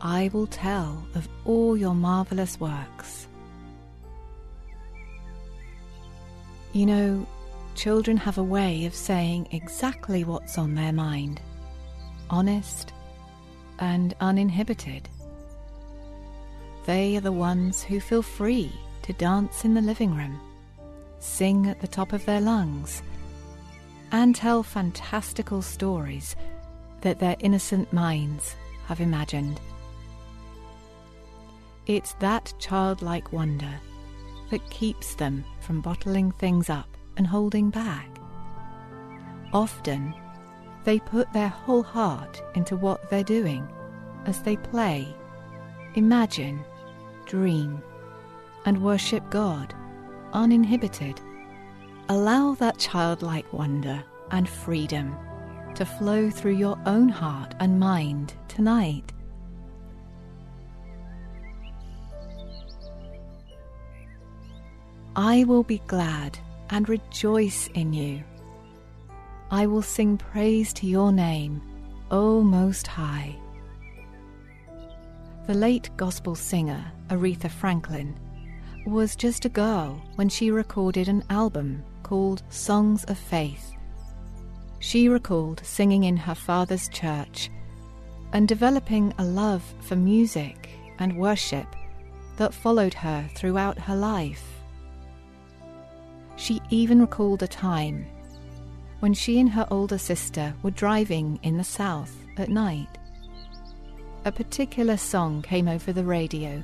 I 0.00 0.30
will 0.32 0.46
tell 0.46 1.06
of 1.14 1.28
all 1.44 1.76
your 1.76 1.94
marvelous 1.94 2.58
works. 2.60 3.28
You 6.72 6.86
know, 6.86 7.26
children 7.76 8.16
have 8.16 8.38
a 8.38 8.42
way 8.42 8.86
of 8.86 8.94
saying 8.94 9.46
exactly 9.52 10.24
what's 10.24 10.58
on 10.58 10.74
their 10.74 10.92
mind, 10.92 11.40
honest 12.30 12.92
and 13.78 14.14
uninhibited. 14.20 15.08
They 16.86 17.16
are 17.16 17.20
the 17.20 17.32
ones 17.32 17.82
who 17.82 18.00
feel 18.00 18.22
free 18.22 18.72
to 19.02 19.12
dance 19.12 19.64
in 19.64 19.74
the 19.74 19.82
living 19.82 20.16
room, 20.16 20.40
sing 21.18 21.66
at 21.66 21.80
the 21.80 21.86
top 21.86 22.12
of 22.12 22.24
their 22.24 22.40
lungs, 22.40 23.02
and 24.10 24.34
tell 24.34 24.62
fantastical 24.62 25.60
stories 25.60 26.34
that 27.02 27.18
their 27.18 27.36
innocent 27.40 27.92
minds 27.92 28.56
have 28.86 29.00
imagined. 29.00 29.60
It's 31.86 32.14
that 32.14 32.54
childlike 32.58 33.32
wonder 33.32 33.80
that 34.50 34.70
keeps 34.70 35.14
them 35.14 35.44
from 35.60 35.80
bottling 35.80 36.32
things 36.32 36.70
up 36.70 36.95
and 37.16 37.26
holding 37.26 37.70
back. 37.70 38.08
Often, 39.52 40.14
they 40.84 40.98
put 41.00 41.32
their 41.32 41.48
whole 41.48 41.82
heart 41.82 42.42
into 42.54 42.76
what 42.76 43.10
they're 43.10 43.24
doing 43.24 43.68
as 44.26 44.40
they 44.42 44.56
play, 44.56 45.14
imagine, 45.94 46.64
dream, 47.26 47.82
and 48.64 48.82
worship 48.82 49.28
God 49.30 49.74
uninhibited. 50.32 51.20
Allow 52.08 52.54
that 52.54 52.78
childlike 52.78 53.52
wonder 53.52 54.02
and 54.30 54.48
freedom 54.48 55.16
to 55.74 55.84
flow 55.84 56.30
through 56.30 56.56
your 56.56 56.78
own 56.86 57.08
heart 57.08 57.54
and 57.58 57.80
mind 57.80 58.34
tonight. 58.48 59.12
I 65.14 65.44
will 65.44 65.62
be 65.62 65.80
glad 65.86 66.38
and 66.70 66.88
rejoice 66.88 67.68
in 67.74 67.92
you. 67.92 68.22
I 69.50 69.66
will 69.66 69.82
sing 69.82 70.16
praise 70.18 70.72
to 70.74 70.86
your 70.86 71.12
name, 71.12 71.62
O 72.10 72.42
Most 72.42 72.86
High. 72.86 73.36
The 75.46 75.54
late 75.54 75.90
gospel 75.96 76.34
singer 76.34 76.84
Aretha 77.08 77.48
Franklin 77.48 78.18
was 78.84 79.16
just 79.16 79.44
a 79.44 79.48
girl 79.48 80.00
when 80.16 80.28
she 80.28 80.50
recorded 80.50 81.08
an 81.08 81.24
album 81.30 81.84
called 82.02 82.42
Songs 82.50 83.04
of 83.04 83.18
Faith. 83.18 83.72
She 84.78 85.08
recalled 85.08 85.60
singing 85.64 86.04
in 86.04 86.16
her 86.16 86.34
father's 86.34 86.88
church 86.88 87.50
and 88.32 88.46
developing 88.46 89.14
a 89.18 89.24
love 89.24 89.62
for 89.80 89.96
music 89.96 90.68
and 90.98 91.16
worship 91.16 91.66
that 92.36 92.54
followed 92.54 92.94
her 92.94 93.28
throughout 93.34 93.78
her 93.78 93.96
life. 93.96 94.55
She 96.36 96.60
even 96.70 97.00
recalled 97.00 97.42
a 97.42 97.48
time 97.48 98.06
when 99.00 99.14
she 99.14 99.40
and 99.40 99.50
her 99.50 99.66
older 99.70 99.98
sister 99.98 100.54
were 100.62 100.70
driving 100.70 101.38
in 101.42 101.56
the 101.56 101.64
south 101.64 102.14
at 102.36 102.48
night. 102.48 102.98
A 104.24 104.32
particular 104.32 104.96
song 104.96 105.42
came 105.42 105.68
over 105.68 105.92
the 105.92 106.04
radio, 106.04 106.62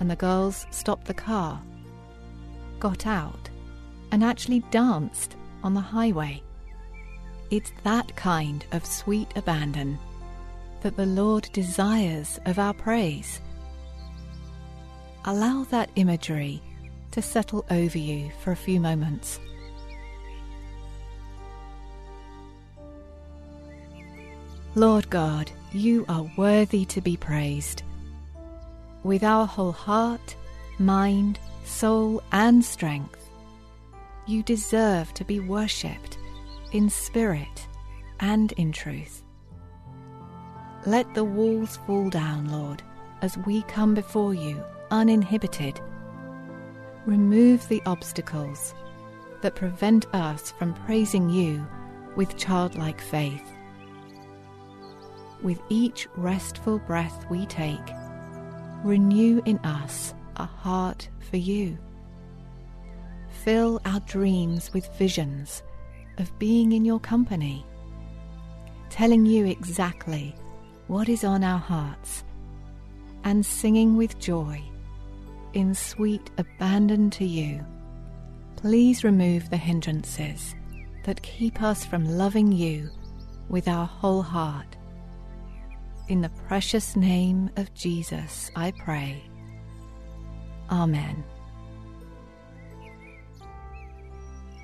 and 0.00 0.10
the 0.10 0.16
girls 0.16 0.66
stopped 0.70 1.06
the 1.06 1.14
car, 1.14 1.60
got 2.78 3.06
out, 3.06 3.50
and 4.12 4.22
actually 4.22 4.60
danced 4.70 5.36
on 5.62 5.74
the 5.74 5.80
highway. 5.80 6.42
It's 7.50 7.72
that 7.84 8.14
kind 8.16 8.64
of 8.72 8.86
sweet 8.86 9.28
abandon 9.36 9.98
that 10.82 10.96
the 10.96 11.06
Lord 11.06 11.48
desires 11.52 12.38
of 12.46 12.58
our 12.58 12.74
praise. 12.74 13.40
Allow 15.24 15.64
that 15.64 15.90
imagery 15.96 16.62
to 17.14 17.22
settle 17.22 17.64
over 17.70 17.96
you 17.96 18.28
for 18.40 18.50
a 18.50 18.56
few 18.56 18.80
moments. 18.80 19.38
Lord 24.74 25.08
God, 25.10 25.48
you 25.72 26.04
are 26.08 26.28
worthy 26.36 26.84
to 26.86 27.00
be 27.00 27.16
praised. 27.16 27.84
With 29.04 29.22
our 29.22 29.46
whole 29.46 29.70
heart, 29.70 30.34
mind, 30.80 31.38
soul, 31.64 32.20
and 32.32 32.64
strength, 32.64 33.30
you 34.26 34.42
deserve 34.42 35.14
to 35.14 35.24
be 35.24 35.38
worshipped 35.38 36.18
in 36.72 36.90
spirit 36.90 37.68
and 38.18 38.50
in 38.52 38.72
truth. 38.72 39.22
Let 40.84 41.14
the 41.14 41.22
walls 41.22 41.76
fall 41.86 42.10
down, 42.10 42.50
Lord, 42.50 42.82
as 43.22 43.38
we 43.46 43.62
come 43.62 43.94
before 43.94 44.34
you 44.34 44.60
uninhibited. 44.90 45.80
Remove 47.06 47.68
the 47.68 47.82
obstacles 47.84 48.74
that 49.42 49.54
prevent 49.54 50.06
us 50.14 50.52
from 50.52 50.72
praising 50.72 51.28
you 51.28 51.66
with 52.16 52.38
childlike 52.38 52.98
faith. 52.98 53.44
With 55.42 55.60
each 55.68 56.08
restful 56.16 56.78
breath 56.78 57.26
we 57.28 57.44
take, 57.44 57.92
renew 58.82 59.42
in 59.44 59.58
us 59.58 60.14
a 60.36 60.46
heart 60.46 61.10
for 61.30 61.36
you. 61.36 61.76
Fill 63.42 63.82
our 63.84 64.00
dreams 64.00 64.72
with 64.72 64.96
visions 64.96 65.62
of 66.16 66.38
being 66.38 66.72
in 66.72 66.86
your 66.86 67.00
company, 67.00 67.66
telling 68.88 69.26
you 69.26 69.44
exactly 69.44 70.34
what 70.86 71.10
is 71.10 71.22
on 71.22 71.44
our 71.44 71.58
hearts, 71.58 72.24
and 73.24 73.44
singing 73.44 73.98
with 73.98 74.18
joy 74.18 74.62
in 75.54 75.74
sweet 75.74 76.30
abandon 76.38 77.10
to 77.10 77.24
you. 77.24 77.64
Please 78.56 79.04
remove 79.04 79.50
the 79.50 79.56
hindrances 79.56 80.54
that 81.04 81.22
keep 81.22 81.62
us 81.62 81.84
from 81.84 82.04
loving 82.18 82.50
you 82.52 82.90
with 83.48 83.68
our 83.68 83.86
whole 83.86 84.22
heart. 84.22 84.76
In 86.08 86.20
the 86.20 86.30
precious 86.48 86.96
name 86.96 87.50
of 87.56 87.72
Jesus, 87.74 88.50
I 88.56 88.72
pray. 88.72 89.22
Amen. 90.70 91.24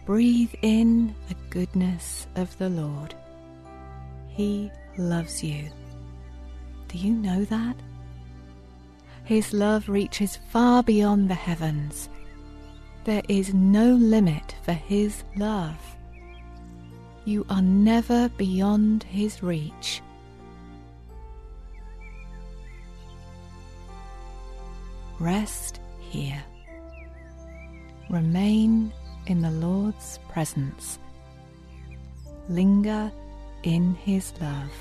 Breathe 0.06 0.54
in 0.62 1.14
the 1.28 1.36
goodness 1.50 2.26
of 2.34 2.56
the 2.58 2.68
Lord. 2.68 3.14
He 4.28 4.70
loves 4.98 5.44
you. 5.44 5.70
Do 6.88 6.98
you 6.98 7.14
know 7.14 7.44
that? 7.44 7.76
His 9.30 9.52
love 9.52 9.88
reaches 9.88 10.40
far 10.48 10.82
beyond 10.82 11.30
the 11.30 11.36
heavens. 11.36 12.08
There 13.04 13.22
is 13.28 13.54
no 13.54 13.92
limit 13.92 14.56
for 14.64 14.72
His 14.72 15.22
love. 15.36 15.78
You 17.24 17.46
are 17.48 17.62
never 17.62 18.28
beyond 18.30 19.04
His 19.04 19.40
reach. 19.40 20.02
Rest 25.20 25.78
here. 26.00 26.42
Remain 28.08 28.92
in 29.28 29.42
the 29.42 29.52
Lord's 29.52 30.18
presence. 30.28 30.98
Linger 32.48 33.12
in 33.62 33.94
His 33.94 34.32
love. 34.40 34.74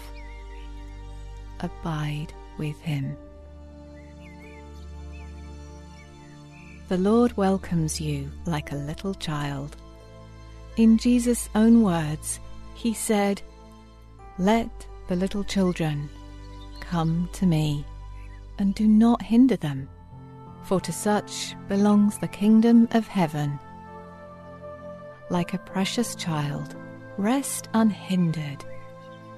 Abide 1.60 2.34
with 2.58 2.82
Him. 2.82 3.16
The 6.90 6.98
Lord 6.98 7.38
welcomes 7.38 8.02
you 8.02 8.32
like 8.48 8.72
a 8.72 8.76
little 8.76 9.14
child. 9.14 9.78
In 10.76 10.98
Jesus' 10.98 11.48
own 11.54 11.84
words, 11.84 12.40
He 12.74 12.96
said, 12.96 13.44
Let 14.40 14.88
the 15.08 15.16
little 15.16 15.44
children 15.44 16.10
come 16.80 17.30
to 17.34 17.46
me, 17.46 17.86
and 18.58 18.74
do 18.74 18.88
not 18.88 19.22
hinder 19.22 19.56
them, 19.56 19.88
for 20.64 20.82
to 20.82 20.92
such 20.92 21.56
belongs 21.68 22.18
the 22.18 22.28
kingdom 22.28 22.88
of 22.92 23.06
heaven 23.06 23.60
like 25.30 25.54
a 25.54 25.60
precious 25.60 26.16
child, 26.16 26.76
rest 27.20 27.70
unhindered 27.76 28.66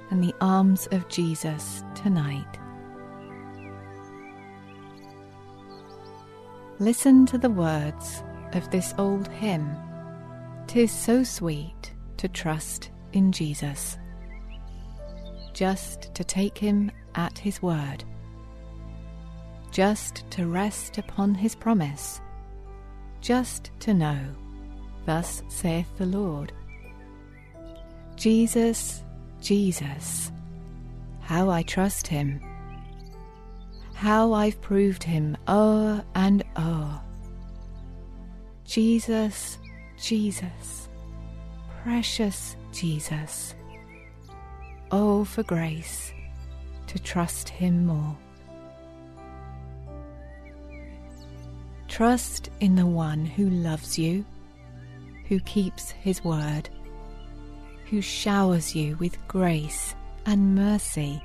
in 0.10 0.22
the 0.22 0.34
arms 0.40 0.88
of 0.94 1.06
Jesus 1.10 1.84
tonight. 1.96 2.60
Listen 6.82 7.28
to 7.28 7.38
the 7.38 7.48
words 7.48 8.24
of 8.54 8.68
this 8.72 8.96
old 8.98 9.28
hymn. 9.28 9.70
Tis 10.66 10.92
so 10.92 11.24
sweet 11.24 11.94
to 12.18 12.28
trust 12.28 12.90
in 13.14 13.32
Jesus, 13.32 14.00
just 15.54 16.12
to 16.16 16.24
take 16.24 16.58
him 16.58 16.90
at 17.14 17.38
his 17.38 17.62
word, 17.62 18.04
just 19.70 20.28
to 20.32 20.48
rest 20.48 20.98
upon 20.98 21.36
his 21.36 21.54
promise, 21.54 22.20
just 23.22 23.70
to 23.82 23.94
know 23.94 24.20
Thus 25.06 25.44
saith 25.50 25.96
the 26.00 26.08
Lord. 26.08 26.52
Jesus, 28.16 29.04
Jesus, 29.40 30.32
how 31.20 31.48
I 31.48 31.62
trust 31.62 32.08
him, 32.08 32.42
how 34.02 34.34
I've 34.34 34.60
proved 34.62 35.04
him 35.04 35.38
o'er 35.48 36.04
and 36.16 36.44
o'er. 36.58 37.00
Jesus, 38.66 39.60
Jesus, 40.02 40.90
precious 41.84 42.56
Jesus, 42.72 43.54
oh, 44.92 45.24
for 45.24 45.44
grace 45.44 46.12
to 46.88 46.98
trust 46.98 47.48
him 47.48 47.86
more. 47.86 48.18
Trust 51.88 52.50
in 52.60 52.76
the 52.76 52.88
one 52.88 53.24
who 53.24 53.52
loves 53.52 54.00
you 54.00 54.26
who 55.28 55.40
keeps 55.42 55.92
his 55.92 56.24
word, 56.24 56.72
who 57.92 58.02
showers 58.02 58.76
you 58.76 58.98
with 58.98 59.16
grace 59.28 59.94
and 60.26 60.56
mercy. 60.56 61.22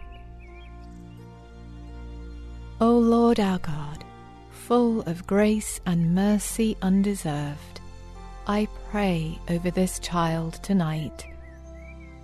O 2.80 2.98
Lord 2.98 3.40
our 3.40 3.58
God, 3.58 4.04
full 4.50 5.00
of 5.02 5.26
grace 5.26 5.80
and 5.86 6.14
mercy 6.14 6.76
undeserved, 6.82 7.80
I 8.46 8.68
pray 8.90 9.38
over 9.48 9.70
this 9.70 9.98
child 9.98 10.54
tonight 10.62 11.26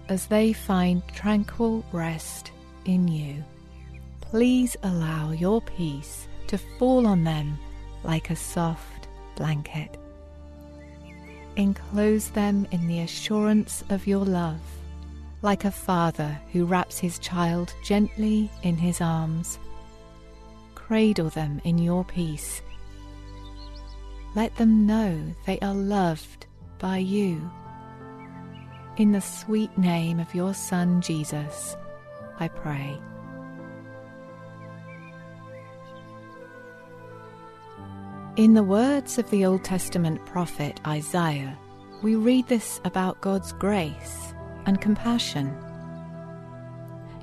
as 0.08 0.26
they 0.26 0.52
find 0.52 1.02
tranquil 1.08 1.84
rest 1.92 2.52
in 2.84 3.08
you. 3.08 3.42
Please 4.20 4.76
allow 4.82 5.30
your 5.30 5.62
peace 5.62 6.28
to 6.48 6.58
fall 6.58 7.06
on 7.06 7.24
them 7.24 7.58
like 8.04 8.30
a 8.30 8.36
soft 8.36 9.08
blanket 9.36 9.98
enclose 11.56 12.30
them 12.30 12.66
in 12.70 12.86
the 12.86 13.00
assurance 13.00 13.84
of 13.90 14.06
your 14.06 14.24
love, 14.24 14.60
like 15.42 15.64
a 15.64 15.70
father 15.70 16.38
who 16.52 16.64
wraps 16.64 16.98
his 16.98 17.18
child 17.18 17.74
gently 17.84 18.50
in 18.62 18.76
his 18.76 19.00
arms. 19.00 19.58
Cradle 20.92 21.30
them 21.30 21.58
in 21.64 21.78
your 21.78 22.04
peace. 22.04 22.60
Let 24.34 24.54
them 24.56 24.86
know 24.86 25.34
they 25.46 25.58
are 25.60 25.72
loved 25.72 26.44
by 26.78 26.98
you. 26.98 27.50
In 28.98 29.12
the 29.12 29.22
sweet 29.22 29.78
name 29.78 30.20
of 30.20 30.34
your 30.34 30.52
Son 30.52 31.00
Jesus, 31.00 31.78
I 32.38 32.48
pray. 32.48 33.00
In 38.36 38.52
the 38.52 38.62
words 38.62 39.16
of 39.16 39.30
the 39.30 39.46
Old 39.46 39.64
Testament 39.64 40.22
prophet 40.26 40.78
Isaiah, 40.86 41.58
we 42.02 42.16
read 42.16 42.48
this 42.48 42.82
about 42.84 43.22
God's 43.22 43.52
grace 43.54 44.34
and 44.66 44.78
compassion. 44.78 45.56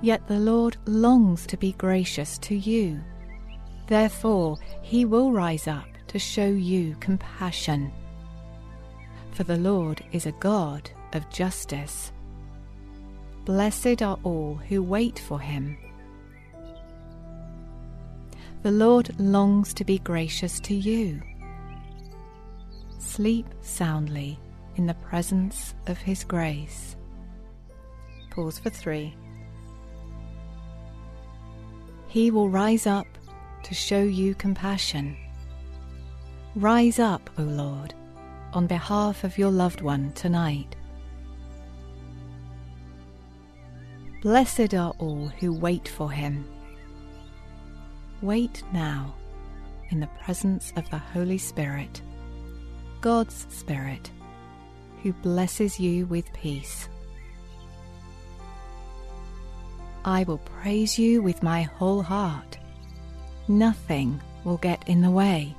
Yet 0.02 0.28
the 0.28 0.40
Lord 0.40 0.78
longs 0.88 1.46
to 1.46 1.56
be 1.56 1.74
gracious 1.74 2.40
to 2.40 2.56
you. 2.56 3.00
Therefore, 3.90 4.58
he 4.84 5.04
will 5.04 5.32
rise 5.32 5.68
up 5.68 5.88
to 6.10 6.20
show 6.20 6.46
you 6.46 6.96
compassion. 7.00 7.92
For 9.32 9.44
the 9.44 9.58
Lord 9.58 10.04
is 10.12 10.28
a 10.28 10.32
God 10.34 10.92
of 11.14 11.28
justice. 11.32 12.12
Blessed 13.46 14.04
are 14.04 14.20
all 14.24 14.56
who 14.70 14.84
wait 14.84 15.18
for 15.18 15.40
him. 15.40 15.76
The 18.62 18.72
Lord 18.72 19.20
longs 19.20 19.74
to 19.74 19.84
be 19.84 19.98
gracious 19.98 20.60
to 20.62 20.76
you. 20.76 21.20
Sleep 23.00 23.48
soundly 23.62 24.38
in 24.76 24.86
the 24.86 24.94
presence 24.94 25.74
of 25.88 25.98
His 25.98 26.24
grace. 26.24 26.96
Pause 28.30 28.60
for 28.60 28.70
three. 28.70 29.16
He 32.08 32.30
will 32.32 32.50
rise 32.50 32.86
up 32.86 33.08
to 33.64 33.74
show 33.74 34.02
you 34.02 34.36
compassion. 34.36 35.16
Rise 36.56 37.00
up, 37.00 37.30
O 37.38 37.44
Lord, 37.44 37.94
on 38.54 38.68
behalf 38.68 39.24
of 39.24 39.38
your 39.38 39.52
loved 39.52 39.82
one 39.82 40.12
tonight. 40.14 40.76
Blessed 44.22 44.74
are 44.74 44.94
all 45.00 45.28
who 45.40 45.54
wait 45.54 45.88
for 45.88 46.12
him. 46.12 46.46
Wait 48.22 48.64
now 48.74 49.16
in 49.92 50.00
the 50.00 50.10
presence 50.22 50.74
of 50.76 50.90
the 50.90 50.98
Holy 50.98 51.38
Spirit, 51.38 52.02
God's 53.02 53.48
Spirit, 53.50 54.12
who 55.04 55.14
blesses 55.14 55.80
you 55.80 56.06
with 56.08 56.32
peace. 56.34 56.90
I 60.04 60.24
will 60.24 60.40
praise 60.40 61.00
you 61.00 61.22
with 61.22 61.44
my 61.44 61.62
whole 61.62 62.02
heart. 62.02 62.58
Nothing 63.50 64.22
will 64.44 64.58
get 64.58 64.88
in 64.88 65.02
the 65.02 65.10
way. 65.10 65.56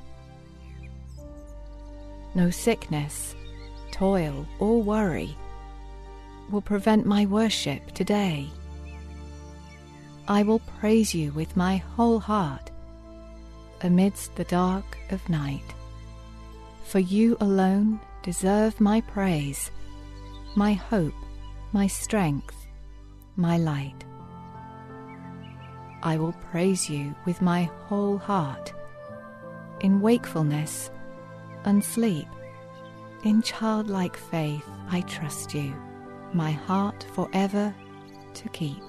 No 2.37 2.49
sickness, 2.49 3.35
toil, 3.91 4.47
or 4.61 4.81
worry 4.81 5.37
will 6.53 6.61
prevent 6.61 7.05
my 7.05 7.27
worship 7.27 7.93
today. 7.93 8.49
I 10.29 10.45
will 10.45 10.61
praise 10.79 11.13
you 11.13 11.33
with 11.33 11.57
my 11.57 11.79
whole 11.79 12.21
heart 12.21 12.71
amidst 13.83 14.37
the 14.37 14.45
dark 14.45 14.97
of 15.11 15.29
night. 15.29 15.75
For 16.85 17.01
you 17.01 17.37
alone 17.41 17.99
deserve 18.23 18.81
my 18.81 19.01
praise, 19.01 19.73
my 20.55 20.75
hope, 20.75 21.15
my 21.73 21.89
strength, 21.89 22.55
my 23.35 23.57
light. 23.57 24.05
I 26.03 26.17
will 26.17 26.35
praise 26.51 26.89
you 26.89 27.15
with 27.27 27.43
my 27.43 27.65
whole 27.87 28.19
heart, 28.19 28.73
in 29.81 30.01
wakefulness 30.01 30.91
and 31.65 31.85
sleep. 31.85 32.29
In 33.25 33.43
childlike 33.43 34.17
faith 34.17 34.65
I 34.91 35.03
trust 35.03 35.55
you 35.55 35.75
my 36.33 36.53
heart 36.53 37.05
forever 37.13 37.75
to 38.35 38.49
keep. 38.51 38.83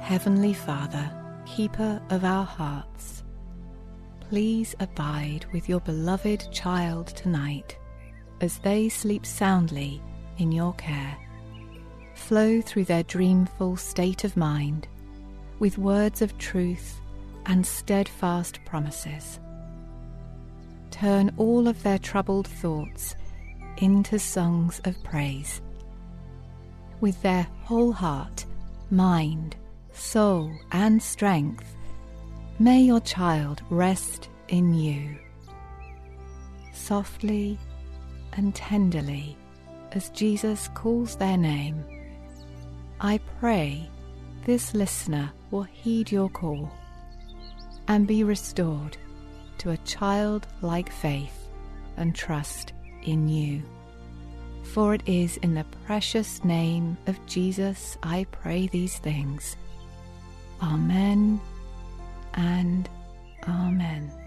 Heavenly 0.00 0.54
Father, 0.54 1.10
keeper 1.44 2.00
of 2.10 2.24
our 2.24 2.44
hearts, 2.44 3.24
please 4.20 4.74
abide 4.80 5.44
with 5.52 5.68
your 5.68 5.80
beloved 5.80 6.50
child 6.52 7.08
tonight 7.08 7.76
as 8.40 8.58
they 8.58 8.88
sleep 8.88 9.26
soundly 9.26 10.00
in 10.38 10.52
your 10.52 10.72
care. 10.74 11.16
Flow 12.18 12.60
through 12.60 12.84
their 12.84 13.04
dreamful 13.04 13.78
state 13.78 14.22
of 14.22 14.36
mind 14.36 14.86
with 15.60 15.78
words 15.78 16.20
of 16.20 16.36
truth 16.36 17.00
and 17.46 17.66
steadfast 17.66 18.62
promises. 18.66 19.40
Turn 20.90 21.32
all 21.38 21.66
of 21.66 21.82
their 21.82 21.98
troubled 21.98 22.46
thoughts 22.46 23.16
into 23.78 24.18
songs 24.18 24.78
of 24.84 25.02
praise. 25.02 25.62
With 27.00 27.20
their 27.22 27.46
whole 27.62 27.92
heart, 27.92 28.44
mind, 28.90 29.56
soul, 29.94 30.52
and 30.70 31.02
strength, 31.02 31.74
may 32.58 32.80
your 32.82 33.00
child 33.00 33.62
rest 33.70 34.28
in 34.48 34.74
you. 34.74 35.16
Softly 36.74 37.58
and 38.34 38.54
tenderly, 38.54 39.34
as 39.92 40.10
Jesus 40.10 40.68
calls 40.74 41.16
their 41.16 41.38
name, 41.38 41.82
I 43.00 43.20
pray 43.38 43.88
this 44.44 44.74
listener 44.74 45.30
will 45.50 45.62
heed 45.62 46.10
your 46.10 46.28
call 46.28 46.70
and 47.86 48.06
be 48.06 48.24
restored 48.24 48.96
to 49.58 49.70
a 49.70 49.76
childlike 49.78 50.90
faith 50.90 51.48
and 51.96 52.14
trust 52.14 52.72
in 53.04 53.28
you. 53.28 53.62
For 54.72 54.94
it 54.94 55.02
is 55.06 55.36
in 55.38 55.54
the 55.54 55.64
precious 55.86 56.44
name 56.44 56.96
of 57.06 57.24
Jesus 57.26 57.96
I 58.02 58.26
pray 58.32 58.66
these 58.66 58.98
things. 58.98 59.56
Amen 60.60 61.40
and 62.34 62.88
Amen. 63.46 64.17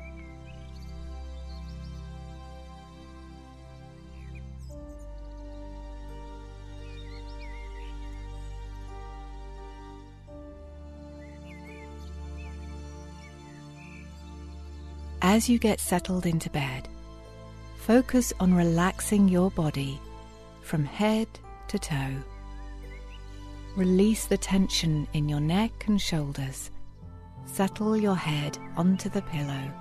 As 15.21 15.49
you 15.49 15.59
get 15.59 15.79
settled 15.79 16.25
into 16.25 16.49
bed, 16.49 16.87
Focus 17.81 18.31
on 18.39 18.53
relaxing 18.53 19.27
your 19.27 19.49
body 19.49 19.99
from 20.61 20.85
head 20.85 21.27
to 21.67 21.79
toe. 21.79 22.15
Release 23.75 24.27
the 24.27 24.37
tension 24.37 25.07
in 25.13 25.27
your 25.27 25.39
neck 25.39 25.85
and 25.87 25.99
shoulders. 25.99 26.69
Settle 27.47 27.97
your 27.97 28.15
head 28.15 28.55
onto 28.77 29.09
the 29.09 29.23
pillow 29.23 29.71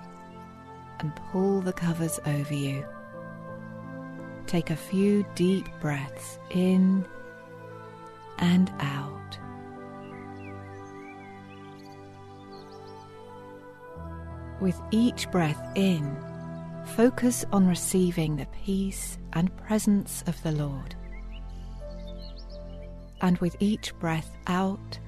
and 1.01 1.14
pull 1.30 1.61
the 1.61 1.74
covers 1.74 2.18
over 2.24 2.55
you. 2.55 2.86
Take 4.47 4.70
a 4.70 4.76
few 4.76 5.26
deep 5.34 5.68
breaths 5.82 6.38
in 6.49 7.07
and 8.38 8.72
out. 8.80 9.20
With 14.61 14.81
each 14.91 15.31
breath 15.31 15.61
in, 15.75 16.17
focus 16.95 17.45
on 17.51 17.67
receiving 17.67 18.37
the 18.37 18.47
peace 18.65 19.19
and 19.33 19.55
presence 19.57 20.23
of 20.27 20.43
the 20.43 20.53
Lord. 20.53 20.95
And 23.23 23.39
with 23.39 23.57
each 23.61 23.95
breath 23.99 24.37
out, 24.47 24.99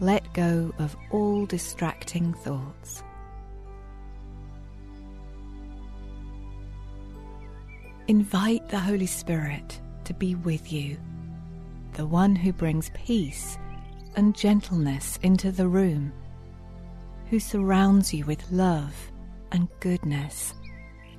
let 0.00 0.32
go 0.32 0.72
of 0.78 0.96
all 1.10 1.44
distracting 1.44 2.34
thoughts. 2.34 3.02
Invite 8.06 8.68
the 8.68 8.78
Holy 8.78 9.06
Spirit 9.06 9.80
to 10.04 10.14
be 10.14 10.36
with 10.36 10.72
you, 10.72 10.96
the 11.94 12.06
one 12.06 12.36
who 12.36 12.52
brings 12.52 12.90
peace 12.94 13.58
and 14.14 14.36
gentleness 14.36 15.18
into 15.22 15.50
the 15.50 15.68
room, 15.68 16.12
who 17.30 17.38
surrounds 17.38 18.12
you 18.12 18.24
with 18.24 18.50
love 18.50 18.94
and 19.52 19.68
goodness 19.80 20.54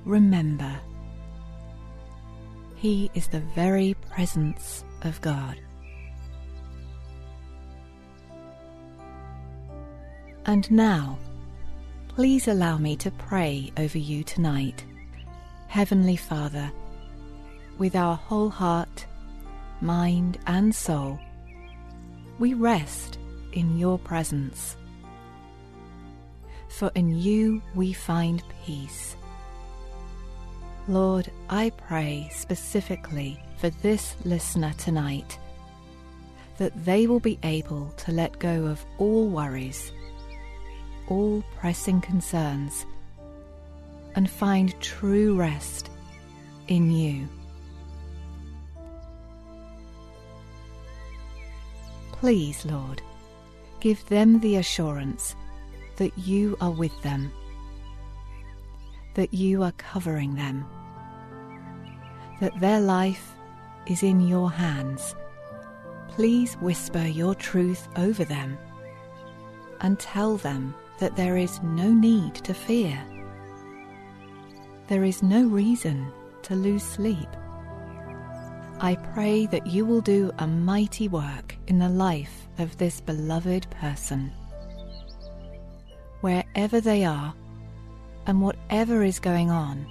remember. 0.04 0.78
He 2.76 3.10
is 3.14 3.28
the 3.28 3.40
very 3.54 3.94
presence 4.10 4.84
of 5.02 5.20
God. 5.20 5.60
And 10.46 10.70
now, 10.70 11.18
please 12.08 12.48
allow 12.48 12.78
me 12.78 12.96
to 12.96 13.10
pray 13.12 13.70
over 13.76 13.98
you 13.98 14.24
tonight. 14.24 14.84
Heavenly 15.68 16.16
Father, 16.16 16.72
with 17.78 17.94
our 17.94 18.16
whole 18.16 18.48
heart, 18.48 19.06
mind, 19.80 20.38
and 20.46 20.74
soul, 20.74 21.18
we 22.38 22.54
rest 22.54 23.18
in 23.52 23.78
your 23.78 23.98
presence. 23.98 24.76
For 26.80 26.90
in 26.94 27.14
you 27.14 27.60
we 27.74 27.92
find 27.92 28.42
peace 28.64 29.14
Lord, 30.88 31.30
I 31.50 31.68
pray 31.76 32.30
specifically 32.32 33.38
for 33.58 33.68
this 33.68 34.16
listener 34.24 34.72
tonight 34.78 35.38
that 36.56 36.72
they 36.86 37.06
will 37.06 37.20
be 37.20 37.38
able 37.42 37.92
to 37.98 38.12
let 38.12 38.38
go 38.38 38.64
of 38.64 38.82
all 38.96 39.28
worries, 39.28 39.92
all 41.08 41.44
pressing 41.58 42.00
concerns, 42.00 42.86
and 44.14 44.30
find 44.30 44.72
true 44.80 45.36
rest 45.36 45.90
in 46.68 46.90
you. 46.90 47.28
Please, 52.12 52.64
Lord, 52.64 53.02
give 53.80 54.02
them 54.06 54.40
the 54.40 54.56
assurance 54.56 55.36
that 56.00 56.18
you 56.18 56.56
are 56.60 56.72
with 56.72 57.00
them, 57.02 57.30
that 59.14 59.32
you 59.32 59.62
are 59.62 59.72
covering 59.78 60.34
them 60.34 60.66
that 62.40 62.58
their 62.58 62.80
life 62.80 63.34
is 63.86 64.02
in 64.02 64.26
your 64.26 64.50
hands. 64.50 65.14
Please 66.08 66.54
whisper 66.54 67.06
your 67.06 67.34
truth 67.34 67.86
over 67.96 68.24
them 68.24 68.58
and 69.82 69.98
tell 69.98 70.36
them 70.36 70.74
that 70.98 71.16
there 71.16 71.36
is 71.36 71.62
no 71.62 71.90
need 71.90 72.34
to 72.34 72.52
fear. 72.52 72.98
There 74.88 75.04
is 75.04 75.22
no 75.22 75.46
reason 75.46 76.10
to 76.42 76.54
lose 76.54 76.82
sleep. 76.82 77.28
I 78.80 78.96
pray 79.12 79.46
that 79.46 79.66
you 79.66 79.84
will 79.84 80.00
do 80.00 80.32
a 80.38 80.46
mighty 80.46 81.08
work 81.08 81.56
in 81.66 81.78
the 81.78 81.88
life 81.88 82.48
of 82.58 82.76
this 82.78 83.00
beloved 83.00 83.70
person. 83.70 84.32
Wherever 86.20 86.80
they 86.80 87.04
are, 87.04 87.34
and 88.26 88.42
whatever 88.42 89.02
is 89.02 89.18
going 89.18 89.50
on, 89.50 89.86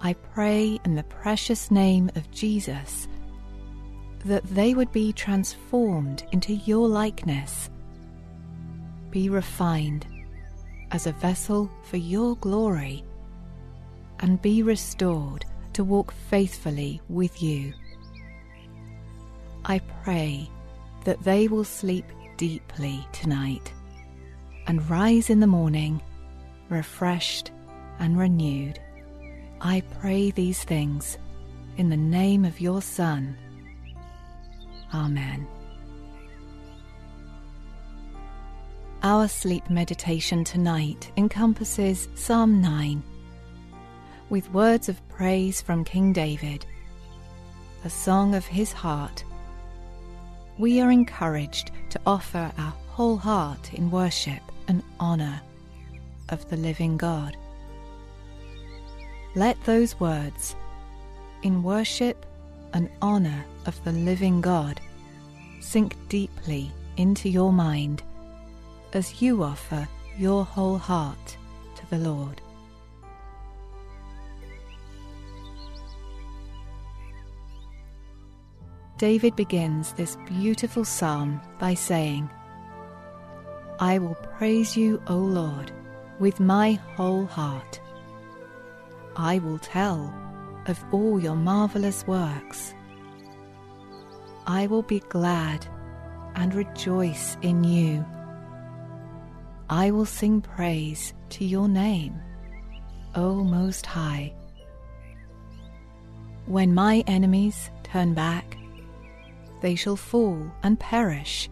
I 0.00 0.12
pray 0.12 0.78
in 0.84 0.94
the 0.94 1.02
precious 1.02 1.70
name 1.70 2.10
of 2.14 2.30
Jesus 2.30 3.08
that 4.24 4.44
they 4.44 4.74
would 4.74 4.92
be 4.92 5.12
transformed 5.12 6.24
into 6.32 6.54
your 6.54 6.88
likeness, 6.88 7.68
be 9.10 9.28
refined 9.28 10.06
as 10.90 11.06
a 11.06 11.12
vessel 11.12 11.70
for 11.84 11.96
your 11.96 12.36
glory, 12.36 13.04
and 14.20 14.40
be 14.40 14.62
restored 14.62 15.44
to 15.72 15.84
walk 15.84 16.12
faithfully 16.12 17.00
with 17.08 17.42
you. 17.42 17.72
I 19.64 19.80
pray 20.02 20.48
that 21.04 21.22
they 21.24 21.48
will 21.48 21.64
sleep 21.64 22.06
deeply 22.36 23.06
tonight 23.12 23.72
and 24.68 24.88
rise 24.90 25.30
in 25.30 25.40
the 25.40 25.46
morning 25.46 26.00
refreshed 26.68 27.50
and 27.98 28.18
renewed. 28.18 28.78
I 29.62 29.82
pray 29.98 30.30
these 30.30 30.62
things 30.62 31.16
in 31.78 31.88
the 31.88 31.96
name 31.96 32.44
of 32.44 32.60
your 32.60 32.82
Son. 32.82 33.34
Amen. 34.92 35.46
Our 39.02 39.26
sleep 39.26 39.70
meditation 39.70 40.44
tonight 40.44 41.12
encompasses 41.16 42.08
Psalm 42.14 42.60
9 42.60 43.02
with 44.28 44.52
words 44.52 44.90
of 44.90 45.08
praise 45.08 45.62
from 45.62 45.82
King 45.82 46.12
David, 46.12 46.66
a 47.86 47.90
song 47.90 48.34
of 48.34 48.44
his 48.44 48.74
heart. 48.74 49.24
We 50.58 50.82
are 50.82 50.90
encouraged 50.90 51.70
to 51.88 52.00
offer 52.04 52.52
our 52.58 52.74
whole 52.88 53.16
heart 53.16 53.72
in 53.72 53.90
worship 53.90 54.42
and 54.68 54.82
honour 55.00 55.40
of 56.28 56.48
the 56.50 56.56
living 56.56 56.96
God. 56.96 57.36
Let 59.34 59.62
those 59.64 59.98
words, 59.98 60.54
in 61.42 61.62
worship 61.62 62.24
and 62.72 62.90
honour 63.02 63.44
of 63.66 63.82
the 63.84 63.92
living 63.92 64.40
God, 64.40 64.80
sink 65.60 65.96
deeply 66.08 66.70
into 66.96 67.28
your 67.28 67.52
mind 67.52 68.02
as 68.92 69.20
you 69.20 69.42
offer 69.42 69.88
your 70.16 70.44
whole 70.44 70.78
heart 70.78 71.36
to 71.76 71.90
the 71.90 71.98
Lord. 71.98 72.40
David 78.98 79.36
begins 79.36 79.92
this 79.92 80.16
beautiful 80.26 80.84
psalm 80.84 81.40
by 81.60 81.74
saying, 81.74 82.28
I 83.80 83.98
will 83.98 84.16
praise 84.16 84.76
you, 84.76 85.00
O 85.06 85.16
Lord, 85.16 85.70
with 86.18 86.40
my 86.40 86.72
whole 86.96 87.26
heart. 87.26 87.80
I 89.14 89.38
will 89.38 89.58
tell 89.58 90.12
of 90.66 90.84
all 90.90 91.20
your 91.20 91.36
marvelous 91.36 92.04
works. 92.06 92.74
I 94.48 94.66
will 94.66 94.82
be 94.82 94.98
glad 94.98 95.66
and 96.34 96.54
rejoice 96.54 97.36
in 97.42 97.62
you. 97.62 98.04
I 99.70 99.92
will 99.92 100.06
sing 100.06 100.40
praise 100.40 101.14
to 101.30 101.44
your 101.44 101.68
name, 101.68 102.20
O 103.14 103.44
Most 103.44 103.86
High. 103.86 104.32
When 106.46 106.74
my 106.74 107.04
enemies 107.06 107.70
turn 107.84 108.14
back, 108.14 108.56
they 109.60 109.74
shall 109.74 109.96
fall 109.96 110.50
and 110.62 110.80
perish 110.80 111.48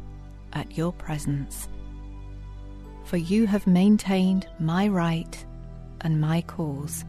at 0.53 0.77
your 0.77 0.93
presence. 0.93 1.69
For 3.07 3.17
you 3.17 3.47
have 3.47 3.67
maintained 3.67 4.49
my 4.59 4.89
right 4.89 5.47
and 6.01 6.21
my 6.21 6.43
cause. 6.43 7.05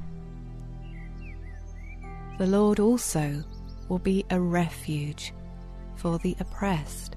The 2.38 2.46
Lord 2.46 2.80
also 2.80 3.44
will 3.90 3.98
be 3.98 4.24
a 4.30 4.40
refuge 4.40 5.34
for 5.96 6.20
the 6.20 6.36
oppressed, 6.40 7.16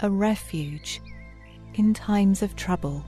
a 0.00 0.10
refuge 0.10 1.00
in 1.74 1.94
times 1.94 2.42
of 2.42 2.56
trouble. 2.56 3.04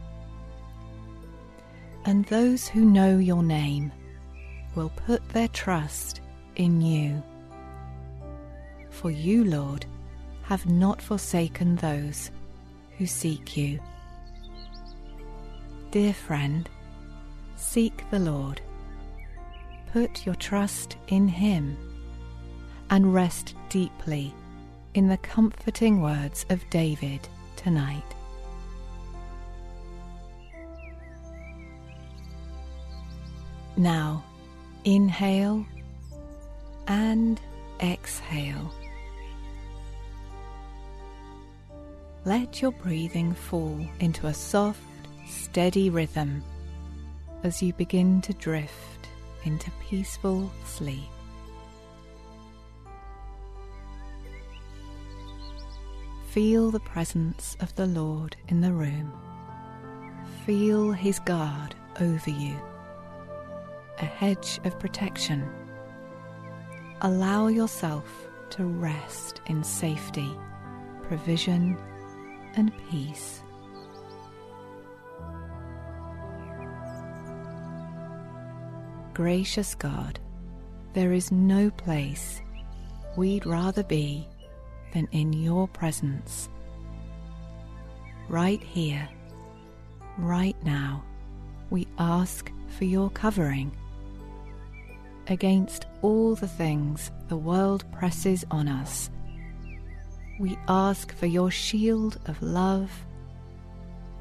And 2.04 2.24
those 2.26 2.68
who 2.68 2.84
know 2.84 3.18
your 3.18 3.42
name 3.42 3.90
will 4.76 4.90
put 4.90 5.28
their 5.30 5.48
trust 5.48 6.20
in 6.54 6.80
you. 6.80 7.20
For 8.90 9.10
you, 9.10 9.44
Lord, 9.44 9.84
have 10.42 10.66
not 10.66 11.02
forsaken 11.02 11.74
those 11.74 12.30
who 12.98 13.06
seek 13.06 13.56
you. 13.56 13.80
Dear 15.90 16.14
friend, 16.14 16.68
seek 17.56 18.08
the 18.12 18.20
Lord. 18.20 18.60
Put 19.92 20.24
your 20.24 20.36
trust 20.36 20.96
in 21.08 21.26
Him 21.26 21.76
and 22.90 23.12
rest 23.12 23.56
deeply 23.70 24.32
in 24.94 25.08
the 25.08 25.16
comforting 25.16 26.00
words 26.00 26.46
of 26.48 26.62
David 26.70 27.26
tonight. 27.56 28.04
Now, 33.76 34.24
inhale 34.84 35.66
and 36.86 37.40
exhale. 37.80 38.72
Let 42.24 42.62
your 42.62 42.72
breathing 42.72 43.34
fall 43.34 43.84
into 43.98 44.28
a 44.28 44.34
soft, 44.34 44.78
steady 45.30 45.90
rhythm 45.90 46.42
as 47.42 47.62
you 47.62 47.72
begin 47.72 48.20
to 48.22 48.32
drift 48.34 49.08
into 49.44 49.70
peaceful 49.88 50.50
sleep. 50.64 51.08
Feel 56.26 56.70
the 56.70 56.80
presence 56.80 57.56
of 57.60 57.74
the 57.74 57.86
Lord 57.86 58.36
in 58.48 58.60
the 58.60 58.72
room. 58.72 59.12
Feel 60.46 60.92
His 60.92 61.18
guard 61.18 61.74
over 62.00 62.30
you, 62.30 62.56
a 63.98 64.04
hedge 64.04 64.60
of 64.64 64.78
protection. 64.78 65.48
Allow 67.02 67.48
yourself 67.48 68.28
to 68.50 68.64
rest 68.64 69.40
in 69.46 69.64
safety, 69.64 70.30
provision, 71.02 71.76
and 72.54 72.72
peace. 72.90 73.39
Gracious 79.20 79.74
God, 79.74 80.18
there 80.94 81.12
is 81.12 81.30
no 81.30 81.68
place 81.72 82.40
we'd 83.18 83.44
rather 83.44 83.82
be 83.82 84.26
than 84.94 85.06
in 85.12 85.34
your 85.34 85.68
presence. 85.68 86.48
Right 88.30 88.62
here, 88.62 89.06
right 90.16 90.56
now, 90.64 91.04
we 91.68 91.86
ask 91.98 92.50
for 92.78 92.86
your 92.86 93.10
covering 93.10 93.76
against 95.26 95.84
all 96.00 96.34
the 96.34 96.48
things 96.48 97.10
the 97.28 97.36
world 97.36 97.84
presses 97.92 98.42
on 98.50 98.68
us. 98.68 99.10
We 100.38 100.56
ask 100.66 101.14
for 101.14 101.26
your 101.26 101.50
shield 101.50 102.18
of 102.24 102.40
love 102.40 102.90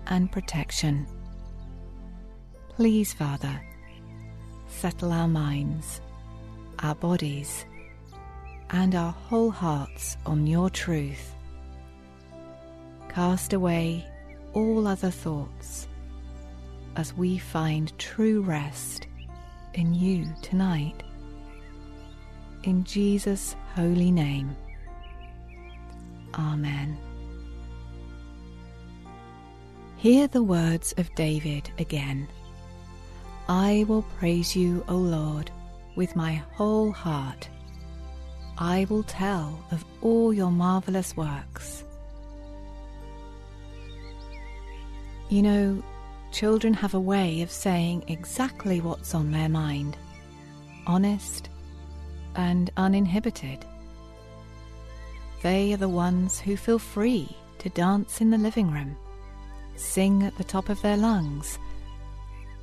and 0.07 0.29
protection. 0.29 1.07
Please, 2.67 3.13
Father, 3.13 3.61
settle 4.69 5.11
our 5.11 5.27
minds, 5.27 6.01
our 6.79 6.95
bodies, 6.95 7.65
and 8.69 8.95
our 8.95 9.11
whole 9.11 9.51
hearts 9.51 10.15
on 10.25 10.47
your 10.47 10.69
truth. 10.69 11.33
Cast 13.09 13.53
away 13.53 14.05
all 14.53 14.87
other 14.87 15.11
thoughts 15.11 15.87
as 16.95 17.13
we 17.15 17.37
find 17.37 17.97
true 17.97 18.41
rest 18.41 19.07
in 19.73 19.93
you 19.93 20.25
tonight. 20.41 21.03
In 22.63 22.83
Jesus' 22.83 23.55
holy 23.75 24.11
name. 24.11 24.55
Amen. 26.35 26.97
Hear 29.97 30.27
the 30.27 30.43
words 30.43 30.93
of 30.97 31.13
David 31.15 31.71
again. 31.77 32.27
I 33.49 33.83
will 33.87 34.03
praise 34.19 34.55
you, 34.55 34.85
O 34.87 34.95
Lord, 34.95 35.49
with 35.95 36.15
my 36.15 36.35
whole 36.53 36.91
heart. 36.91 37.49
I 38.59 38.85
will 38.91 39.01
tell 39.01 39.65
of 39.71 39.83
all 40.01 40.31
your 40.31 40.51
marvelous 40.51 41.17
works. 41.17 41.83
You 45.29 45.41
know, 45.41 45.83
children 46.31 46.75
have 46.75 46.93
a 46.93 46.99
way 46.99 47.41
of 47.41 47.49
saying 47.49 48.03
exactly 48.07 48.81
what's 48.81 49.15
on 49.15 49.31
their 49.31 49.49
mind, 49.49 49.97
honest 50.85 51.49
and 52.35 52.69
uninhibited. 52.77 53.65
They 55.41 55.73
are 55.73 55.77
the 55.77 55.89
ones 55.89 56.39
who 56.39 56.55
feel 56.55 56.77
free 56.77 57.35
to 57.57 57.69
dance 57.69 58.21
in 58.21 58.29
the 58.29 58.37
living 58.37 58.69
room, 58.69 58.95
sing 59.75 60.21
at 60.21 60.37
the 60.37 60.43
top 60.43 60.69
of 60.69 60.79
their 60.83 60.97
lungs, 60.97 61.57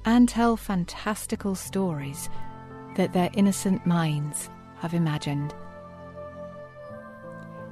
and 0.07 0.29
tell 0.29 0.57
fantastical 0.57 1.55
stories 1.55 2.31
that 2.95 3.13
their 3.13 3.29
innocent 3.35 3.85
minds 3.85 4.49
have 4.79 4.95
imagined. 4.95 5.55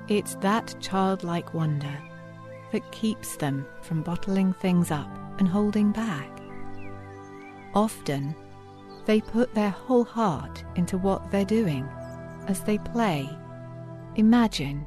It's 0.09 0.35
that 0.37 0.75
childlike 0.81 1.55
wonder 1.55 1.97
that 2.73 2.93
keeps 2.93 3.37
them 3.37 3.67
from 3.83 4.03
bottling 4.03 4.53
things 4.53 4.91
up 4.91 5.09
and 5.39 5.49
holding 5.49 5.93
back. 5.93 6.29
Often, 7.73 8.35
they 9.07 9.21
put 9.21 9.55
their 9.55 9.71
whole 9.71 10.05
heart 10.05 10.65
into 10.77 10.99
what 10.99 11.31
they're 11.31 11.45
doing 11.45 11.89
as 12.49 12.63
they 12.63 12.79
play, 12.79 13.29
imagine, 14.17 14.87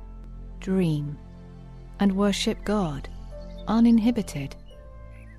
dream, 0.60 1.18
and 2.00 2.16
worship 2.16 2.64
God 2.64 3.08
uninhibited. 3.68 4.56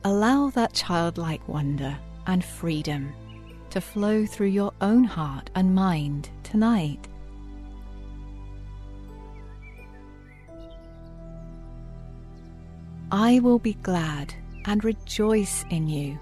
Allow 0.05 0.51
that 0.51 0.73
childlike 0.73 1.47
wonder 1.49 1.99
and 2.27 2.45
freedom 2.45 3.12
to 3.70 3.81
flow 3.81 4.25
through 4.27 4.49
your 4.49 4.73
own 4.81 5.05
heart 5.05 5.51
and 5.55 5.75
mind 5.75 6.31
tonight. 6.45 7.09
I 13.11 13.41
will 13.41 13.59
be 13.59 13.75
glad 13.75 14.35
and 14.66 14.85
rejoice 14.85 15.65
in 15.70 15.89
you. 15.89 16.19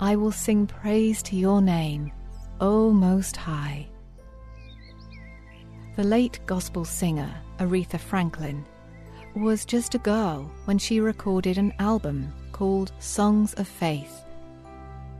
I 0.00 0.16
will 0.16 0.32
sing 0.32 0.66
praise 0.66 1.22
to 1.24 1.36
your 1.36 1.62
name, 1.62 2.12
O 2.60 2.92
Most 2.92 3.36
High. 3.36 3.86
The 5.96 6.04
late 6.04 6.40
gospel 6.46 6.84
singer 6.84 7.32
Aretha 7.58 7.98
Franklin 7.98 8.64
was 9.36 9.64
just 9.64 9.94
a 9.94 9.98
girl 9.98 10.50
when 10.66 10.78
she 10.78 11.00
recorded 11.00 11.58
an 11.58 11.72
album 11.78 12.32
called 12.52 12.92
Songs 12.98 13.54
of 13.54 13.66
Faith. 13.66 14.24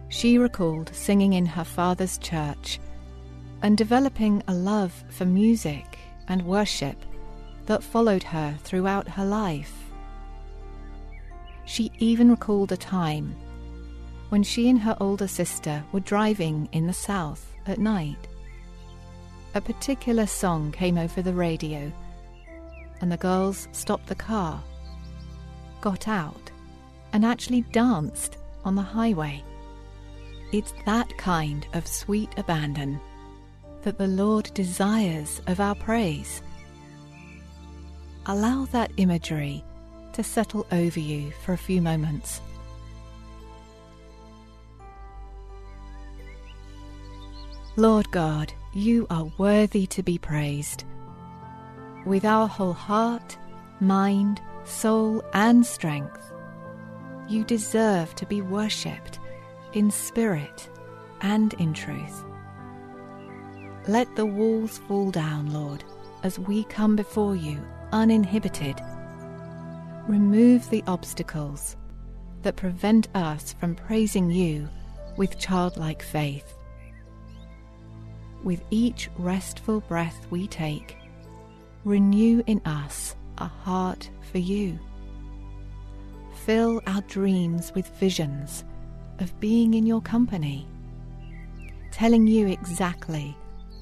She 0.09 0.39
recalled 0.39 0.95
singing 0.95 1.33
in 1.33 1.47
her 1.47 1.65
father's 1.65 2.19
church 2.19 2.79
and 3.63 3.77
developing 3.77 4.43
a 4.47 4.55
love 4.55 4.93
for 5.09 5.25
music 5.25 5.99
and 6.29 6.43
worship 6.43 6.97
that 7.67 7.83
followed 7.83 8.23
her 8.23 8.57
throughout 8.63 9.09
her 9.09 9.25
life. 9.25 9.73
She 11.65 11.93
even 11.99 12.31
recalled 12.31 12.73
a 12.73 12.77
time 12.77 13.35
when 14.29 14.43
she 14.43 14.69
and 14.69 14.81
her 14.81 14.97
older 14.99 15.29
sister 15.29 15.85
were 15.93 16.01
driving 16.01 16.69
in 16.73 16.87
the 16.87 16.93
south 16.93 17.53
at 17.67 17.79
night. 17.79 18.29
A 19.55 19.61
particular 19.61 20.27
song 20.27 20.73
came 20.73 20.97
over 20.97 21.21
the 21.21 21.35
radio, 21.35 21.93
and 23.03 23.13
the 23.13 23.19
girls 23.19 23.69
stopped 23.73 24.07
the 24.07 24.15
car, 24.15 24.65
got 25.83 26.09
out, 26.09 26.42
and 27.13 27.25
actually 27.25 27.63
danced 27.73 28.39
on 28.65 28.75
the 28.75 28.83
highway. 28.83 29.43
It's 30.53 30.75
that 30.85 31.17
kind 31.17 31.67
of 31.73 31.87
sweet 31.87 32.31
abandon 32.37 33.01
that 33.83 33.99
the 33.99 34.07
Lord 34.07 34.51
desires 34.55 35.41
of 35.47 35.61
our 35.61 35.75
praise. 35.75 36.43
Allow 38.27 38.67
that 38.67 38.93
imagery 38.99 39.65
to 40.13 40.23
settle 40.23 40.67
over 40.71 41.01
you 41.01 41.33
for 41.45 41.53
a 41.53 41.59
few 41.59 41.83
moments. 41.83 42.41
Lord 47.77 48.11
God, 48.11 48.53
you 48.75 49.07
are 49.09 49.33
worthy 49.39 49.87
to 49.87 50.03
be 50.03 50.19
praised. 50.19 50.85
With 52.05 52.25
our 52.25 52.47
whole 52.47 52.75
heart, 52.75 53.39
mind, 53.81 54.41
soul, 54.65 55.25
and 55.33 55.65
strength, 55.65 56.32
you 57.29 57.45
deserve 57.45 58.15
to 58.17 58.27
be 58.27 58.43
worshipped 58.43 59.19
in 59.73 59.91
spirit 59.91 60.69
and 61.21 61.55
in 61.55 61.73
truth. 61.73 62.25
Let 63.89 64.15
the 64.17 64.27
walls 64.27 64.79
fall 64.79 65.11
down, 65.11 65.53
Lord, 65.53 65.85
as 66.23 66.39
we 66.39 66.65
come 66.65 66.97
before 66.97 67.35
you 67.35 67.61
uninhibited 67.93 68.81
remove 70.09 70.69
the 70.71 70.83
obstacles 70.87 71.77
that 72.43 72.57
prevent 72.57 73.09
us 73.15 73.53
from 73.55 73.75
praising 73.75 74.31
you 74.31 74.69
with 75.17 75.39
childlike 75.39 76.03
faith. 76.03 76.55
With 78.43 78.63
each 78.71 79.09
restful 79.17 79.81
breath 79.81 80.27
we 80.31 80.49
take, 80.49 80.97
renew 81.85 82.43
in 82.47 82.61
us 82.65 83.15
a 83.39 83.47
heart 83.47 84.11
for 84.33 84.39
you. 84.39 84.79
Fill 86.45 86.83
our 86.87 87.03
dreams 87.03 87.73
with 87.75 87.87
visions 87.99 88.65
of 89.21 89.39
being 89.39 89.75
in 89.75 89.87
your 89.87 90.01
company, 90.01 90.67
telling 91.93 92.27
you 92.27 92.49
exactly 92.49 93.37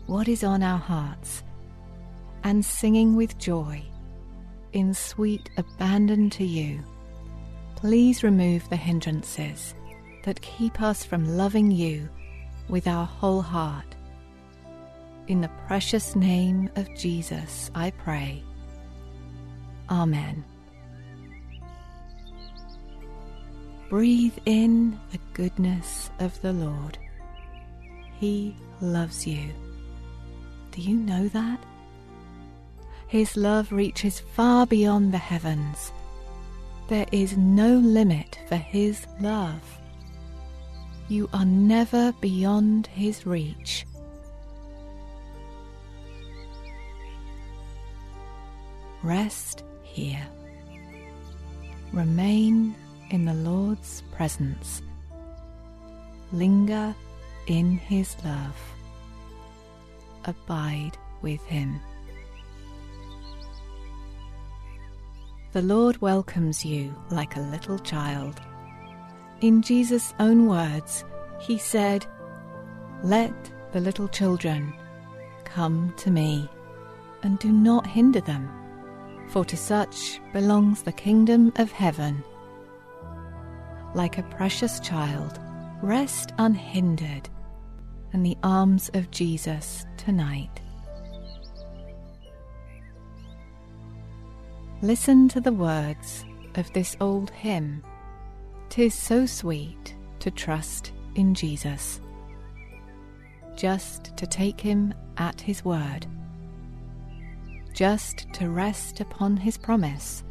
what 0.06 0.28
is 0.28 0.44
on 0.44 0.62
our 0.62 0.78
hearts, 0.78 1.42
and 2.44 2.64
singing 2.64 3.16
with 3.16 3.38
joy 3.38 3.82
in 4.72 4.94
sweet 4.94 5.50
abandon 5.56 6.30
to 6.30 6.44
you, 6.44 6.82
please 7.76 8.22
remove 8.22 8.68
the 8.68 8.76
hindrances 8.76 9.74
that 10.24 10.40
keep 10.42 10.80
us 10.82 11.04
from 11.04 11.36
loving 11.36 11.70
you 11.70 12.08
with 12.68 12.86
our 12.86 13.06
whole 13.06 13.42
heart. 13.42 13.96
In 15.28 15.40
the 15.40 15.50
precious 15.66 16.14
name 16.14 16.68
of 16.76 16.94
Jesus, 16.94 17.70
I 17.74 17.90
pray. 17.90 18.42
Amen. 19.88 20.44
Breathe 23.90 24.38
in 24.46 24.96
the 25.10 25.18
goodness 25.34 26.10
of 26.20 26.40
the 26.42 26.52
Lord. 26.52 26.96
He 28.20 28.54
loves 28.80 29.26
you. 29.26 29.50
Do 30.70 30.80
you 30.80 30.94
know 30.94 31.26
that? 31.26 31.58
His 33.08 33.36
love 33.36 33.72
reaches 33.72 34.20
far 34.20 34.64
beyond 34.64 35.12
the 35.12 35.18
heavens. 35.18 35.90
There 36.86 37.06
is 37.10 37.36
no 37.36 37.78
limit 37.78 38.38
for 38.46 38.54
His 38.54 39.08
love. 39.20 39.60
You 41.08 41.28
are 41.32 41.44
never 41.44 42.12
beyond 42.20 42.86
His 42.86 43.26
reach. 43.26 43.86
Rest 49.02 49.64
here. 49.82 50.28
Remain 51.92 52.76
in 53.10 53.24
the 53.24 53.34
Lord's 53.34 54.02
presence. 54.12 54.82
Linger 56.32 56.94
in 57.46 57.76
His 57.76 58.16
love. 58.24 58.56
Abide 60.24 60.96
with 61.22 61.42
Him. 61.44 61.80
the 65.52 65.62
Lord 65.62 66.00
welcomes 66.00 66.64
you 66.64 66.94
like 67.10 67.36
a 67.36 67.40
little 67.40 67.78
child. 67.78 68.40
In 69.40 69.62
Jesus' 69.62 70.14
own 70.20 70.46
words, 70.46 71.04
he 71.40 71.58
said, 71.58 72.06
Let 73.02 73.50
the 73.72 73.80
little 73.80 74.06
children 74.06 74.72
come 75.44 75.92
to 75.96 76.10
me, 76.10 76.48
and 77.24 77.36
do 77.40 77.50
not 77.50 77.84
hinder 77.84 78.20
them, 78.20 78.48
for 79.28 79.44
to 79.46 79.56
such 79.56 80.20
belongs 80.32 80.82
the 80.82 80.92
kingdom 80.92 81.52
of 81.56 81.72
heaven. 81.72 82.22
Like 83.94 84.18
a 84.18 84.22
precious 84.22 84.78
child, 84.80 85.40
rest 85.82 86.32
unhindered 86.38 87.28
in 88.12 88.22
the 88.22 88.36
arms 88.42 88.90
of 88.94 89.10
Jesus 89.10 89.84
tonight. 89.96 90.60
Listen 94.82 95.28
to 95.28 95.40
the 95.40 95.52
words 95.52 96.24
of 96.54 96.72
this 96.72 96.96
old 97.00 97.30
hymn. 97.30 97.82
Tis 98.68 98.94
so 98.94 99.26
sweet 99.26 99.96
to 100.20 100.30
trust 100.30 100.92
in 101.16 101.34
Jesus, 101.34 102.00
just 103.56 104.16
to 104.16 104.26
take 104.26 104.60
him 104.60 104.94
at 105.16 105.40
his 105.40 105.64
word, 105.64 106.06
just 107.74 108.32
to 108.34 108.48
rest 108.48 109.00
upon 109.00 109.36
his 109.36 109.58
promise, 109.58 110.22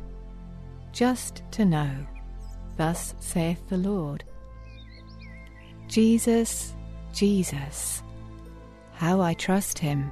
just 0.94 1.44
to 1.52 1.66
know, 1.66 1.92
thus 2.80 3.14
saith 3.20 3.62
the 3.70 3.78
Lord. 3.78 4.24
Jesus, 5.88 6.74
Jesus, 7.14 8.02
how 8.96 9.22
I 9.22 9.36
trust 9.36 9.78
him 9.78 10.12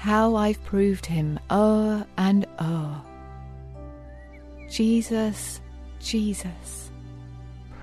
how 0.00 0.34
I've 0.34 0.64
proved 0.64 1.04
him 1.04 1.38
o'er 1.50 2.06
and 2.16 2.46
o'er. 2.58 3.02
Jesus, 4.70 5.60
Jesus, 5.98 6.90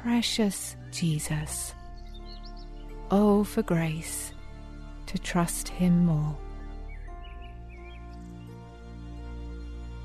precious 0.01 0.75
Jesus. 0.89 1.75
Oh, 3.11 3.43
for 3.43 3.61
grace 3.61 4.33
to 5.05 5.19
trust 5.19 5.69
him 5.69 6.07
more. 6.07 6.35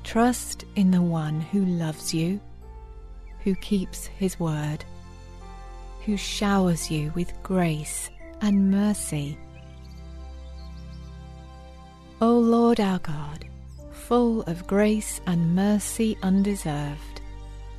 Trust 0.03 0.65
in 0.75 0.91
the 0.91 1.01
one 1.01 1.41
who 1.41 1.65
loves 1.65 2.13
you, 2.13 2.39
who 3.43 3.55
keeps 3.55 4.07
his 4.07 4.39
word, 4.39 4.83
who 6.05 6.17
showers 6.17 6.89
you 6.89 7.11
with 7.15 7.33
grace 7.43 8.09
and 8.41 8.71
mercy. 8.71 9.37
O 12.21 12.37
Lord 12.37 12.79
our 12.79 12.99
God, 12.99 13.45
full 13.91 14.41
of 14.43 14.67
grace 14.67 15.19
and 15.27 15.55
mercy 15.55 16.17
undeserved, 16.23 17.21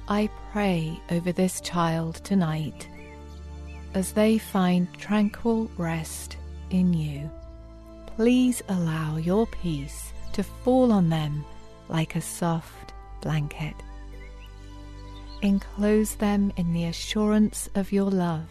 I 0.08 0.28
pray 0.52 1.00
over 1.10 1.32
this 1.32 1.60
child 1.60 2.16
tonight 2.16 2.88
as 3.94 4.12
they 4.12 4.38
find 4.38 4.92
tranquil 4.98 5.70
rest 5.78 6.36
in 6.70 6.92
you. 6.92 7.30
Please 8.16 8.62
allow 8.68 9.16
your 9.16 9.46
peace 9.46 10.12
to 10.32 10.42
fall 10.42 10.92
on 10.92 11.08
them 11.08 11.44
like 11.88 12.16
a 12.16 12.20
soft 12.20 12.92
blanket. 13.22 13.74
Enclose 15.44 16.14
them 16.14 16.50
in 16.56 16.72
the 16.72 16.86
assurance 16.86 17.68
of 17.74 17.92
your 17.92 18.10
love, 18.10 18.48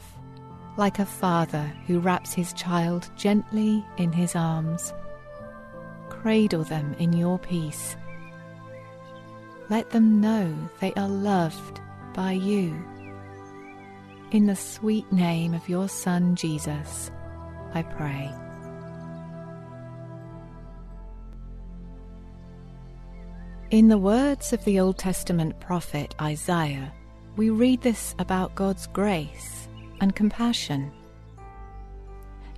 like 0.78 1.00
a 1.00 1.06
father 1.08 1.74
who 1.88 2.00
wraps 2.00 2.34
his 2.34 2.54
child 2.54 3.10
gently 3.18 3.84
in 3.98 4.12
his 4.12 4.36
arms. 4.36 4.94
Cradle 6.10 6.64
them 6.64 6.94
in 7.00 7.12
your 7.12 7.40
peace. 7.40 7.98
Let 9.72 9.90
them 9.90 10.22
know 10.22 10.56
they 10.82 10.94
are 10.94 11.10
loved 11.10 11.82
by 12.14 12.34
you. 12.34 12.80
In 14.30 14.46
the 14.46 14.56
sweet 14.56 15.12
name 15.12 15.56
of 15.56 15.68
your 15.68 15.90
Son 15.90 16.36
Jesus, 16.36 17.10
I 17.74 17.82
pray. 17.82 18.32
In 23.74 23.88
the 23.88 23.98
words 23.98 24.54
of 24.54 24.64
the 24.66 24.80
Old 24.80 25.00
Testament 25.00 25.60
prophet 25.60 26.14
Isaiah, 26.22 26.94
we 27.38 27.50
read 27.50 27.82
this 27.82 28.14
about 28.20 28.54
God's 28.54 28.86
grace 28.86 29.68
and 30.00 30.16
compassion. 30.16 30.92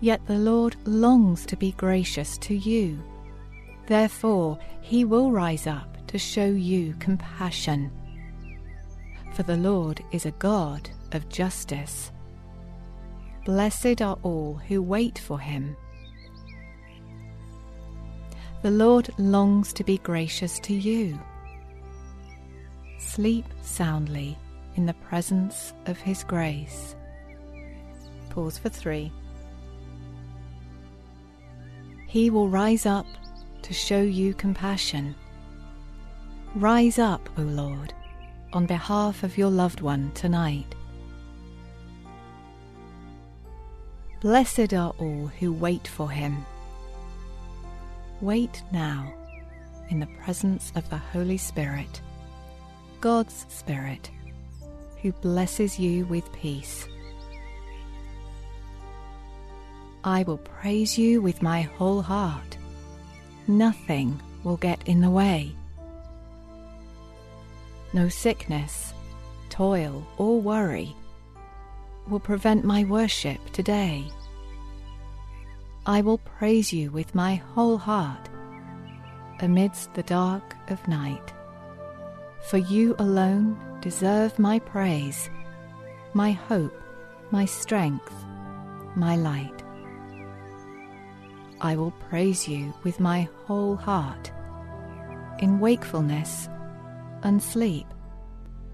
Yet 0.02 0.20
the 0.28 0.38
Lord 0.38 0.76
longs 0.84 1.46
to 1.46 1.56
be 1.56 1.72
gracious 1.72 2.38
to 2.40 2.54
you. 2.54 3.02
Therefore, 3.88 4.60
he 4.82 5.06
will 5.06 5.32
rise 5.32 5.68
up 5.68 6.06
to 6.08 6.18
show 6.18 6.48
you 6.48 6.94
compassion. 7.00 7.90
For 9.36 9.44
the 9.44 9.56
Lord 9.56 10.04
is 10.12 10.26
a 10.26 10.32
God 10.32 10.90
of 11.14 11.30
justice. 11.30 12.12
Blessed 13.46 14.02
are 14.02 14.20
all 14.22 14.56
who 14.68 14.82
wait 14.82 15.18
for 15.18 15.40
him. 15.40 15.78
The 18.66 18.72
Lord 18.72 19.12
longs 19.20 19.72
to 19.74 19.84
be 19.84 20.00
gracious 20.00 20.58
to 20.62 20.74
you. 20.74 21.20
Sleep 22.98 23.46
soundly 23.62 24.36
in 24.76 24.88
the 24.88 24.96
presence 25.08 25.72
of 25.86 26.00
His 26.00 26.24
grace. 26.24 26.96
Pause 28.32 28.58
for 28.58 28.70
three. 28.70 29.12
He 32.08 32.32
will 32.32 32.50
rise 32.50 32.88
up 32.88 33.06
to 33.62 33.72
show 33.72 34.02
you 34.02 34.34
compassion. 34.34 35.14
Rise 36.56 36.98
up, 36.98 37.30
O 37.38 37.44
Lord, 37.44 37.94
on 38.52 38.66
behalf 38.66 39.22
of 39.22 39.38
your 39.38 39.52
loved 39.52 39.82
one 39.82 40.12
tonight. 40.16 40.74
Blessed 44.22 44.74
are 44.74 44.96
all 44.98 45.28
who 45.40 45.54
wait 45.54 45.88
for 45.88 46.10
him. 46.10 46.44
Wait 48.26 48.64
now 48.72 49.14
in 49.92 50.00
the 50.00 50.10
presence 50.24 50.74
of 50.76 50.90
the 50.90 50.98
Holy 50.98 51.38
Spirit, 51.38 52.02
God's 53.00 53.46
Spirit, 53.50 54.10
who 55.04 55.12
blesses 55.12 55.78
you 55.78 56.08
with 56.08 56.34
peace. 56.34 56.88
I 60.04 60.24
will 60.24 60.40
praise 60.40 60.98
you 60.98 61.22
with 61.22 61.44
my 61.44 61.62
whole 61.62 62.02
heart. 62.02 62.58
Nothing 63.48 64.20
will 64.44 64.58
get 64.58 64.82
in 64.88 65.02
the 65.02 65.12
way. 65.12 65.56
No 67.94 68.10
sickness, 68.10 68.92
toil, 69.50 70.04
or 70.18 70.42
worry 70.42 70.96
will 72.08 72.20
prevent 72.20 72.66
my 72.66 72.86
worship 72.86 73.38
today. 73.52 74.08
I 75.88 76.02
will 76.02 76.18
praise 76.18 76.74
you 76.74 76.90
with 76.90 77.14
my 77.14 77.36
whole 77.36 77.78
heart 77.78 78.30
amidst 79.42 79.94
the 79.94 80.02
dark 80.02 80.56
of 80.70 80.88
night. 80.88 81.32
For 82.50 82.58
you 82.58 82.96
alone 82.98 83.56
deserve 83.82 84.40
my 84.40 84.58
praise, 84.58 85.30
my 86.14 86.32
hope, 86.32 86.76
my 87.30 87.46
strength, 87.46 88.14
my 88.96 89.16
light. 89.16 89.64
I 91.62 91.76
will 91.76 91.92
praise 92.10 92.48
you 92.48 92.74
with 92.84 93.00
my 93.00 93.30
whole 93.46 93.76
heart, 93.76 94.32
in 95.40 95.60
wakefulness 95.60 96.50
and 97.22 97.42
sleep. 97.42 97.86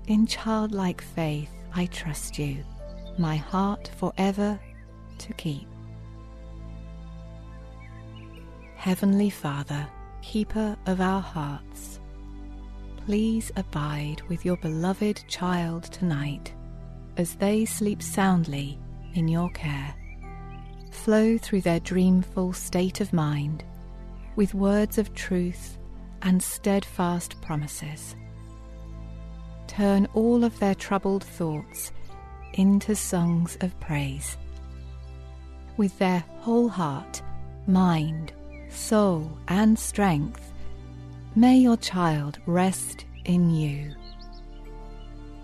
In 0.08 0.28
childlike 0.28 1.02
faith 1.02 1.52
I 1.74 1.88
trust 1.88 2.40
you, 2.40 2.64
my 3.18 3.36
heart 3.36 3.92
forever 3.98 4.60
to 5.18 5.34
keep. 5.34 5.71
Heavenly 8.82 9.30
Father, 9.30 9.88
keeper 10.24 10.76
of 10.88 11.02
our 11.02 11.22
hearts, 11.22 12.00
please 13.06 13.52
abide 13.56 14.24
with 14.28 14.44
your 14.44 14.58
beloved 14.58 15.24
child 15.28 15.84
tonight 15.84 16.52
as 17.16 17.36
they 17.36 17.64
sleep 17.64 18.02
soundly 18.02 18.80
in 19.14 19.28
your 19.28 19.52
care. 19.52 19.94
Flow 20.90 21.38
through 21.38 21.62
their 21.62 21.80
dreamful 21.80 22.54
state 22.54 23.02
of 23.02 23.14
mind 23.14 23.64
with 24.36 24.56
words 24.56 24.98
of 24.98 25.14
truth 25.14 25.78
and 26.24 26.42
steadfast 26.42 27.40
promises. 27.40 28.16
Turn 29.68 30.08
all 30.16 30.44
of 30.44 30.58
their 30.58 30.74
troubled 30.74 31.24
thoughts 31.24 31.92
into 32.54 32.96
songs 32.96 33.60
of 33.62 33.80
praise. 33.80 34.38
With 35.78 35.96
their 36.00 36.24
whole 36.40 36.68
heart, 36.68 37.22
mind, 37.68 38.34
soul, 38.72 39.38
and 39.48 39.78
strength, 39.78 40.52
may 41.36 41.58
your 41.58 41.78
child 41.78 42.40
rest 42.46 43.06
in 43.26 43.50
you. 43.50 43.94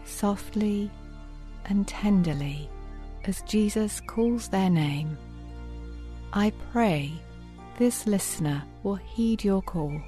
Softly 0.06 0.90
and 1.66 1.88
tenderly, 1.88 2.70
as 3.26 3.42
Jesus 3.44 4.02
calls 4.02 4.48
their 4.48 4.70
name, 4.70 5.18
I 6.34 6.52
pray 6.72 7.12
this 7.78 8.08
listener 8.08 8.64
will 8.84 8.96
heed 8.96 9.44
your 9.44 9.62
call 9.62 10.02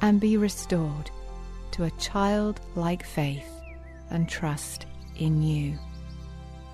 and 0.00 0.20
be 0.20 0.36
restored 0.36 1.10
to 1.72 1.84
a 1.84 1.90
childlike 1.92 3.04
faith 3.04 3.50
and 4.10 4.28
trust 4.28 4.86
in 5.16 5.42
you. 5.42 5.78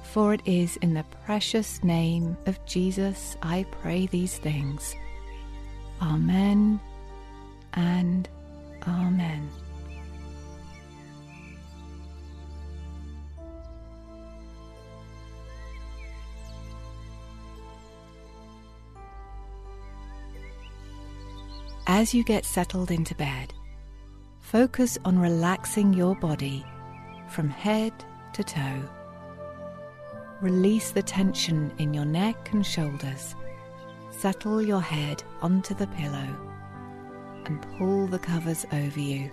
For 0.03 0.35
it 0.35 0.43
is 0.45 0.77
in 0.77 0.95
the 0.95 1.05
precious 1.25 1.83
name 1.83 2.37
of 2.47 2.65
Jesus 2.67 3.37
I 3.43 3.67
pray 3.71 4.07
these 4.07 4.39
things. 4.39 4.95
Amen 6.05 6.79
and 7.73 8.29
Amen. 8.87 9.49
As 21.87 22.13
you 22.13 22.23
get 22.23 22.45
settled 22.45 22.91
into 22.91 23.15
bed, 23.15 23.55
focus 24.41 24.99
on 25.07 25.19
relaxing 25.19 25.95
your 25.95 26.15
body 26.17 26.67
from 27.29 27.49
head 27.49 27.93
to 28.35 28.45
toe. 28.45 28.83
Release 30.43 30.91
the 30.91 31.03
tension 31.03 31.73
in 31.79 31.95
your 31.95 32.05
neck 32.05 32.51
and 32.53 32.67
shoulders 32.67 33.35
settle 34.25 34.63
your 34.63 34.81
head 34.81 35.23
onto 35.43 35.75
the 35.75 35.87
pillow 35.89 36.29
and 37.45 37.61
pull 37.77 38.07
the 38.07 38.19
covers 38.19 38.65
over 38.73 38.99
you. 38.99 39.31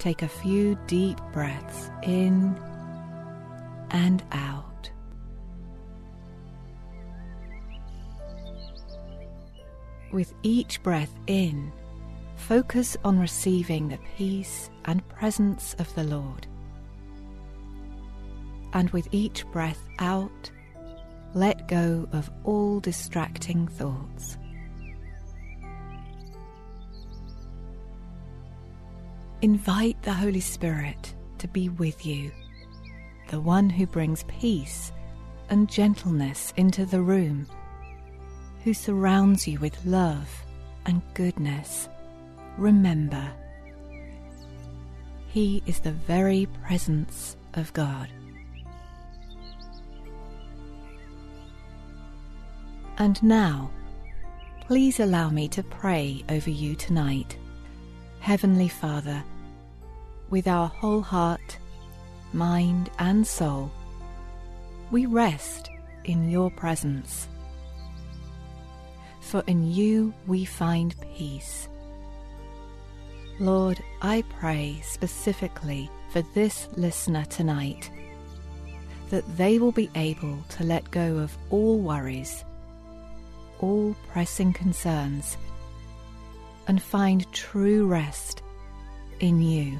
Take 0.00 0.22
a 0.22 0.28
few 0.28 0.76
deep 0.88 1.16
breaths 1.32 1.92
in 2.02 2.60
and 3.92 4.24
out. 4.32 4.90
With 10.10 10.34
each 10.42 10.82
breath 10.82 11.14
in, 11.28 11.70
focus 12.34 12.96
on 13.04 13.20
receiving 13.20 13.86
the 13.86 14.00
peace 14.16 14.70
and 14.86 15.08
presence 15.08 15.76
of 15.78 15.94
the 15.94 16.02
Lord. 16.02 16.48
And 18.72 18.90
with 18.90 19.06
each 19.12 19.46
breath 19.52 19.86
out, 20.00 20.50
let 21.34 21.68
go 21.68 22.08
of 22.12 22.30
all 22.44 22.80
distracting 22.80 23.68
thoughts. 23.68 24.36
Invite 29.42 30.02
the 30.02 30.12
Holy 30.12 30.40
Spirit 30.40 31.14
to 31.38 31.48
be 31.48 31.68
with 31.68 32.04
you, 32.04 32.30
the 33.28 33.40
one 33.40 33.70
who 33.70 33.86
brings 33.86 34.24
peace 34.24 34.92
and 35.48 35.70
gentleness 35.70 36.52
into 36.56 36.84
the 36.84 37.00
room, 37.00 37.46
who 38.64 38.74
surrounds 38.74 39.48
you 39.48 39.58
with 39.58 39.84
love 39.86 40.28
and 40.84 41.00
goodness, 41.14 41.88
remember, 42.58 43.32
He 45.28 45.62
is 45.66 45.80
the 45.80 45.92
very 45.92 46.46
presence 46.64 47.36
of 47.54 47.72
God. 47.72 48.08
And 53.00 53.22
now, 53.22 53.70
please 54.66 55.00
allow 55.00 55.30
me 55.30 55.48
to 55.48 55.62
pray 55.62 56.22
over 56.28 56.50
you 56.50 56.74
tonight. 56.74 57.34
Heavenly 58.18 58.68
Father, 58.68 59.24
with 60.28 60.46
our 60.46 60.68
whole 60.68 61.00
heart, 61.00 61.56
mind, 62.34 62.90
and 62.98 63.26
soul, 63.26 63.70
we 64.90 65.06
rest 65.06 65.70
in 66.04 66.28
your 66.28 66.50
presence. 66.50 67.26
For 69.22 69.42
in 69.46 69.72
you 69.72 70.12
we 70.26 70.44
find 70.44 70.94
peace. 71.16 71.70
Lord, 73.38 73.82
I 74.02 74.24
pray 74.38 74.78
specifically 74.84 75.90
for 76.12 76.20
this 76.34 76.68
listener 76.76 77.24
tonight 77.24 77.90
that 79.08 79.24
they 79.38 79.58
will 79.58 79.72
be 79.72 79.88
able 79.94 80.36
to 80.50 80.64
let 80.64 80.90
go 80.90 81.16
of 81.16 81.34
all 81.48 81.78
worries, 81.78 82.44
all 83.60 83.94
pressing 84.12 84.52
concerns, 84.52 85.36
and 86.66 86.82
find 86.82 87.30
true 87.32 87.86
rest 87.86 88.42
in 89.20 89.40
you. 89.40 89.78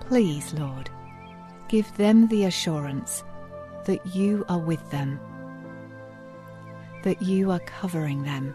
Please, 0.00 0.54
Lord, 0.54 0.88
give 1.68 1.94
them 1.96 2.28
the 2.28 2.44
assurance 2.44 3.24
that 3.86 4.04
you 4.14 4.44
are 4.48 4.58
with 4.58 4.90
them, 4.90 5.18
that 7.02 7.20
you 7.22 7.50
are 7.50 7.60
covering 7.60 8.22
them, 8.22 8.54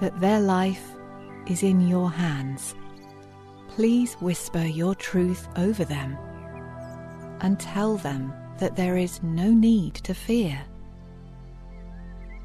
that 0.00 0.18
their 0.20 0.40
life 0.40 0.82
is 1.46 1.62
in 1.62 1.88
your 1.88 2.10
hands. 2.10 2.74
Please 3.68 4.14
whisper 4.14 4.64
your 4.64 4.94
truth 4.94 5.48
over 5.56 5.84
them 5.84 6.18
and 7.40 7.60
tell 7.60 7.96
them 7.96 8.32
that 8.58 8.76
there 8.76 8.96
is 8.96 9.22
no 9.22 9.50
need 9.50 9.94
to 9.94 10.14
fear. 10.14 10.60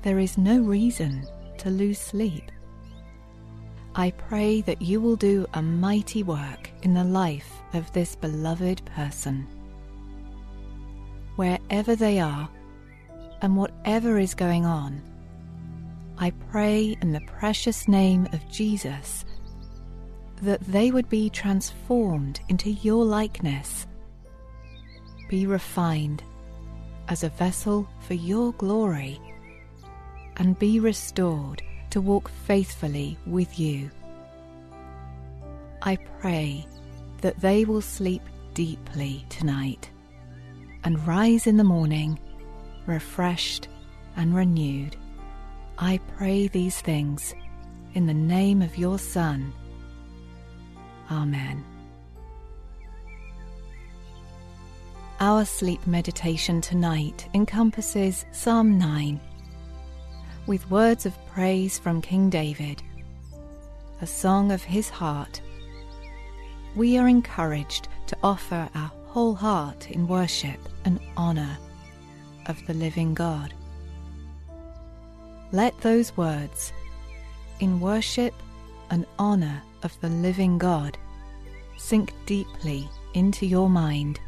There 0.03 0.19
is 0.19 0.37
no 0.37 0.59
reason 0.59 1.25
to 1.59 1.69
lose 1.69 1.99
sleep. 1.99 2.51
I 3.95 4.11
pray 4.11 4.61
that 4.61 4.81
you 4.81 4.99
will 4.99 5.15
do 5.15 5.45
a 5.53 5.61
mighty 5.61 6.23
work 6.23 6.71
in 6.81 6.93
the 6.93 7.03
life 7.03 7.51
of 7.73 7.91
this 7.93 8.15
beloved 8.15 8.83
person. 8.85 9.47
Wherever 11.35 11.95
they 11.95 12.19
are 12.19 12.49
and 13.41 13.55
whatever 13.55 14.17
is 14.17 14.33
going 14.33 14.65
on, 14.65 15.01
I 16.17 16.31
pray 16.51 16.97
in 17.01 17.11
the 17.11 17.21
precious 17.21 17.87
name 17.87 18.27
of 18.33 18.51
Jesus 18.51 19.25
that 20.41 20.61
they 20.61 20.91
would 20.91 21.09
be 21.09 21.29
transformed 21.29 22.39
into 22.49 22.71
your 22.71 23.05
likeness, 23.05 23.87
be 25.33 25.47
refined 25.47 26.21
as 27.07 27.23
a 27.23 27.29
vessel 27.29 27.89
for 28.01 28.13
your 28.13 28.53
glory, 28.53 29.19
and 30.37 30.59
be 30.59 30.79
restored 30.79 31.59
to 31.89 31.99
walk 31.99 32.29
faithfully 32.45 33.17
with 33.25 33.57
you. 33.59 33.89
I 35.81 35.95
pray 36.21 36.67
that 37.21 37.39
they 37.39 37.65
will 37.65 37.81
sleep 37.81 38.21
deeply 38.53 39.25
tonight 39.29 39.89
and 40.83 41.07
rise 41.07 41.47
in 41.47 41.57
the 41.57 41.63
morning 41.63 42.19
refreshed 42.85 43.69
and 44.15 44.35
renewed. 44.35 44.95
I 45.79 45.99
pray 46.15 46.47
these 46.47 46.79
things 46.79 47.33
in 47.95 48.05
the 48.05 48.13
name 48.13 48.61
of 48.61 48.77
your 48.77 48.99
Son. 48.99 49.51
Amen. 51.09 51.72
Our 55.19 55.45
sleep 55.45 55.85
meditation 55.87 56.59
tonight 56.59 57.29
encompasses 57.33 58.25
Psalm 58.31 58.77
9 58.77 59.19
with 60.45 60.69
words 60.69 61.05
of 61.05 61.25
praise 61.27 61.79
from 61.79 62.01
King 62.01 62.29
David, 62.29 62.83
a 64.01 64.07
song 64.07 64.51
of 64.51 64.61
his 64.63 64.89
heart, 64.89 65.41
we 66.75 66.97
are 66.97 67.07
encouraged 67.07 67.87
to 68.07 68.17
offer 68.23 68.67
our 68.75 68.91
whole 69.05 69.35
heart 69.35 69.89
in 69.91 70.07
worship 70.07 70.59
and 70.83 70.99
honour 71.15 71.57
of 72.47 72.65
the 72.67 72.73
living 72.73 73.13
God. 73.13 73.53
Let 75.53 75.79
those 75.79 76.17
words, 76.17 76.73
in 77.61 77.79
worship 77.79 78.33
and 78.89 79.05
honour 79.17 79.61
of 79.83 79.97
the 80.01 80.09
living 80.09 80.57
God, 80.57 80.97
sink 81.77 82.13
deeply 82.25 82.89
into 83.13 83.45
your 83.45 83.69
mind 83.69 84.19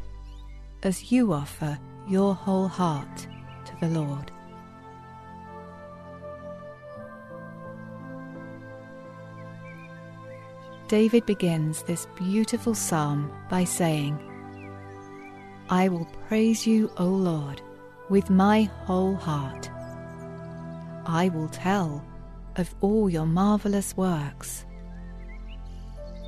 as 0.86 1.10
you 1.10 1.32
offer 1.32 1.76
your 2.06 2.32
whole 2.32 2.68
heart 2.68 3.26
to 3.64 3.72
the 3.80 3.88
Lord. 3.88 4.30
David 10.86 11.26
begins 11.26 11.82
this 11.82 12.06
beautiful 12.14 12.72
psalm 12.72 13.32
by 13.50 13.64
saying, 13.64 14.16
I 15.68 15.88
will 15.88 16.06
praise 16.28 16.64
you, 16.64 16.92
O 16.98 17.06
Lord, 17.06 17.60
with 18.08 18.30
my 18.30 18.70
whole 18.84 19.16
heart. 19.16 19.68
I 21.04 21.30
will 21.30 21.48
tell 21.48 22.04
of 22.54 22.72
all 22.80 23.10
your 23.10 23.26
marvelous 23.26 23.96
works. 23.96 24.64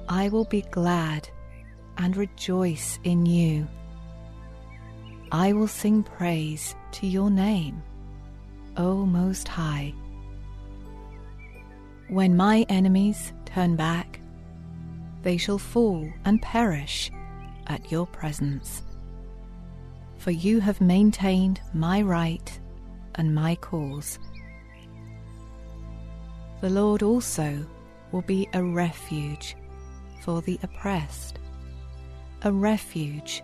I 0.08 0.28
will 0.30 0.46
be 0.46 0.62
glad 0.62 1.28
and 1.96 2.16
rejoice 2.16 2.98
in 3.04 3.24
you. 3.24 3.68
I 5.30 5.52
will 5.52 5.68
sing 5.68 6.02
praise 6.02 6.74
to 6.92 7.06
your 7.06 7.30
name, 7.30 7.82
O 8.76 9.04
Most 9.04 9.46
High. 9.46 9.92
When 12.08 12.34
my 12.34 12.64
enemies 12.70 13.34
turn 13.44 13.76
back, 13.76 14.20
they 15.22 15.36
shall 15.36 15.58
fall 15.58 16.08
and 16.24 16.40
perish 16.40 17.10
at 17.66 17.92
your 17.92 18.06
presence. 18.06 18.82
For 20.16 20.30
you 20.30 20.60
have 20.60 20.80
maintained 20.80 21.60
my 21.74 22.00
right 22.00 22.60
and 23.16 23.34
my 23.34 23.56
cause. 23.56 24.18
The 26.62 26.70
Lord 26.70 27.02
also 27.02 27.66
will 28.12 28.22
be 28.22 28.48
a 28.54 28.62
refuge 28.64 29.56
for 30.22 30.40
the 30.40 30.58
oppressed, 30.62 31.38
a 32.42 32.50
refuge 32.50 33.42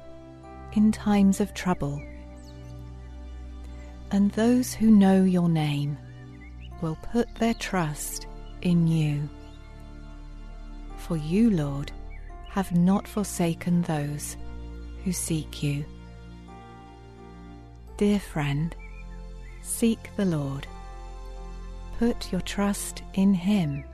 in 0.74 0.92
times 0.92 1.40
of 1.40 1.54
trouble. 1.54 2.02
And 4.10 4.30
those 4.32 4.74
who 4.74 4.90
know 4.90 5.24
your 5.24 5.48
name 5.48 5.96
will 6.80 6.98
put 7.12 7.32
their 7.36 7.54
trust 7.54 8.26
in 8.62 8.86
you. 8.86 9.28
For 10.96 11.16
you, 11.16 11.50
Lord, 11.50 11.92
have 12.48 12.74
not 12.74 13.08
forsaken 13.08 13.82
those 13.82 14.36
who 15.04 15.12
seek 15.12 15.62
you. 15.62 15.84
Dear 17.96 18.18
friend, 18.18 18.74
seek 19.62 20.10
the 20.16 20.24
Lord. 20.24 20.66
Put 21.98 22.32
your 22.32 22.40
trust 22.40 23.02
in 23.14 23.34
Him 23.34 23.84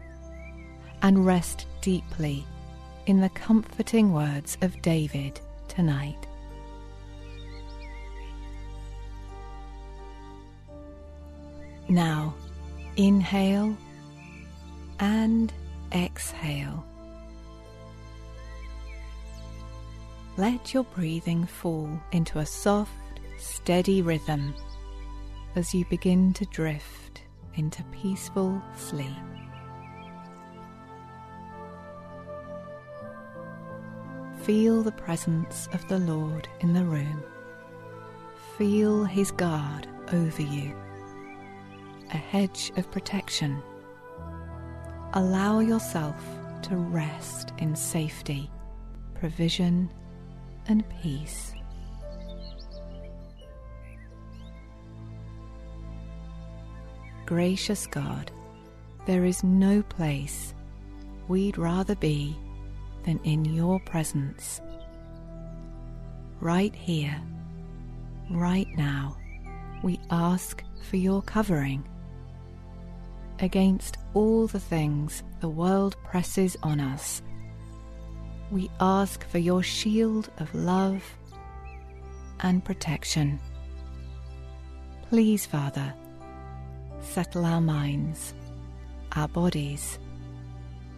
and 1.03 1.27
rest 1.27 1.67
deeply 1.81 2.45
in 3.07 3.21
the 3.21 3.29
comforting 3.31 4.13
words 4.13 4.57
of 4.63 4.81
David 4.83 5.41
tonight. 5.69 6.27
Now, 11.91 12.35
inhale 12.97 13.77
and 14.99 15.53
exhale. 15.93 16.87
let 20.41 20.73
your 20.73 20.85
breathing 20.85 21.45
fall 21.45 21.91
into 22.13 22.39
a 22.39 22.47
soft, 22.47 23.21
steady 23.39 24.01
rhythm 24.01 24.55
as 25.55 25.75
you 25.75 25.85
begin 25.91 26.33
to 26.33 26.47
drift 26.47 27.21
into 27.57 27.85
peaceful 27.93 28.63
sleep. 28.75 29.07
Feel 34.45 34.83
the 34.83 34.93
presence 34.93 35.69
of 35.75 35.87
the 35.89 35.99
Lord 35.99 36.49
in 36.61 36.73
the 36.73 36.85
room. 36.85 37.23
Feel 38.57 39.05
His 39.05 39.31
guard 39.31 39.89
over 40.11 40.41
you, 40.41 40.75
a 42.13 42.17
hedge 42.17 42.73
of 42.77 42.91
protection. 42.91 43.63
Allow 45.15 45.61
yourself 45.61 46.17
to 46.63 46.77
rest 46.77 47.53
in 47.59 47.75
safety, 47.75 48.51
provision, 49.15 49.91
and 50.67 50.85
peace. 51.03 51.53
Gracious 57.27 57.87
God, 57.87 58.31
there 59.07 59.25
is 59.25 59.45
no 59.45 59.83
place 59.83 60.55
we'd 61.29 61.59
rather 61.59 61.95
be 61.95 62.37
than 63.05 63.21
in 63.25 63.45
your 63.45 63.79
presence. 63.81 64.61
Right 66.41 66.75
here, 66.75 67.21
right 68.31 68.69
now, 68.77 69.17
we 69.83 70.01
ask 70.11 70.65
for 70.89 70.97
your 70.97 71.23
covering 71.23 71.85
against 73.43 73.97
all 74.15 74.47
the 74.47 74.61
things 74.61 75.23
the 75.41 75.49
world 75.49 75.97
presses 76.05 76.57
on 76.63 76.81
us. 76.81 77.23
We 78.51 78.71
ask 78.81 79.25
for 79.29 79.39
your 79.39 79.63
shield 79.63 80.31
of 80.39 80.55
love 80.55 81.03
and 82.41 82.65
protection. 82.65 83.39
Please, 85.09 85.47
Father, 85.47 85.95
settle 87.01 87.45
our 87.45 87.61
minds, 87.61 88.35
our 89.13 89.29
bodies, 89.29 89.99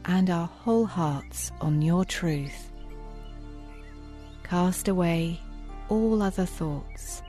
and 0.05 0.31
our 0.31 0.47
whole 0.47 0.87
hearts 0.87 1.53
on 1.61 1.83
your 1.83 2.05
truth. 2.05 2.71
Cast 4.43 4.89
away 4.89 5.41
all 5.89 6.23
other 6.23 6.47
thoughts 6.47 7.23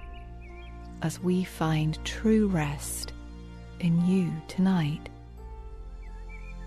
as 1.01 1.19
we 1.19 1.43
find 1.43 2.03
true 2.05 2.47
rest 2.47 3.13
in 3.83 4.05
you 4.07 4.31
tonight. 4.47 5.09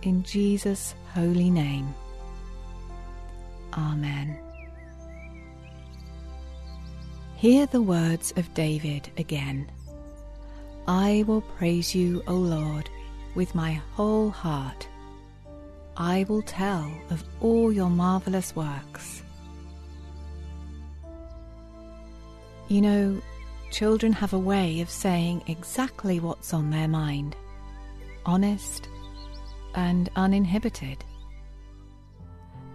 In 0.03 0.23
Jesus' 0.23 0.95
holy 1.15 1.51
name. 1.51 1.93
Amen. 3.73 4.39
Hear 7.37 7.67
the 7.67 7.83
words 7.83 8.33
of 8.37 8.53
David 8.55 9.11
again. 9.19 9.71
I 10.87 11.25
will 11.27 11.41
praise 11.41 11.95
you, 11.95 12.23
O 12.29 12.35
Lord, 12.35 12.89
with 13.35 13.55
my 13.55 13.73
whole 13.95 14.31
heart. 14.31 14.87
I 15.97 16.27
will 16.29 16.43
tell 16.43 16.91
of 17.11 17.25
all 17.41 17.73
your 17.73 17.91
marvelous 17.91 18.55
works. 18.55 19.23
You 22.69 22.81
know, 22.83 23.23
children 23.77 24.11
have 24.11 24.33
a 24.33 24.39
way 24.39 24.81
of 24.81 24.89
saying 24.89 25.43
exactly 25.49 26.19
what's 26.19 26.55
on 26.55 26.71
their 26.71 26.89
mind, 26.89 27.37
honest 28.25 28.89
and 29.75 30.09
uninhibited. 30.17 31.05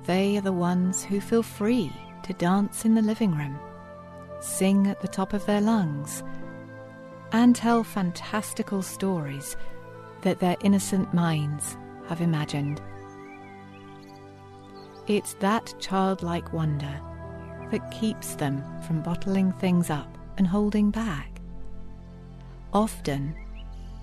They 0.05 0.37
are 0.37 0.41
the 0.41 0.51
ones 0.51 1.03
who 1.03 1.19
feel 1.19 1.41
free 1.41 1.91
to 2.21 2.33
dance 2.33 2.85
in 2.85 2.93
the 2.93 3.01
living 3.01 3.35
room, 3.35 3.57
sing 4.41 4.85
at 4.85 5.01
the 5.01 5.07
top 5.07 5.33
of 5.33 5.43
their 5.47 5.59
lungs, 5.59 6.21
and 7.31 7.55
tell 7.55 7.83
fantastical 7.83 8.83
stories 8.83 9.57
that 10.21 10.37
their 10.37 10.57
innocent 10.63 11.11
minds 11.15 11.77
have 12.09 12.21
imagined. 12.21 12.79
It's 15.07 15.33
that 15.39 15.73
childlike 15.79 16.53
wonder 16.53 17.01
that 17.71 17.89
keeps 17.89 18.35
them 18.35 18.63
from 18.85 19.01
bottling 19.01 19.51
things 19.53 19.89
up 19.89 20.10
and 20.41 20.47
holding 20.47 20.89
back. 20.89 21.39
Often, 22.73 23.35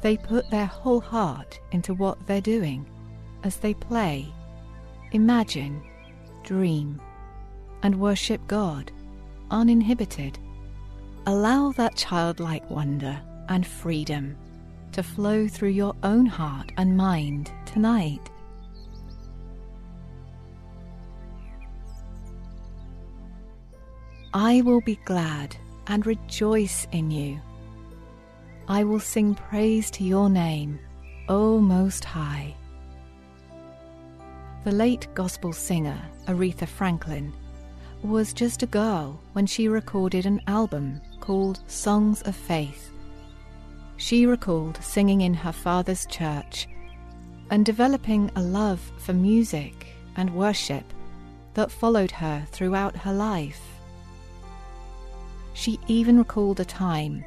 they 0.03 0.17
put 0.17 0.49
their 0.51 0.67
whole 0.67 1.01
heart 1.01 1.59
into 1.73 1.95
what 1.95 2.29
they're 2.29 2.41
doing 2.41 2.87
as 3.43 3.57
they 3.57 3.75
play, 3.75 4.33
imagine, 5.11 5.83
dream, 6.45 7.01
and 7.83 7.99
worship 7.99 8.41
God 8.47 8.93
uninhibited. 9.51 10.39
Allow 11.27 11.73
that 11.73 11.97
childlike 11.97 12.71
wonder 12.71 13.21
and 13.49 13.67
freedom 13.67 14.37
to 14.93 15.03
flow 15.03 15.49
through 15.49 15.71
your 15.71 15.97
own 16.05 16.25
heart 16.25 16.71
and 16.77 16.97
mind 16.97 17.51
tonight. 17.67 18.31
I 24.33 24.61
will 24.61 24.83
be 24.83 25.01
glad 25.05 25.57
and 25.89 26.07
rejoice 26.07 26.87
in 26.93 27.11
you. 27.11 27.41
I 28.69 28.85
will 28.85 29.01
sing 29.01 29.35
praise 29.35 29.91
to 29.93 30.05
your 30.05 30.29
name, 30.29 30.79
O 31.29 31.59
Most 31.59 32.05
High. 32.05 32.55
The 34.65 34.73
late 34.73 35.09
gospel 35.15 35.53
singer 35.53 36.01
Aretha 36.27 36.69
Franklin 36.69 37.33
was 38.03 38.33
just 38.33 38.63
a 38.63 38.67
girl 38.67 39.19
when 39.33 39.47
she 39.47 39.69
recorded 39.69 40.27
an 40.27 40.43
album 40.47 41.01
called 41.21 41.63
Songs 41.67 42.23
of 42.23 42.37
Faith. 42.37 42.91
She 43.97 44.27
recalled 44.27 44.83
singing 44.83 45.23
in 45.23 45.35
her 45.35 45.53
father's 45.53 46.07
church 46.07 46.69
and 47.51 47.65
developing 47.65 48.31
a 48.37 48.43
love 48.43 48.81
for 48.99 49.15
music 49.15 49.87
and 50.17 50.35
worship 50.35 50.85
that 51.55 51.73
followed 51.73 52.11
her 52.11 52.47
throughout 52.53 52.95
her 52.97 53.13
life. 53.13 53.78
She 55.59 55.81
even 55.89 56.19
recalled 56.19 56.61
a 56.61 56.65
time 56.65 57.25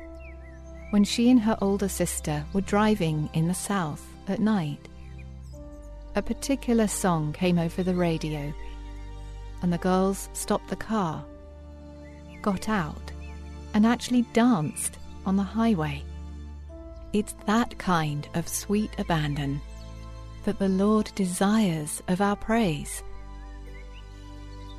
when 0.91 1.03
she 1.03 1.29
and 1.29 1.41
her 1.41 1.57
older 1.59 1.89
sister 1.89 2.45
were 2.53 2.61
driving 2.61 3.29
in 3.33 3.49
the 3.49 3.53
south 3.53 4.07
at 4.29 4.39
night. 4.39 4.87
A 6.15 6.21
particular 6.21 6.87
song 6.87 7.33
came 7.33 7.59
over 7.59 7.83
the 7.83 7.93
radio, 7.93 8.53
and 9.61 9.73
the 9.73 9.77
girls 9.79 10.29
stopped 10.31 10.69
the 10.69 10.77
car, 10.77 11.25
got 12.41 12.69
out, 12.69 13.11
and 13.73 13.85
actually 13.85 14.21
danced 14.31 14.97
on 15.25 15.35
the 15.35 15.43
highway. 15.43 16.01
It's 17.11 17.35
that 17.47 17.77
kind 17.79 18.29
of 18.33 18.47
sweet 18.47 18.91
abandon 18.97 19.59
that 20.45 20.57
the 20.57 20.69
Lord 20.69 21.11
desires 21.15 22.01
of 22.07 22.21
our 22.21 22.37
praise. 22.37 23.03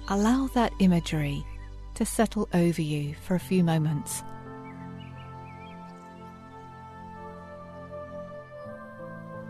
Allow 0.09 0.47
that 0.55 0.73
imagery 0.79 1.45
to 1.95 2.05
settle 2.05 2.49
over 2.55 2.83
you 2.83 3.15
for 3.15 3.35
a 3.35 3.41
few 3.41 3.63
moments. 3.63 4.23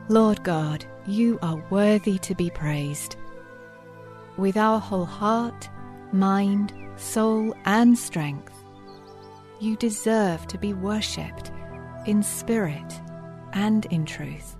Lord 0.09 0.43
God, 0.43 0.85
you 1.07 1.39
are 1.43 1.63
worthy 1.71 2.19
to 2.19 2.35
be 2.35 2.51
praised. 2.51 3.17
With 4.37 4.57
our 4.57 4.81
whole 4.81 5.05
heart, 5.05 5.69
mind, 6.13 6.73
soul, 6.97 7.55
and 7.65 7.97
strength, 7.97 8.53
you 9.61 9.77
deserve 9.77 10.47
to 10.49 10.59
be 10.59 10.73
worshipped 10.73 11.53
in 12.07 12.23
spirit 12.23 13.01
and 13.53 13.87
in 13.87 14.05
truth. 14.05 14.57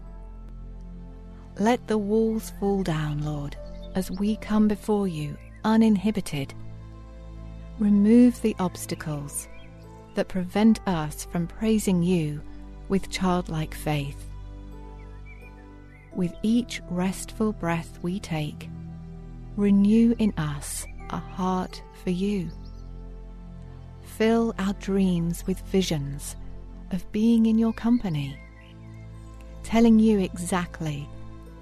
Let 1.59 1.87
the 1.87 1.99
walls 1.99 2.53
fall 2.59 2.83
down, 2.83 3.23
Lord, 3.23 3.57
as 3.95 4.11
we 4.13 4.37
come 4.37 4.69
before 4.69 5.09
you 5.09 5.37
uninhibited 5.65 6.55
remove 7.83 8.41
the 8.43 8.55
obstacles 8.61 9.49
that 10.15 10.29
prevent 10.29 10.79
us 10.87 11.25
from 11.33 11.49
praising 11.49 12.01
you 12.01 12.41
with 12.89 13.11
childlike 13.11 13.75
faith. 13.75 14.31
With 16.15 16.33
each 16.45 16.81
restful 16.91 17.53
breath 17.53 17.99
we 18.01 18.21
take, 18.21 18.69
renew 19.57 20.15
in 20.21 20.33
us 20.37 20.87
a 21.11 21.17
heart 21.17 21.83
for 22.05 22.11
you. 22.11 22.53
Fill 24.17 24.55
our 24.61 24.75
dreams 24.75 25.45
with 25.49 25.59
visions 25.63 26.37
of 26.93 27.11
being 27.11 27.47
in 27.47 27.59
your 27.59 27.73
company, 27.73 28.39
telling 29.65 29.99
you 29.99 30.21
exactly 30.21 31.09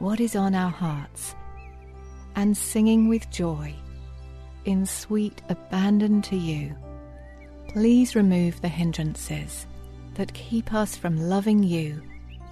what 0.01 0.21
is 0.21 0.37
on 0.37 0.55
our 0.55 0.71
hearts, 0.71 1.35
and 2.37 2.55
singing 2.55 3.09
with 3.09 3.31
joy 3.31 3.75
in 4.65 4.87
sweet 4.87 5.43
abandon 5.49 6.23
to 6.23 6.37
you, 6.37 6.75
please 7.69 8.15
remove 8.15 8.61
the 8.61 8.69
hindrances 8.69 9.67
that 10.15 10.35
keep 10.35 10.73
us 10.75 10.97
from 10.97 11.17
loving 11.17 11.63
you 11.63 12.03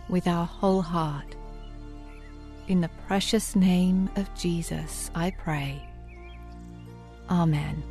with 0.09 0.27
our 0.27 0.47
whole 0.47 0.83
heart. 0.83 1.35
In 2.69 2.81
the 2.81 2.91
precious 3.07 3.57
name 3.57 4.11
of 4.17 4.33
Jesus, 4.35 5.11
I 5.15 5.31
pray. 5.31 5.83
Amen. 7.31 7.83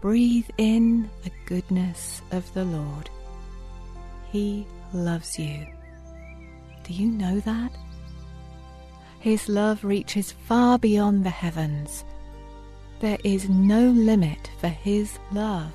Breathe 0.00 0.48
in 0.56 1.10
the 1.24 1.32
goodness 1.44 2.22
of 2.30 2.52
the 2.54 2.64
Lord. 2.64 3.10
He 4.30 4.66
loves 4.94 5.38
you. 5.38 5.66
Do 6.84 6.94
you 6.94 7.10
know 7.10 7.40
that? 7.40 7.72
His 9.20 9.48
love 9.48 9.84
reaches 9.84 10.32
far 10.32 10.78
beyond 10.78 11.24
the 11.24 11.30
heavens. 11.30 12.04
There 13.00 13.18
is 13.24 13.48
no 13.48 13.90
limit 13.90 14.50
for 14.60 14.68
His 14.68 15.18
love. 15.32 15.72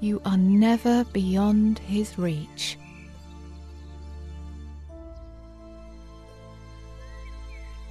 You 0.00 0.20
are 0.24 0.36
never 0.36 1.04
beyond 1.04 1.78
His 1.78 2.18
reach. 2.18 2.76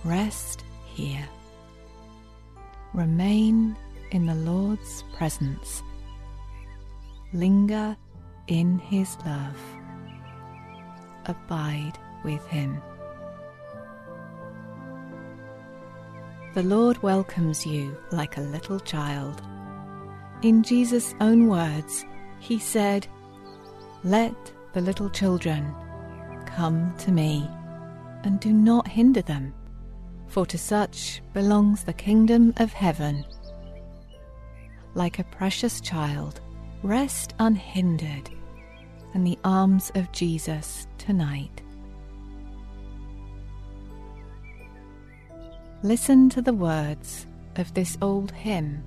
rest 0.03 0.64
here. 0.86 1.27
Remain 2.94 3.76
in 4.11 4.26
the 4.26 4.36
Lord's 4.36 5.03
presence. 5.14 5.84
Linger 7.34 7.95
in 8.48 8.80
His 8.80 9.15
love. 9.26 9.60
Abide 11.26 11.98
with 12.23 12.45
Him. 12.48 12.81
The 16.55 16.63
Lord 16.63 17.01
welcomes 17.03 17.63
you 17.63 17.95
like 18.11 18.38
a 18.38 18.41
little 18.41 18.80
child. 18.80 19.39
In 20.41 20.63
Jesus' 20.63 21.13
own 21.21 21.47
words, 21.47 22.05
He 22.39 22.57
said, 22.57 23.07
Let 24.03 24.34
the 24.73 24.81
little 24.81 25.11
children 25.11 25.76
come 26.47 26.91
to 26.99 27.11
me, 27.11 27.47
and 28.23 28.39
do 28.39 28.51
not 28.51 28.88
hinder 28.88 29.21
them, 29.21 29.53
for 30.26 30.43
to 30.47 30.57
such 30.57 31.21
belongs 31.34 31.84
the 31.84 31.93
kingdom 31.93 32.55
of 32.57 32.73
heaven. 32.73 33.23
Like 34.95 35.19
a 35.19 35.26
precious 35.26 35.80
child, 35.80 36.41
rest 36.81 37.35
unhindered 37.38 38.31
in 39.13 39.23
the 39.23 39.38
arms 39.43 39.91
of 39.93 40.11
Jesus 40.11 40.88
tonight. 40.97 41.61
Listen 45.81 46.27
to 46.31 46.41
the 46.41 46.53
words 46.53 47.26
of 47.56 47.73
this 47.73 47.97
old 48.01 48.31
hymn. 48.31 48.84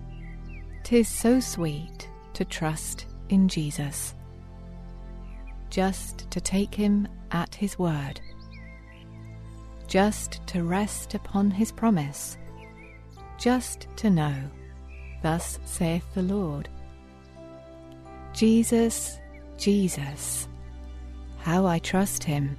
Tis 0.82 1.08
so 1.08 1.40
sweet 1.40 2.06
to 2.34 2.44
trust 2.44 3.06
in 3.30 3.48
Jesus, 3.48 4.14
just 5.70 6.30
to 6.30 6.38
take 6.38 6.74
him 6.74 7.08
at 7.30 7.54
his 7.54 7.78
word, 7.78 8.20
just 9.86 10.46
to 10.48 10.64
rest 10.64 11.14
upon 11.14 11.50
his 11.50 11.72
promise, 11.72 12.36
just 13.38 13.86
to 13.96 14.10
know, 14.10 14.34
thus 15.22 15.58
saith 15.64 16.04
the 16.12 16.22
Lord. 16.22 16.68
Jesus, 18.34 19.18
Jesus, 19.56 20.46
how 21.38 21.64
I 21.64 21.78
trust 21.78 22.22
him 22.22 22.58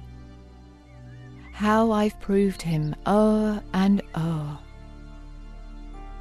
how 1.54 1.92
I've 1.92 2.18
proved 2.18 2.60
him 2.60 2.96
o'er 3.06 3.62
and 3.72 4.02
o'er. 4.16 4.58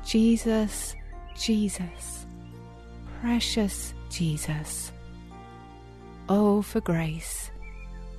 Jesus, 0.05 0.95
Jesus, 1.35 2.27
precious 3.19 3.95
Jesus. 4.11 4.91
Oh, 6.29 6.61
for 6.61 6.81
grace 6.81 7.49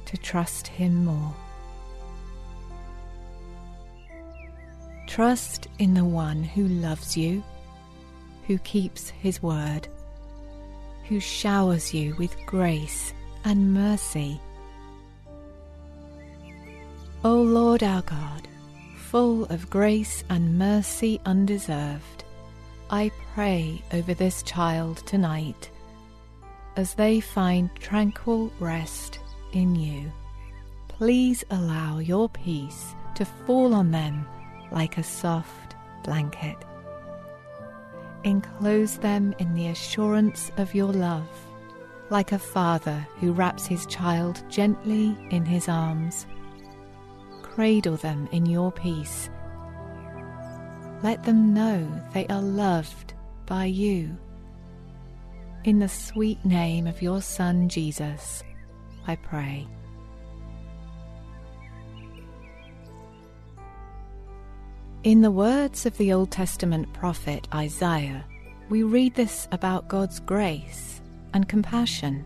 to 0.07 0.17
trust 0.17 0.67
him 0.67 1.05
more. 1.05 1.33
Trust 5.07 5.69
in 5.79 5.95
the 5.95 6.05
one 6.05 6.43
who 6.43 6.67
loves 6.67 7.17
you, 7.17 7.45
who 8.49 8.59
keeps 8.59 9.11
his 9.11 9.41
word, 9.41 9.87
who 11.09 11.21
showers 11.21 11.95
you 11.95 12.17
with 12.17 12.35
grace 12.45 13.15
and 13.45 13.73
mercy 13.73 14.41
O 17.27 17.41
Lord 17.41 17.83
our 17.83 18.03
God, 18.03 18.47
full 18.99 19.47
of 19.47 19.71
grace 19.71 20.25
and 20.29 20.59
mercy 20.59 21.19
undeserved, 21.25 22.23
I 22.91 23.11
pray 23.33 23.83
over 23.95 24.13
this 24.13 24.43
child 24.43 24.99
tonight 25.07 25.71
as 26.77 26.93
they 26.93 27.21
find 27.21 27.75
tranquil 27.77 28.53
rest 28.61 29.21
in 29.55 29.75
you. 29.75 30.13
Please 30.89 31.43
allow 31.49 31.99
your 31.99 32.29
peace 32.29 32.95
to 33.15 33.25
fall 33.25 33.73
on 33.73 33.91
them 33.91 34.27
like 34.71 34.99
a 34.99 35.03
soft 35.03 35.77
blanket. 36.03 36.59
Enclose 38.25 38.99
them 38.99 39.35
in 39.39 39.55
the 39.55 39.69
assurance 39.69 40.53
of 40.59 40.75
your 40.75 40.93
love, 40.93 41.29
like 42.11 42.33
a 42.33 42.39
father 42.39 43.09
who 43.19 43.33
wraps 43.33 43.65
his 43.65 43.87
child 43.87 44.43
gently 44.51 45.17
in 45.31 45.47
his 45.47 45.71
arms 45.71 46.27
cradle 47.55 47.97
them 47.97 48.29
in 48.33 48.45
your 48.45 48.73
peace. 48.73 49.31
Let 51.05 51.23
them 51.23 51.55
know 51.55 51.89
they 52.13 52.27
are 52.27 52.43
loved 52.43 53.15
by 53.47 53.67
you. 53.67 54.17
In 55.63 55.79
the 55.79 55.89
sweet 55.89 56.45
name 56.45 56.89
of 56.89 57.01
your 57.01 57.23
Son 57.23 57.69
Jesus, 57.69 58.43
I 59.07 59.15
pray. 59.15 59.69
In 65.05 65.21
the 65.21 65.31
words 65.31 65.87
of 65.87 65.97
the 65.97 66.13
Old 66.13 66.33
Testament 66.33 66.93
prophet 66.93 67.47
Isaiah, 67.55 68.25
we 68.69 68.83
read 68.83 69.15
this 69.15 69.47
about 69.53 69.87
God's 69.87 70.19
grace 70.19 71.01
and 71.33 71.49
compassion. 71.49 72.25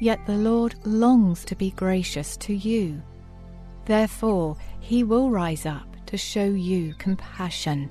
Yet 0.00 0.18
the 0.26 0.36
Lord 0.36 0.74
longs 0.84 1.44
to 1.44 1.54
be 1.54 1.70
gracious 1.70 2.36
to 2.38 2.52
you 2.52 3.00
Therefore, 3.84 4.56
he 4.80 5.02
will 5.02 5.30
rise 5.30 5.66
up 5.66 5.86
to 6.06 6.16
show 6.16 6.44
you 6.44 6.94
compassion. 6.98 7.90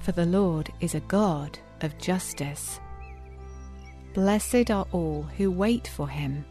For 0.00 0.12
the 0.12 0.26
Lord 0.26 0.70
is 0.80 0.94
a 0.94 1.00
God 1.00 1.58
of 1.80 1.96
justice. 1.98 2.80
Blessed 4.14 4.70
are 4.70 4.86
all 4.92 5.22
who 5.36 5.50
wait 5.50 5.88
for 5.88 6.08
him. 6.08 6.44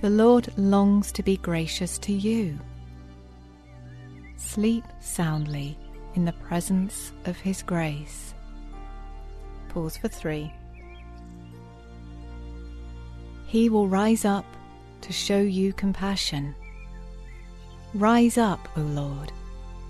The 0.00 0.10
Lord 0.10 0.48
longs 0.56 1.12
to 1.12 1.22
be 1.22 1.36
gracious 1.36 1.98
to 1.98 2.12
you. 2.12 2.58
Sleep 4.36 4.84
soundly 5.00 5.78
in 6.14 6.24
the 6.24 6.32
presence 6.32 7.12
of 7.24 7.36
his 7.36 7.62
grace. 7.62 8.34
Pause 9.68 9.98
for 9.98 10.08
three. 10.08 10.52
He 13.46 13.68
will 13.68 13.86
rise 13.86 14.24
up 14.24 14.44
to 15.02 15.12
show 15.12 15.40
you 15.40 15.72
compassion. 15.72 16.54
Rise 17.94 18.38
up, 18.38 18.68
O 18.76 18.80
Lord, 18.80 19.32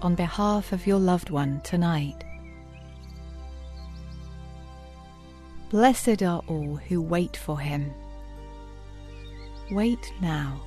on 0.01 0.15
behalf 0.15 0.73
of 0.73 0.87
your 0.87 0.99
loved 0.99 1.31
one 1.31 1.61
tonight. 1.61 2.25
Blessed 5.71 6.23
are 6.23 6.43
all 6.49 6.77
who 6.89 7.01
wait 7.01 7.37
for 7.37 7.59
him. 7.59 7.93
Wait 9.71 10.13
now 10.21 10.61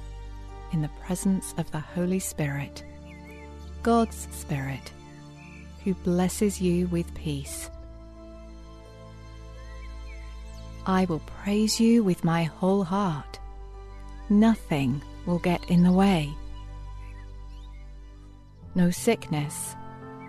in 0.71 0.81
the 0.81 0.89
presence 1.05 1.53
of 1.57 1.69
the 1.71 1.79
Holy 1.79 2.19
Spirit, 2.19 2.83
God's 3.83 4.27
Spirit, 4.31 4.91
who 5.83 5.93
blesses 5.93 6.59
you 6.61 6.87
with 6.87 7.13
peace. 7.13 7.69
I 10.87 11.05
will 11.05 11.21
praise 11.43 11.79
you 11.79 12.03
with 12.03 12.23
my 12.23 12.43
whole 12.43 12.83
heart 12.83 13.39
nothing 14.29 15.01
will 15.25 15.39
get 15.39 15.63
in 15.69 15.83
the 15.83 15.91
way. 15.91 16.33
No 18.75 18.91
sickness, 18.91 19.75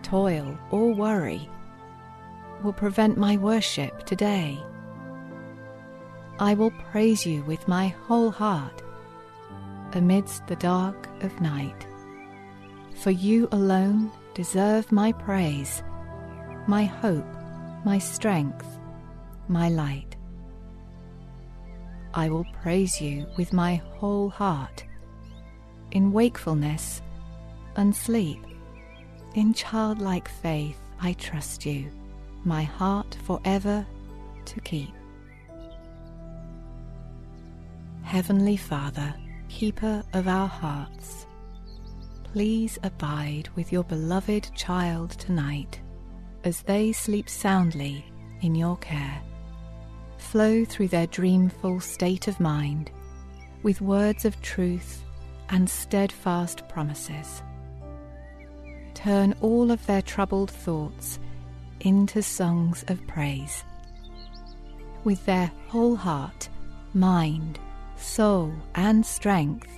toil, 0.02 0.56
or 0.70 0.94
worry 0.94 1.48
will 2.62 2.72
prevent 2.72 3.18
my 3.18 3.36
worship 3.36 4.04
today. 4.06 4.58
I 6.38 6.54
will 6.54 6.70
praise 6.70 7.26
you 7.26 7.42
with 7.44 7.66
my 7.66 7.88
whole 7.88 8.30
heart 8.30 8.82
amidst 9.92 10.46
the 10.46 10.56
dark 10.56 11.08
of 11.22 11.40
night. 11.40 11.86
For 12.96 13.10
you 13.10 13.48
alone 13.52 14.10
deserve 14.34 14.90
my 14.92 15.12
praise, 15.12 15.82
my 16.66 16.84
hope, 16.84 17.26
my 17.84 17.98
strength, 17.98 18.66
my 19.48 19.68
light. 19.68 20.15
I 22.16 22.30
will 22.30 22.46
praise 22.62 22.98
you 22.98 23.26
with 23.36 23.52
my 23.52 23.74
whole 23.74 24.30
heart. 24.30 24.84
In 25.90 26.12
wakefulness 26.12 27.02
and 27.76 27.94
sleep, 27.94 28.42
in 29.34 29.52
childlike 29.52 30.26
faith, 30.26 30.80
I 30.98 31.12
trust 31.12 31.66
you, 31.66 31.90
my 32.42 32.62
heart 32.62 33.18
forever 33.24 33.86
to 34.46 34.60
keep. 34.62 34.94
Heavenly 38.02 38.56
Father, 38.56 39.14
keeper 39.50 40.02
of 40.14 40.26
our 40.26 40.48
hearts, 40.48 41.26
please 42.24 42.78
abide 42.82 43.50
with 43.56 43.70
your 43.70 43.84
beloved 43.84 44.50
child 44.54 45.10
tonight 45.10 45.80
as 46.44 46.62
they 46.62 46.92
sleep 46.92 47.28
soundly 47.28 48.06
in 48.40 48.54
your 48.54 48.78
care 48.78 49.20
flow 50.30 50.64
through 50.64 50.88
their 50.88 51.06
dreamful 51.06 51.80
state 51.80 52.28
of 52.28 52.40
mind 52.40 52.90
with 53.62 53.80
words 53.80 54.24
of 54.24 54.40
truth 54.42 55.04
and 55.48 55.68
steadfast 55.68 56.68
promises. 56.68 57.42
Turn 58.94 59.34
all 59.40 59.70
of 59.70 59.84
their 59.86 60.02
troubled 60.02 60.50
thoughts 60.50 61.18
into 61.80 62.22
songs 62.22 62.84
of 62.88 63.06
praise. 63.06 63.64
With 65.04 65.24
their 65.26 65.50
whole 65.68 65.96
heart, 65.96 66.48
mind, 66.94 67.58
soul, 67.96 68.52
and 68.74 69.04
strength, 69.06 69.76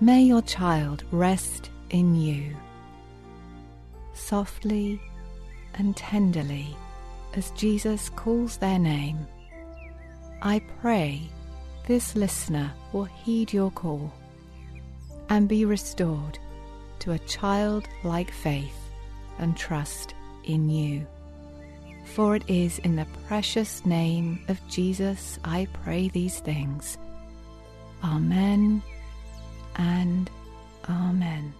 May 0.00 0.22
your 0.22 0.42
child 0.42 1.04
rest 1.12 1.70
in 1.90 2.14
you. 2.14 2.54
Softly 4.12 5.00
and 5.76 5.96
tenderly, 5.96 6.76
as 7.34 7.52
Jesus 7.52 8.10
calls 8.10 8.56
their 8.56 8.78
name, 8.78 9.26
I 10.46 10.60
pray 10.82 11.22
this 11.86 12.14
listener 12.14 12.70
will 12.92 13.04
heed 13.04 13.50
your 13.50 13.70
call 13.70 14.12
and 15.30 15.48
be 15.48 15.64
restored 15.64 16.38
to 16.98 17.12
a 17.12 17.18
childlike 17.20 18.30
faith 18.30 18.76
and 19.38 19.56
trust 19.56 20.14
in 20.44 20.68
you. 20.68 21.06
For 22.04 22.36
it 22.36 22.44
is 22.46 22.78
in 22.80 22.94
the 22.94 23.06
precious 23.26 23.86
name 23.86 24.44
of 24.48 24.60
Jesus 24.68 25.38
I 25.44 25.66
pray 25.82 26.08
these 26.08 26.40
things. 26.40 26.98
Amen 28.04 28.82
and 29.76 30.30
Amen. 30.90 31.54